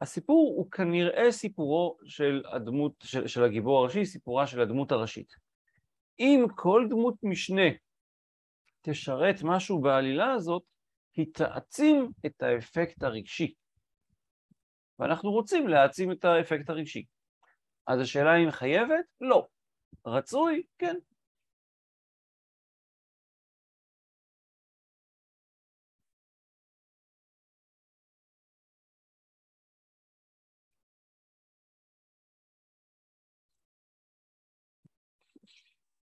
הסיפור 0.00 0.54
הוא 0.56 0.70
כנראה 0.70 1.32
סיפורו 1.32 1.98
של 2.04 2.42
הדמות, 2.52 2.92
של, 3.04 3.26
של 3.26 3.44
הגיבור 3.44 3.78
הראשי, 3.78 4.04
סיפורה 4.04 4.46
של 4.46 4.60
הדמות 4.60 4.92
הראשית. 4.92 5.34
אם 6.18 6.46
כל 6.56 6.86
דמות 6.90 7.14
משנה 7.22 7.68
תשרת 8.82 9.34
משהו 9.42 9.80
בעלילה 9.80 10.32
הזאת, 10.32 10.62
היא 11.14 11.26
תעצים 11.34 12.10
את 12.26 12.42
האפקט 12.42 13.02
הרגשי. 13.02 13.54
ואנחנו 14.98 15.30
רוצים 15.30 15.68
להעצים 15.68 16.12
את 16.12 16.24
האפקט 16.24 16.70
הרגשי. 16.70 17.04
אז 17.86 18.00
השאלה 18.00 18.36
אם 18.36 18.50
חייבת? 18.50 19.04
לא. 19.20 19.46
רצוי? 20.06 20.62
כן. 20.78 20.96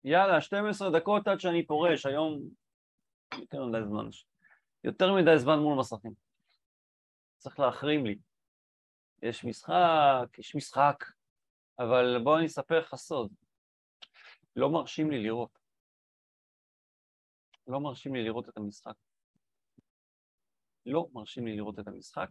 יאללה, 0.04 0.42
12 0.42 0.92
דקות 1.00 1.28
עד 1.28 1.40
שאני 1.40 1.66
פורש, 1.66 2.06
היום 2.06 2.40
יותר 3.40 3.66
מדי 3.66 3.78
זמן, 3.88 4.10
יותר 4.84 5.14
מדי 5.14 5.38
זמן 5.38 5.60
מול 5.60 5.80
מסכים. 5.80 6.12
צריך 7.38 7.60
להחרים 7.60 8.06
לי. 8.06 8.16
יש 9.24 9.46
משחק, 9.46 10.40
יש 10.40 10.56
משחק, 10.56 11.04
אבל 11.80 12.24
בוא 12.24 12.38
אני 12.38 12.46
אספר 12.46 12.80
לך 12.80 12.96
סוד. 12.96 13.32
לא 14.56 14.70
מרשים 14.70 15.12
לי 15.12 15.24
לראות. 15.24 15.60
לא 17.68 17.80
מרשים 17.80 18.16
לי 18.16 18.24
לראות 18.24 18.50
את 18.50 18.58
המשחק. 18.58 18.96
לא 20.86 21.08
מרשים 21.14 21.48
לי 21.48 21.56
לראות 21.56 21.80
את 21.80 21.88
המשחק. 21.88 22.28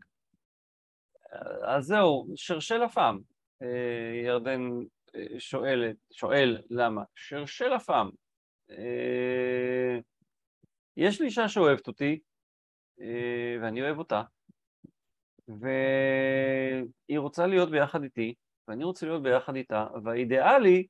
אז 1.69 1.85
זהו, 1.85 2.27
שרשל 2.37 2.83
הפעם. 2.83 3.21
אה, 3.63 4.23
ירדן 4.25 4.61
אה, 5.15 5.41
שואלת, 5.41 5.97
שואל 6.13 6.63
למה. 6.71 7.03
שרשל 7.15 7.73
הפעם. 7.73 8.11
אה, 8.71 9.99
יש 10.97 11.21
לי 11.21 11.27
אישה 11.27 11.49
שאוהבת 11.49 11.87
אותי, 11.89 12.21
ואני 13.63 13.83
אוהב 13.83 13.99
אותה, 13.99 14.23
והיא 15.49 17.19
רוצה 17.19 17.47
להיות 17.47 17.71
ביחד 17.71 18.03
איתי, 18.03 18.35
ואני 18.69 18.85
רוצה 18.85 19.07
להיות 19.07 19.23
ביחד 19.23 19.57
איתה, 19.57 19.87
והאידיאלי 20.05 20.87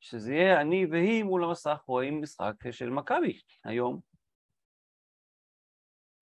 שזה 0.00 0.34
יהיה 0.34 0.60
אני 0.60 0.86
והיא 0.86 1.24
מול 1.24 1.44
המסך 1.44 1.78
רואים 1.86 2.22
משחק 2.22 2.70
של 2.70 2.90
מכבי 2.90 3.38
היום. 3.64 4.00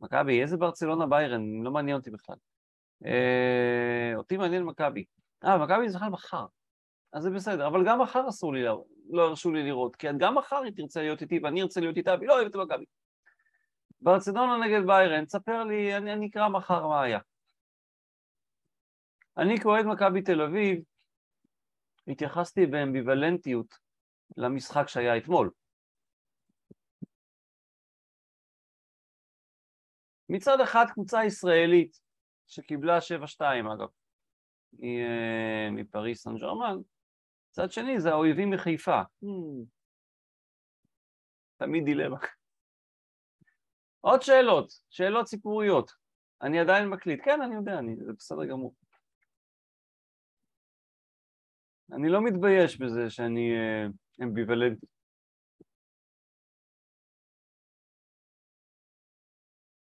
מכבי, 0.01 0.43
איזה 0.43 0.57
ברצלונה 0.57 1.07
ביירן? 1.07 1.63
לא 1.63 1.71
מעניין 1.71 1.97
אותי 1.97 2.11
בכלל. 2.11 2.37
אה, 3.07 4.13
אותי 4.17 4.37
מעניין 4.37 4.63
מכבי. 4.63 5.05
אה, 5.45 5.59
מכבי 5.59 5.89
זה 5.89 5.99
בכלל 5.99 6.09
מחר. 6.09 6.47
אז 7.13 7.23
זה 7.23 7.31
בסדר, 7.31 7.67
אבל 7.67 7.87
גם 7.87 8.01
מחר 8.01 8.29
אסור 8.29 8.53
לי, 8.53 8.65
לא 9.11 9.23
הרשו 9.23 9.51
לי 9.51 9.63
לראות, 9.63 9.97
כי 9.97 10.07
גם 10.19 10.39
מחר 10.39 10.63
היא 10.63 10.73
תרצה 10.77 11.03
להיות 11.03 11.23
איתי 11.23 11.41
ואני 11.43 11.63
ארצה 11.63 11.81
להיות 11.81 11.97
איתה 11.97 12.15
והיא 12.19 12.29
לא 12.29 12.35
אוהבת 12.35 12.51
את 12.51 12.57
מכבי. 12.57 12.85
ברצלונה 14.01 14.67
נגד 14.67 14.87
ביירן, 14.87 15.25
תספר 15.25 15.65
לי, 15.65 15.97
אני, 15.97 16.13
אני 16.13 16.29
אקרא 16.29 16.49
מחר 16.49 16.87
מה 16.87 17.03
היה. 17.03 17.19
אני 19.41 19.61
כאוהד 19.61 19.87
מכבי 19.87 20.23
תל 20.23 20.43
אביב, 20.43 20.83
התייחסתי 22.09 22.67
באמביוולנטיות 22.67 23.75
למשחק 24.37 24.89
שהיה 24.89 25.17
אתמול. 25.17 25.51
מצד 30.29 30.61
אחד 30.61 30.85
קבוצה 30.93 31.25
ישראלית 31.25 32.01
שקיבלה 32.47 32.99
7-2 32.99 33.43
אגב, 33.75 33.89
אה, 34.83 35.71
מפריס 35.71 36.23
סן 36.23 36.37
ג'רמן, 36.37 36.77
מצד 37.51 37.73
שני 37.73 38.01
זה 38.01 38.11
האויבים 38.11 38.51
מחיפה. 38.51 39.01
תמיד 41.57 41.85
דילמה. 41.85 42.19
עוד 44.01 44.23
שאלות, 44.23 44.73
שאלות 44.91 45.27
סיפוריות. 45.27 45.91
אני 46.43 46.61
עדיין 46.61 46.89
מקליט. 46.89 47.21
כן, 47.25 47.43
אני 47.43 47.55
יודע, 47.55 47.79
אני, 47.79 47.97
זה 47.97 48.13
בסדר 48.13 48.45
גמור. 48.45 48.75
אני 51.93 52.09
לא 52.09 52.25
מתבייש 52.25 52.81
בזה 52.81 53.11
שאני 53.11 53.53
uh, 53.55 54.23
אמביוולנטי. 54.23 54.87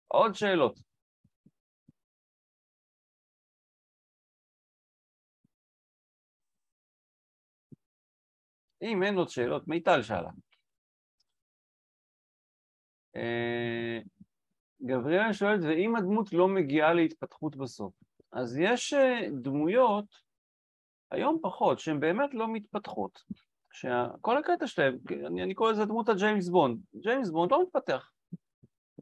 עוד 0.07 0.35
שאלות. 0.35 0.79
אם 8.81 9.03
אין 9.03 9.15
עוד 9.15 9.29
שאלות, 9.29 9.67
מיטל 9.67 10.01
שאלה. 10.01 10.29
אה, 13.15 13.99
גבריאל 14.81 15.33
שואלת, 15.33 15.63
ואם 15.63 15.95
הדמות 15.95 16.33
לא 16.33 16.47
מגיעה 16.47 16.93
להתפתחות 16.93 17.55
בסוף? 17.55 17.93
אז 18.31 18.57
יש 18.57 18.93
אה, 18.93 19.29
דמויות, 19.41 20.22
היום 21.13 21.39
פחות, 21.41 21.79
שהן 21.79 21.99
באמת 21.99 22.33
לא 22.33 22.47
מתפתחות. 22.47 23.23
שכל 23.71 24.37
הקטע 24.37 24.67
שלהם, 24.67 24.97
אני, 25.25 25.43
אני 25.43 25.53
קורא 25.53 25.71
לזה 25.71 25.85
דמות 25.85 26.09
הג'יימס 26.09 26.49
בונד. 26.49 26.79
ג'יימס 26.95 27.29
בונד 27.29 27.51
לא 27.51 27.63
מתפתח. 27.63 28.11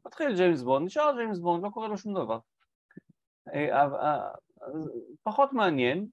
מתחיל 0.06 0.36
ג'יימס 0.36 0.62
בונד, 0.62 0.86
נשאר 0.86 1.12
ג'יימס 1.16 1.38
בונד, 1.38 1.64
לא 1.64 1.68
קורה 1.68 1.88
לו 1.88 1.98
שום 1.98 2.14
דבר. 2.14 2.38
אה, 3.54 4.28
פחות 5.22 5.52
מעניין, 5.52 6.06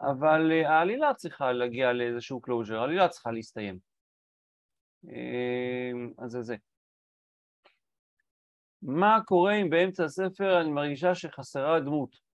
אבל 0.00 0.52
העלילה 0.52 1.14
צריכה 1.14 1.52
להגיע 1.52 1.92
לאיזשהו 1.92 2.40
closure, 2.46 2.74
העלילה 2.74 3.08
צריכה 3.08 3.30
להסתיים. 3.30 3.78
אז 6.18 6.30
זה 6.30 6.42
זה. 6.42 6.56
מה 8.82 9.18
קורה 9.26 9.54
אם 9.54 9.70
באמצע 9.70 10.04
הספר 10.04 10.60
אני 10.60 10.70
מרגישה 10.70 11.14
שחסרה 11.14 11.80
דמות? 11.80 12.29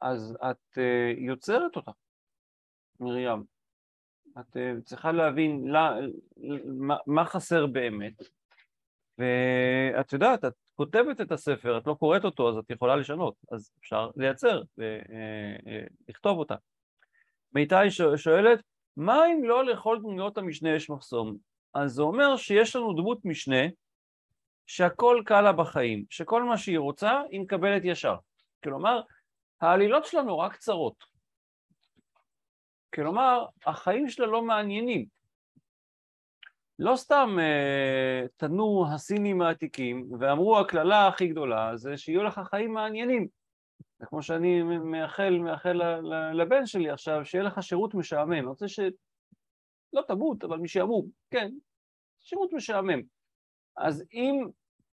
אז 0.00 0.36
את 0.50 0.78
uh, 0.78 1.18
יוצרת 1.18 1.76
אותה, 1.76 1.90
מרים. 3.00 3.42
את 4.40 4.56
uh, 4.56 4.82
צריכה 4.84 5.12
להבין 5.12 5.68
לה, 5.68 5.94
מה, 6.78 6.96
מה 7.06 7.24
חסר 7.24 7.66
באמת, 7.66 8.22
ואת 9.18 10.12
יודעת, 10.12 10.44
את 10.44 10.52
כותבת 10.74 11.20
את 11.20 11.32
הספר, 11.32 11.78
את 11.78 11.86
לא 11.86 11.94
קוראת 11.94 12.24
אותו, 12.24 12.48
אז 12.48 12.56
את 12.56 12.70
יכולה 12.70 12.96
לשנות, 12.96 13.34
אז 13.52 13.70
אפשר 13.80 14.10
לייצר 14.16 14.62
ולכתוב 14.78 16.38
אותה. 16.38 16.54
מיטל 17.52 17.86
שואלת, 18.16 18.60
מה 18.96 19.26
אם 19.26 19.44
לא 19.44 19.64
לכל 19.64 19.98
דמויות 20.00 20.38
המשנה 20.38 20.74
יש 20.74 20.90
מחסום? 20.90 21.36
אז 21.74 21.92
זה 21.92 22.02
אומר 22.02 22.36
שיש 22.36 22.76
לנו 22.76 22.92
דמות 22.92 23.24
משנה 23.24 23.66
שהכל 24.66 25.22
קל 25.24 25.40
לה 25.40 25.52
בחיים, 25.52 26.04
שכל 26.10 26.42
מה 26.42 26.58
שהיא 26.58 26.78
רוצה 26.78 27.20
היא 27.30 27.40
מקבלת 27.40 27.82
ישר. 27.84 28.16
כלומר, 28.64 29.00
העלילות 29.60 30.04
שלה 30.04 30.22
נורא 30.22 30.48
קצרות. 30.48 31.04
כלומר, 32.94 33.46
החיים 33.66 34.08
שלה 34.08 34.26
לא 34.26 34.42
מעניינים. 34.42 35.06
לא 36.78 36.96
סתם 36.96 37.36
אה, 37.40 38.26
תנו 38.36 38.84
הסינים 38.94 39.42
העתיקים 39.42 40.08
ואמרו 40.20 40.58
הקללה 40.58 41.08
הכי 41.08 41.28
גדולה 41.28 41.76
זה 41.76 41.96
שיהיו 41.96 42.22
לך 42.22 42.40
חיים 42.44 42.72
מעניינים. 42.72 43.28
זה 43.98 44.06
כמו 44.06 44.22
שאני 44.22 44.62
מאחל, 44.62 45.38
מאחל 45.38 45.80
לבן 46.32 46.66
שלי 46.66 46.90
עכשיו, 46.90 47.24
שיהיה 47.24 47.44
לך 47.44 47.62
שירות 47.62 47.94
משעמם. 47.94 48.32
אני 48.32 48.46
רוצה 48.46 48.68
ש... 48.68 48.80
לא 49.92 50.02
תמות, 50.08 50.44
אבל 50.44 50.58
משעמום, 50.58 51.06
כן, 51.30 51.50
שירות 52.18 52.52
משעמם. 52.52 53.00
אז 53.76 54.04
אם 54.12 54.48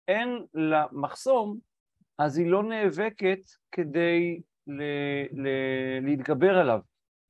אין 0.07 0.45
לה 0.53 0.86
מחסום, 0.91 1.59
אז 2.18 2.38
היא 2.38 2.51
לא 2.51 2.64
נאבקת 2.64 3.39
כדי 3.72 4.41
ל, 4.68 4.82
ל, 5.32 5.47
להתגבר 6.01 6.57
עליו. 6.57 6.80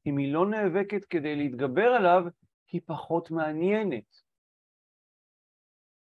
אם 0.06 0.18
היא 0.18 0.34
לא 0.34 0.50
נאבקת 0.50 1.06
כדי 1.06 1.36
להתגבר 1.36 1.88
עליו, 1.88 2.24
היא 2.72 2.82
פחות 2.86 3.32
מעניינת. 3.32 4.22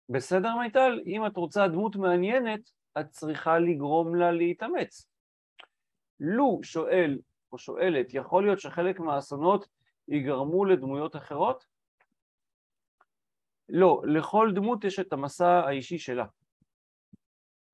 בסדר 0.10 0.56
מיטל? 0.56 1.02
אם 1.06 1.26
את 1.26 1.38
רוצה 1.38 1.68
דמות 1.68 1.96
מעניינת, 1.96 2.72
את 3.00 3.10
צריכה 3.10 3.60
לגרום 3.60 4.16
לה 4.16 4.32
להתאמץ. 4.32 5.08
לו 6.20 6.60
שואל 6.64 7.20
או 7.52 7.58
שואלת, 7.58 8.14
יכול 8.14 8.44
להיות 8.44 8.60
שחלק 8.60 9.00
מהאסונות 9.00 9.68
ייגרמו 10.08 10.66
לדמויות 10.66 11.16
אחרות? 11.16 11.66
לא, 13.70 14.02
לכל 14.06 14.52
דמות 14.56 14.84
יש 14.84 15.00
את 15.00 15.14
המסע 15.14 15.48
האישי 15.48 15.98
שלה. 15.98 16.26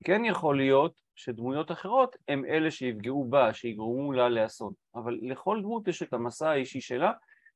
כן 0.03 0.25
יכול 0.25 0.57
להיות 0.57 1.02
שדמויות 1.16 1.72
אחרות 1.72 2.16
הם 2.28 2.45
אלה 2.45 2.72
שיפגעו 2.72 3.26
בה, 3.30 3.53
שיגרמו 3.53 4.11
לה 4.11 4.30
לאסון, 4.30 4.74
אבל 4.95 5.20
לכל 5.22 5.59
דמות 5.61 5.88
יש 5.88 6.03
את 6.03 6.14
המסע 6.14 6.49
האישי 6.49 6.82
שלה, 6.82 7.11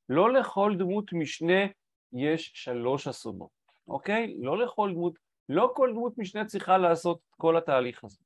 לא 0.10 0.34
לכל 0.34 0.74
דמות 0.80 1.14
משנה 1.14 1.66
יש 2.14 2.52
שלוש 2.56 3.08
אסונות, 3.08 3.50
אוקיי? 3.88 4.36
לא 4.40 4.58
לכל 4.58 4.92
דמות, 4.94 5.14
לא 5.50 5.72
כל 5.76 5.90
דמות 5.94 6.18
משנה 6.18 6.46
צריכה 6.46 6.78
לעשות 6.78 7.18
את 7.18 7.36
כל 7.36 7.58
התהליך 7.58 8.04
הזה. 8.04 8.24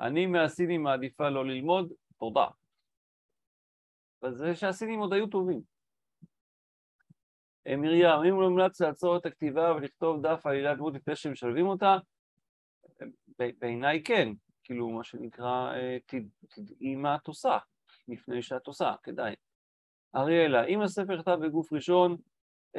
אני 0.00 0.26
מהסינים 0.26 0.82
מעדיפה 0.82 1.28
לא 1.28 1.46
ללמוד, 1.46 1.92
תודה. 2.18 2.46
וזה 4.22 4.56
שהסינים 4.56 5.00
עוד 5.00 5.12
היו 5.12 5.26
טובים. 5.26 5.60
אה, 7.66 7.76
מרים, 7.76 8.06
אם 8.28 8.34
הוא 8.34 8.48
מומלץ 8.48 8.80
לעצור 8.80 9.16
את 9.16 9.26
הכתיבה 9.26 9.72
ולכתוב 9.76 10.22
דף 10.22 10.46
עלילת 10.46 10.76
דמות 10.76 10.94
לפני 10.94 11.16
שמשלבים 11.16 11.66
אותה, 11.66 11.96
בעיניי 13.38 14.02
כן, 14.02 14.28
כאילו 14.64 14.90
מה 14.90 15.04
שנקרא, 15.04 15.74
אה, 15.74 15.96
תדעי 16.48 16.94
מה 16.94 17.16
את 17.16 17.26
עושה 17.26 17.58
לפני 18.08 18.42
שאת 18.42 18.66
עושה, 18.66 18.94
כדאי. 19.02 19.34
אריאלה, 20.16 20.64
אם 20.64 20.80
הספר 20.80 21.16
נכתב 21.16 21.38
בגוף 21.42 21.72
ראשון, 21.72 22.16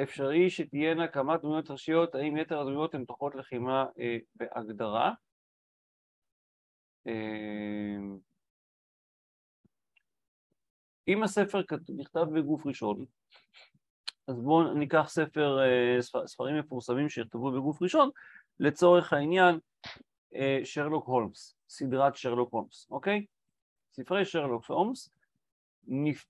אפשרי 0.03 0.49
שתהיינה 0.49 1.07
כמה 1.07 1.37
דמויות 1.37 1.71
ראשיות, 1.71 2.15
האם 2.15 2.37
יתר 2.37 2.59
הדמויות 2.59 2.95
הן 2.95 3.05
תוכות 3.05 3.35
לחימה 3.35 3.85
אה, 3.99 4.17
בהגדרה? 4.35 5.13
אה, 7.07 7.97
אם 11.07 11.23
הספר 11.23 11.61
נכתב 11.97 12.25
בגוף 12.33 12.65
ראשון, 12.65 13.05
אז 14.27 14.41
בואו 14.41 14.73
ניקח 14.73 15.05
ספר, 15.09 15.59
ספרים 16.25 16.59
מפורסמים 16.59 17.09
שנכתבו 17.09 17.51
בגוף 17.51 17.81
ראשון, 17.81 18.09
לצורך 18.59 19.13
העניין 19.13 19.59
שרלוק 20.63 21.07
הולמס, 21.07 21.55
סדרת 21.69 22.15
שרלוק 22.15 22.53
הולמס, 22.53 22.87
אוקיי? 22.91 23.25
ספרי 23.91 24.25
שרלוק 24.25 24.65
הולמס 24.65 25.09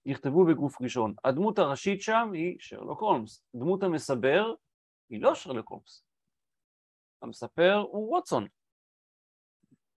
נכתבו 0.05 0.45
בגוף 0.45 0.81
ראשון. 0.81 1.13
הדמות 1.23 1.59
הראשית 1.59 2.01
שם 2.01 2.29
היא 2.33 2.55
שרלוק 2.59 3.01
הולמס. 3.01 3.43
דמות 3.55 3.83
המסבר 3.83 4.53
היא 5.09 5.21
לא 5.21 5.35
שרלוק 5.35 5.69
הולמס. 5.69 6.03
המספר 7.21 7.75
הוא 7.91 8.15
ווטסון. 8.15 8.47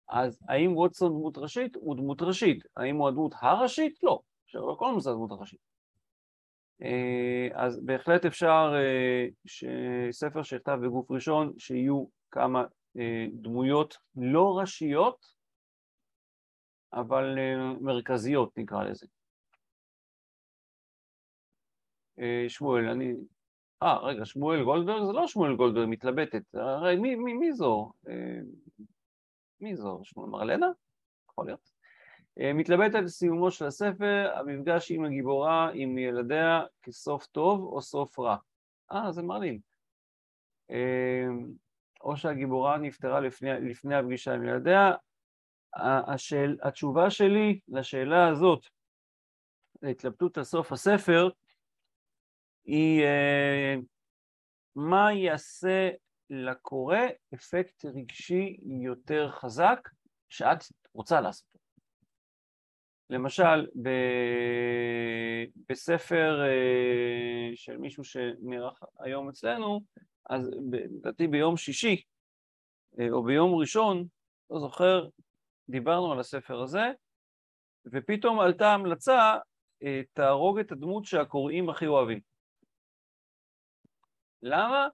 אז 0.09 0.39
האם 0.49 0.77
ווטסון 0.77 1.11
דמות 1.11 1.37
ראשית? 1.37 1.75
הוא 1.75 1.95
דמות 1.95 2.21
ראשית. 2.21 2.63
האם 2.77 2.95
הוא 2.95 3.07
הדמות 3.07 3.33
הראשית? 3.41 4.03
לא. 4.03 4.19
שרלוק 4.45 4.81
הולמס 4.81 5.03
זה 5.03 5.09
הדמות 5.09 5.31
הראשית. 5.31 5.59
אה, 6.81 7.47
אז 7.53 7.85
בהחלט 7.85 8.25
אפשר 8.25 8.73
אה, 8.75 9.27
שספר 9.45 10.43
שנכתב 10.43 10.77
בגוף 10.83 11.11
ראשון, 11.11 11.53
שיהיו 11.57 12.05
כמה 12.31 12.59
אה, 12.59 12.65
דמויות 13.33 13.97
לא 14.15 14.57
ראשיות, 14.59 15.25
אבל 16.93 17.35
מרכזיות 17.81 18.57
נקרא 18.57 18.83
לזה. 18.83 19.07
שמואל, 22.47 22.89
אני... 22.89 23.13
אה, 23.83 23.97
רגע, 23.97 24.25
שמואל 24.25 24.63
גולדברג 24.63 25.05
זה 25.05 25.11
לא 25.13 25.27
שמואל 25.27 25.55
גולדברג, 25.55 25.87
מתלבטת. 25.89 26.55
הרי 26.55 26.95
מי, 26.95 27.15
מי, 27.15 27.33
מי 27.33 27.53
זו? 27.53 27.91
מי 29.61 29.75
זו? 29.75 30.01
שמואל 30.03 30.29
מרלנה? 30.29 30.67
יכול 31.31 31.45
להיות. 31.45 31.71
אה, 32.39 32.53
מתלבטת 32.53 32.99
לסיומו 33.03 33.51
של 33.51 33.65
הספר, 33.65 34.31
המפגש 34.35 34.91
עם 34.91 35.05
הגיבורה, 35.05 35.69
עם 35.73 35.97
ילדיה, 35.97 36.61
כסוף 36.83 37.25
טוב 37.25 37.63
או 37.63 37.81
סוף 37.81 38.19
רע. 38.19 38.35
אה, 38.91 39.11
זה 39.11 39.23
מרלין. 39.23 39.59
או 42.03 42.17
שהגיבורה 42.17 42.77
נפטרה 42.77 43.19
לפני, 43.19 43.49
לפני 43.69 43.95
הפגישה 43.95 44.33
עם 44.33 44.43
ילדיה. 44.43 44.91
השאל, 46.07 46.57
התשובה 46.61 47.09
שלי 47.09 47.59
לשאלה 47.67 48.27
הזאת, 48.27 48.65
להתלבטות 49.81 50.37
על 50.37 50.43
סוף 50.43 50.71
הספר, 50.71 51.29
היא 52.65 53.03
אה, 53.03 53.75
מה 54.75 55.13
יעשה 55.13 55.89
לקורא 56.29 56.97
אפקט 57.33 57.85
רגשי 57.85 58.57
יותר 58.83 59.31
חזק 59.31 59.89
שאת 60.29 60.63
רוצה 60.93 61.21
לעשות. 61.21 61.51
למשל, 63.09 63.67
ב... 63.81 63.89
בספר 65.69 66.41
אה, 66.41 67.51
של 67.55 67.77
מישהו 67.77 68.03
שנערך 68.03 68.83
היום 68.99 69.29
אצלנו, 69.29 69.79
אז 70.29 70.51
לדעתי 70.71 71.27
ביום 71.27 71.57
שישי 71.57 72.01
אה, 72.99 73.07
או 73.11 73.23
ביום 73.23 73.55
ראשון, 73.55 74.05
לא 74.49 74.59
זוכר, 74.59 75.07
דיברנו 75.69 76.11
על 76.11 76.19
הספר 76.19 76.61
הזה, 76.61 76.91
ופתאום 77.85 78.39
עלתה 78.39 78.73
המלצה, 78.73 79.37
אה, 79.83 80.01
תהרוג 80.13 80.59
את 80.59 80.71
הדמות 80.71 81.05
שהקוראים 81.05 81.69
הכי 81.69 81.87
אוהבים. 81.87 82.19
למה? 84.41 84.87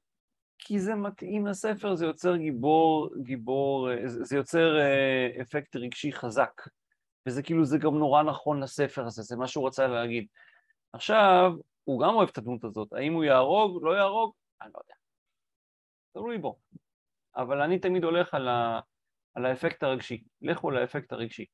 כי 0.59 0.79
זה 0.79 0.95
מתאים 0.95 1.47
לספר, 1.47 1.95
זה 1.95 2.05
יוצר 2.05 2.37
גיבור, 2.37 3.09
גיבור, 3.23 3.89
זה 4.05 4.35
יוצר 4.35 4.77
אפקט 5.41 5.75
רגשי 5.75 6.11
חזק. 6.11 6.61
וזה 7.27 7.43
כאילו, 7.43 7.65
זה 7.65 7.77
גם 7.77 7.97
נורא 7.97 8.23
נכון 8.23 8.63
לספר 8.63 9.05
הזה, 9.05 9.21
זה 9.21 9.35
מה 9.35 9.47
שהוא 9.47 9.67
רצה 9.67 9.87
להגיד. 9.87 10.27
עכשיו, 10.93 11.51
הוא 11.83 12.01
גם 12.01 12.15
אוהב 12.15 12.29
את 12.29 12.37
הדמות 12.37 12.63
הזאת, 12.63 12.93
האם 12.93 13.13
הוא 13.13 13.23
יהרוג, 13.23 13.83
לא 13.83 13.91
יהרוג, 13.91 14.33
אני 14.61 14.71
לא 14.73 14.79
יודע. 14.83 14.96
תלוי 16.17 16.37
בו. 16.37 16.59
אבל 17.35 17.61
אני 17.61 17.79
תמיד 17.79 18.03
הולך 18.03 18.33
על, 18.33 18.47
ה... 18.47 18.79
על 19.35 19.45
האפקט 19.45 19.83
הרגשי, 19.83 20.23
לכו 20.41 20.69
על 20.69 20.77
האפקט 20.77 21.13
הרגשי. 21.13 21.45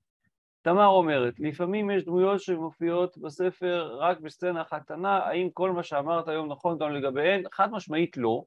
תמר 0.62 0.88
אומרת, 0.88 1.40
לפעמים 1.40 1.92
יש 1.92 2.06
דמויות 2.06 2.42
שמופיעות 2.42 3.18
בספר 3.18 3.98
רק 4.00 4.20
בסצנה 4.20 4.62
אחת 4.62 4.84
קטנה, 4.84 5.18
האם 5.18 5.50
כל 5.50 5.72
מה 5.72 5.84
שאמרת 5.84 6.28
היום 6.28 6.52
נכון 6.52 6.78
גם 6.78 6.92
לגביהן? 6.92 7.44
חד 7.52 7.72
משמעית 7.72 8.18
לא. 8.18 8.44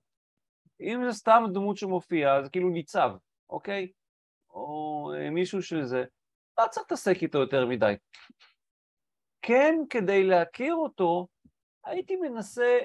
אם 0.81 1.01
זה 1.05 1.13
סתם 1.13 1.45
דמות 1.53 1.77
שמופיעה, 1.77 2.43
זה 2.43 2.51
כאילו 2.51 2.71
ניצב, 2.71 3.11
אוקיי? 3.51 3.93
או 4.51 5.13
אה, 5.17 5.31
מישהו 5.31 5.63
של 5.63 5.85
זה. 5.85 6.05
לא 6.59 6.65
צריך 6.71 6.85
להתעסק 6.85 7.23
איתו 7.23 7.39
יותר 7.39 7.67
מדי. 7.67 7.95
כן, 9.43 9.75
כדי 9.91 10.25
להכיר 10.25 10.75
אותו, 10.75 11.27
הייתי 11.85 12.17
מנסה, 12.17 12.79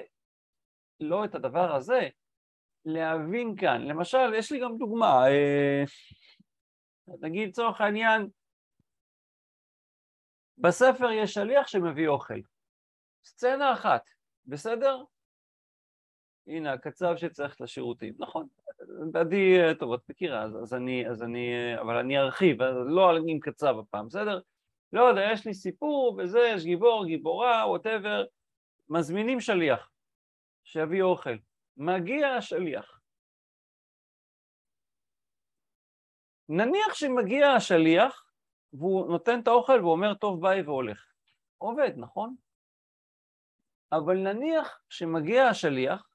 לא 1.00 1.24
את 1.24 1.34
הדבר 1.34 1.74
הזה, 1.74 2.08
להבין 2.84 3.56
כאן. 3.56 3.82
למשל, 3.82 4.34
יש 4.34 4.52
לי 4.52 4.60
גם 4.60 4.78
דוגמה, 4.78 5.28
אה, 5.28 5.84
נגיד 7.20 7.48
לצורך 7.48 7.80
העניין, 7.80 8.28
בספר 10.58 11.10
יש 11.10 11.34
שליח 11.34 11.68
שמביא 11.68 12.08
אוכל. 12.08 12.40
סצנה 13.24 13.72
אחת, 13.72 14.02
בסדר? 14.46 15.02
הנה, 16.46 16.72
הקצב 16.72 17.16
שצריך 17.16 17.60
לשירותים, 17.60 18.14
נכון. 18.18 18.46
עדי, 19.14 19.58
טוב, 19.78 19.92
את 19.92 20.00
מכירה, 20.08 20.42
אז, 20.42 20.56
אז, 20.62 20.74
אני, 20.74 21.08
אז 21.08 21.22
אני, 21.22 21.52
אבל 21.80 21.96
אני 21.96 22.18
ארחיב, 22.18 22.62
לא 22.62 23.16
עם 23.28 23.40
קצב 23.40 23.78
הפעם, 23.78 24.08
בסדר? 24.08 24.40
לא 24.92 25.02
יודע, 25.02 25.22
יש 25.32 25.46
לי 25.46 25.54
סיפור 25.54 26.16
וזה, 26.18 26.40
יש 26.54 26.64
גיבור, 26.64 27.06
גיבורה, 27.06 27.64
ווטאבר, 27.68 28.24
מזמינים 28.88 29.40
שליח 29.40 29.90
שיביא 30.64 31.02
אוכל. 31.02 31.36
מגיע 31.76 32.28
השליח. 32.28 33.00
נניח 36.48 36.94
שמגיע 36.94 37.48
השליח 37.48 38.26
והוא 38.72 39.08
נותן 39.12 39.40
את 39.42 39.48
האוכל 39.48 39.80
ואומר 39.84 40.14
טוב 40.14 40.40
ביי 40.40 40.62
והולך. 40.62 41.12
עובד, 41.58 41.90
נכון? 41.96 42.36
אבל 43.92 44.14
נניח 44.14 44.82
שמגיע 44.88 45.44
השליח 45.44 46.08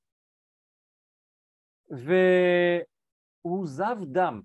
והוא 1.89 3.67
זב 3.67 3.97
דם. 4.13 4.41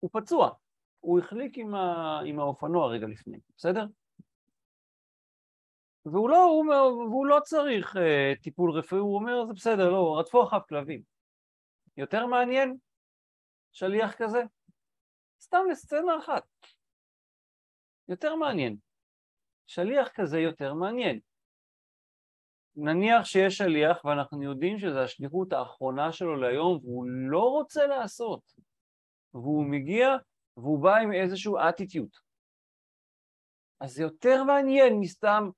הוא 0.00 0.10
פצוע, 0.12 0.50
הוא 1.00 1.20
החליק 1.20 1.58
עם, 1.58 1.74
ה... 1.74 2.20
עם 2.26 2.40
האופנוע 2.40 2.92
רגע 2.92 3.06
לפני, 3.06 3.38
בסדר? 3.56 3.86
והוא 6.12 6.30
לא, 6.30 6.42
הוא, 6.42 6.64
והוא 7.08 7.26
לא 7.26 7.40
צריך 7.40 7.96
uh, 7.96 8.42
טיפול 8.42 8.70
רפואי, 8.70 9.00
הוא 9.00 9.14
אומר, 9.14 9.46
זה 9.46 9.52
בסדר, 9.52 9.90
לא, 9.90 10.18
רדפו 10.18 10.42
אחריו 10.42 10.62
כלבים. 10.68 11.02
יותר 11.96 12.26
מעניין 12.26 12.76
שליח 13.72 14.14
כזה? 14.14 14.42
סתם 15.40 15.64
לסצנה 15.70 16.18
אחת. 16.18 16.42
יותר 18.08 18.34
מעניין. 18.34 18.76
שליח 19.66 20.08
כזה 20.14 20.38
יותר 20.38 20.74
מעניין. 20.74 21.20
נניח 22.76 23.24
שיש 23.24 23.56
שליח 23.56 24.04
ואנחנו 24.04 24.42
יודעים 24.42 24.78
שזו 24.78 24.98
השליחות 24.98 25.52
האחרונה 25.52 26.12
שלו 26.12 26.36
להיום 26.36 26.78
והוא 26.82 27.06
לא 27.30 27.40
רוצה 27.40 27.86
לעשות, 27.86 28.42
והוא 29.34 29.64
מגיע 29.64 30.08
והוא 30.56 30.82
בא 30.82 30.96
עם 30.96 31.12
איזשהו 31.12 31.56
אטיטיוט. 31.68 32.16
אז 33.80 33.92
זה 33.92 34.02
יותר 34.02 34.44
מעניין 34.44 35.00
מסתם 35.00 35.50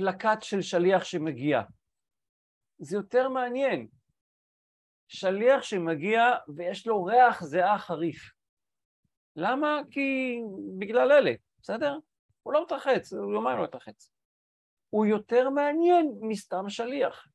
פלקט 0.00 0.42
של 0.42 0.62
שליח 0.62 1.04
שמגיע. 1.04 1.60
זה 2.78 2.96
יותר 2.96 3.28
מעניין. 3.28 3.88
שליח 5.08 5.62
שמגיע 5.62 6.22
ויש 6.56 6.86
לו 6.86 7.04
ריח 7.04 7.44
זיעה 7.44 7.78
חריף. 7.78 8.32
למה? 9.36 9.80
כי 9.90 10.38
בגלל 10.78 11.12
אלה, 11.12 11.32
בסדר? 11.62 11.98
הוא 12.42 12.52
לא 12.52 12.62
מתרחץ, 12.64 13.12
הוא 13.12 13.32
יומיים 13.32 13.58
לא 13.58 13.64
מתרחץ. 13.64 14.12
הוא 14.90 15.06
יותר 15.06 15.50
מעניין 15.50 16.18
מסתם 16.20 16.68
שליח. 16.68 17.26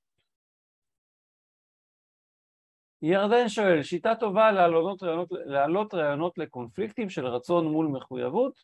ירדן 3.01 3.49
שואל, 3.49 3.84
שיטה 3.84 4.16
טובה 4.20 4.51
להעלות 4.51 5.03
רעיונות, 5.03 5.30
להעלות 5.32 5.93
רעיונות 5.93 6.38
לקונפליקטים 6.38 7.09
של 7.09 7.26
רצון 7.26 7.66
מול 7.68 7.88
מחויבות? 7.88 8.63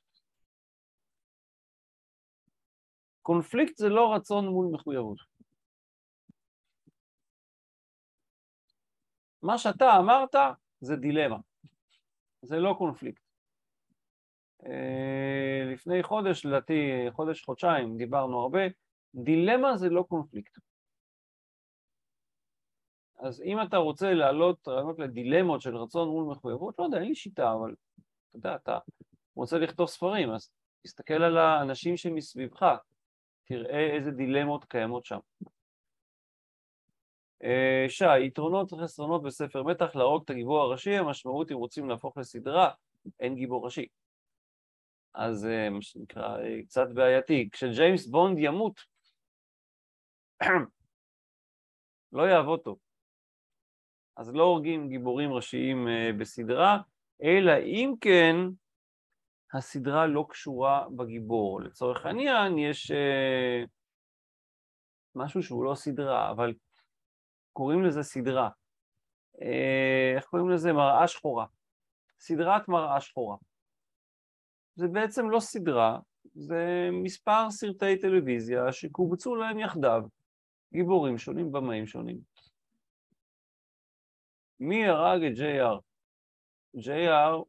קונפליקט 3.21 3.77
זה 3.77 3.89
לא 3.89 4.13
רצון 4.13 4.47
מול 4.47 4.65
מחויבות. 4.71 5.17
מה 9.41 9.57
שאתה 9.57 9.97
אמרת 9.97 10.35
זה 10.81 10.95
דילמה, 10.95 11.37
זה 12.41 12.57
לא 12.57 12.75
קונפליקט. 12.77 13.21
אה, 14.65 15.73
לפני 15.73 16.03
חודש, 16.03 16.45
לדעתי 16.45 17.05
חודש, 17.11 17.43
חודשיים, 17.43 17.97
דיברנו 17.97 18.39
הרבה, 18.39 18.61
דילמה 19.15 19.77
זה 19.77 19.89
לא 19.89 20.03
קונפליקט. 20.09 20.59
אז 23.19 23.41
אם 23.41 23.57
אתה 23.61 23.77
רוצה 23.77 24.13
להעלות 24.13 24.67
רעיונות 24.67 24.99
לדילמות 24.99 25.61
של 25.61 25.77
רצון 25.77 26.09
מול 26.09 26.31
מחויבות, 26.31 26.79
לא 26.79 26.83
יודע, 26.83 26.97
אין 26.97 27.07
לי 27.07 27.15
שיטה, 27.15 27.53
אבל 27.53 27.75
אתה 28.29 28.37
יודע, 28.37 28.55
אתה 28.55 28.77
רוצה 29.35 29.57
לכתוב 29.57 29.87
ספרים, 29.87 30.31
אז 30.31 30.51
תסתכל 30.83 31.23
על 31.23 31.37
האנשים 31.37 31.97
שמסביבך, 31.97 32.75
תראה 33.43 33.95
איזה 33.95 34.11
דילמות 34.11 34.65
קיימות 34.65 35.05
שם. 35.05 35.19
אה, 37.43 37.85
שי, 37.89 38.19
יתרונות 38.25 38.73
וחסרונות 38.73 39.23
בספר 39.23 39.63
מתח 39.63 39.95
להרוג 39.95 40.23
את 40.25 40.29
הגיבור 40.29 40.61
הראשי, 40.61 40.97
המשמעות 40.97 41.51
אם 41.51 41.57
רוצים 41.57 41.89
להפוך 41.89 42.17
לסדרה, 42.17 42.71
אין 43.19 43.35
גיבור 43.35 43.65
ראשי. 43.65 43.87
אז 45.13 45.45
אה, 45.45 45.69
מה 45.69 45.81
שנקרא, 45.81 46.37
אה, 46.37 46.63
קצת 46.63 46.87
בעייתי. 46.93 47.49
כשג'יימס 47.51 48.07
בונד 48.07 48.37
ימות, 48.39 48.81
לא 52.13 52.23
יעבוד 52.23 52.59
טוב. 52.59 52.77
אז 54.17 54.33
לא 54.33 54.43
הורגים 54.43 54.89
גיבורים 54.89 55.33
ראשיים 55.33 55.87
בסדרה, 56.19 56.77
אלא 57.23 57.51
אם 57.65 57.93
כן 58.01 58.35
הסדרה 59.53 60.07
לא 60.07 60.25
קשורה 60.29 60.87
בגיבור. 60.95 61.61
לצורך 61.61 62.05
העניין 62.05 62.57
יש 62.57 62.91
משהו 65.15 65.43
שהוא 65.43 65.65
לא 65.65 65.75
סדרה, 65.75 66.31
אבל 66.31 66.53
קוראים 67.53 67.83
לזה 67.83 68.03
סדרה. 68.03 68.49
אה, 69.41 70.13
איך 70.15 70.25
קוראים 70.25 70.49
לזה? 70.49 70.73
מראה 70.73 71.07
שחורה. 71.07 71.45
סדרת 72.19 72.67
מראה 72.67 73.01
שחורה. 73.01 73.37
זה 74.75 74.87
בעצם 74.87 75.29
לא 75.29 75.39
סדרה, 75.39 75.99
זה 76.33 76.89
מספר 76.91 77.49
סרטי 77.49 77.99
טלוויזיה 78.01 78.71
שקובצו 78.71 79.35
להם 79.35 79.59
יחדיו, 79.59 80.03
גיבורים 80.73 81.17
שונים, 81.17 81.51
במאים 81.51 81.87
שונים. 81.87 82.19
מי 84.59 84.87
הרג 84.87 85.23
את 85.23 85.31
JR? 85.37 85.79
JR 86.77 87.43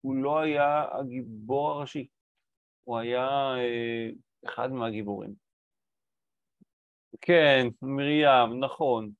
הוא 0.00 0.16
לא 0.16 0.40
היה 0.40 0.84
הגיבור 0.92 1.70
הראשי, 1.70 2.06
הוא 2.84 2.98
היה 2.98 3.28
אה, 3.56 4.10
אחד 4.46 4.72
מהגיבורים. 4.72 5.34
כן, 7.20 7.68
מרים, 7.82 8.60
נכון. 8.60 9.10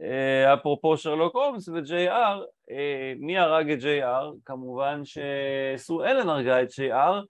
אה, 0.00 0.54
אפרופו 0.54 0.96
שרלוק 0.96 1.34
הולמס 1.34 1.68
ו-JR, 1.68 2.44
אה, 2.70 3.12
מי 3.16 3.38
הרג 3.38 3.70
את 3.70 3.78
JR? 3.78 4.36
כמובן 4.44 5.02
שסו 5.04 6.04
אלן 6.04 6.28
הרגה 6.28 6.62
את 6.62 6.68
JR, 6.68 7.26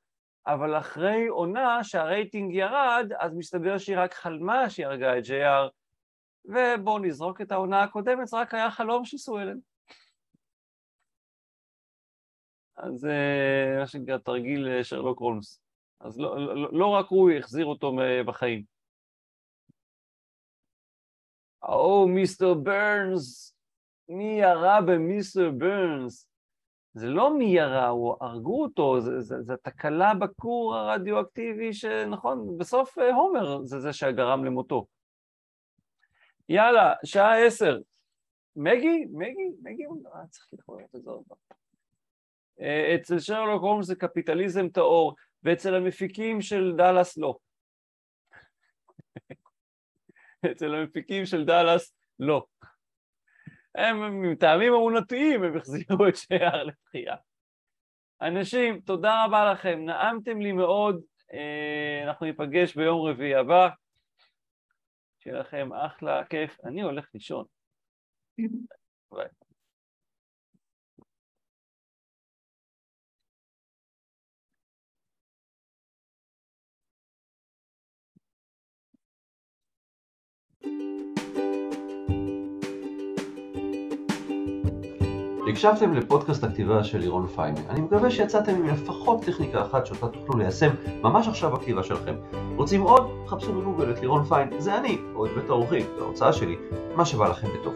אבל 0.46 0.78
אחרי 0.78 1.26
עונה 1.26 1.84
שהרייטינג 1.84 2.55
ירד, 2.55 3.12
אז 3.18 3.34
מסתבר 3.34 3.78
שהיא 3.78 3.99
רק 3.99 4.14
חלמה 4.14 4.70
שהיא 4.70 4.86
הרגה 4.86 5.18
את 5.18 5.24
JR, 5.24 5.70
ובואו 6.44 6.99
נזרוק 6.99 7.40
את 7.40 7.53
העונה 7.53 7.82
הקודמת, 7.82 8.26
זה 8.26 8.36
רק 8.36 8.55
היה 8.55 8.70
חלום 8.70 9.05
של 9.05 9.16
סו 9.16 9.38
אז 12.78 13.06
אה, 13.06 13.78
מה 13.80 13.86
שנקרא 13.86 14.16
תרגיל 14.18 14.82
שרלוק 14.82 15.18
הולמס. 15.18 15.60
אז 16.00 16.20
לא, 16.20 16.54
לא, 16.54 16.72
לא 16.72 16.86
רק 16.86 17.06
הוא 17.08 17.30
החזיר 17.30 17.66
אותו 17.66 17.92
בחיים. 18.26 18.64
או, 21.62 22.08
מיסטר 22.08 22.54
ברנס, 22.54 23.56
מי 24.08 24.40
ירה 24.40 24.80
במיסטר 24.80 25.50
ברנס? 25.50 26.28
זה 26.94 27.06
לא 27.06 27.38
מי 27.38 27.44
ירה, 27.44 27.88
הוא 27.88 28.16
הרגו 28.20 28.62
אותו, 28.62 29.00
זו 29.20 29.56
תקלה 29.62 30.14
בכור 30.14 30.74
הרדיואקטיבי 30.74 31.72
שנכון, 31.72 32.58
בסוף 32.58 32.98
אה, 32.98 33.14
הומר 33.14 33.64
זה 33.64 33.80
זה 33.80 33.92
שגרם 33.92 34.44
למותו. 34.44 34.86
יאללה, 36.48 36.94
שעה 37.04 37.46
עשר. 37.46 37.78
מגי? 38.56 39.06
מגי? 39.10 39.50
מגי? 39.62 39.84
אה, 40.14 40.26
צריך 40.26 40.48
לקרוא 40.52 40.80
את 40.80 41.02
זה 41.02 41.10
עוד 41.10 41.22
פעם. 41.28 41.38
אה, 42.61 42.94
אצל 42.94 43.18
שרלוק 43.18 43.62
הולמס 43.62 43.86
זה 43.86 43.94
קפיטליזם 43.96 44.68
טהור, 44.68 45.14
ואצל 45.42 45.74
המפיקים 45.74 46.40
של 46.40 46.74
דאלאס 46.76 47.18
לא. 47.18 47.38
אצל 50.52 50.74
המפיקים 50.74 51.26
של 51.26 51.44
דאלאס 51.44 51.94
לא. 52.18 52.46
הם 53.74 54.22
מטעמים 54.32 54.74
אמונתיים 54.74 55.44
הם 55.44 55.56
החזירו 55.56 56.09
את 56.09 56.16
שיער 56.16 56.64
לתחייה. 56.64 57.16
אנשים, 58.22 58.80
תודה 58.80 59.24
רבה 59.24 59.52
לכם, 59.52 59.78
נעמתם 59.84 60.40
לי 60.40 60.52
מאוד, 60.52 61.02
אה, 61.32 62.04
אנחנו 62.04 62.26
ניפגש 62.26 62.76
ביום 62.76 63.06
רביעי 63.09 63.34
הבא, 63.34 63.68
שיהיה 65.18 65.38
לכם 65.38 65.72
אחלה 65.72 66.24
כיף, 66.24 66.56
אני 66.64 66.82
הולך 66.82 67.09
לישון. 67.14 67.44
ביי. 69.12 69.38
הקשבתם 85.58 85.94
לפודקאסט 85.94 86.44
הכתיבה 86.44 86.84
של 86.84 86.98
לירון 86.98 87.26
פייני. 87.26 87.60
אני 87.68 87.80
מקווה 87.80 88.10
שיצאתם 88.10 88.54
עם 88.54 88.66
לפחות 88.68 89.22
טכניקה 89.24 89.62
אחת 89.62 89.86
שאותה 89.86 90.08
תוכלו 90.08 90.38
ליישם 90.38 90.70
ממש 91.02 91.28
עכשיו 91.28 91.50
בכתיבה 91.50 91.82
שלכם. 91.82 92.14
רוצים 92.56 92.82
עוד? 92.82 93.10
חפשו 93.26 93.52
בגוגל 93.52 93.90
את 93.90 94.00
לירון 94.00 94.24
פיין, 94.24 94.50
זה 94.58 94.78
אני, 94.78 94.98
או 95.14 95.26
את 95.26 95.30
בית 95.34 95.50
האורחים, 95.50 95.86
ההוצאה 95.98 96.32
שלי, 96.32 96.56
מה 96.96 97.04
שבא 97.04 97.28
לכם 97.28 97.48
בטוב. 97.60 97.74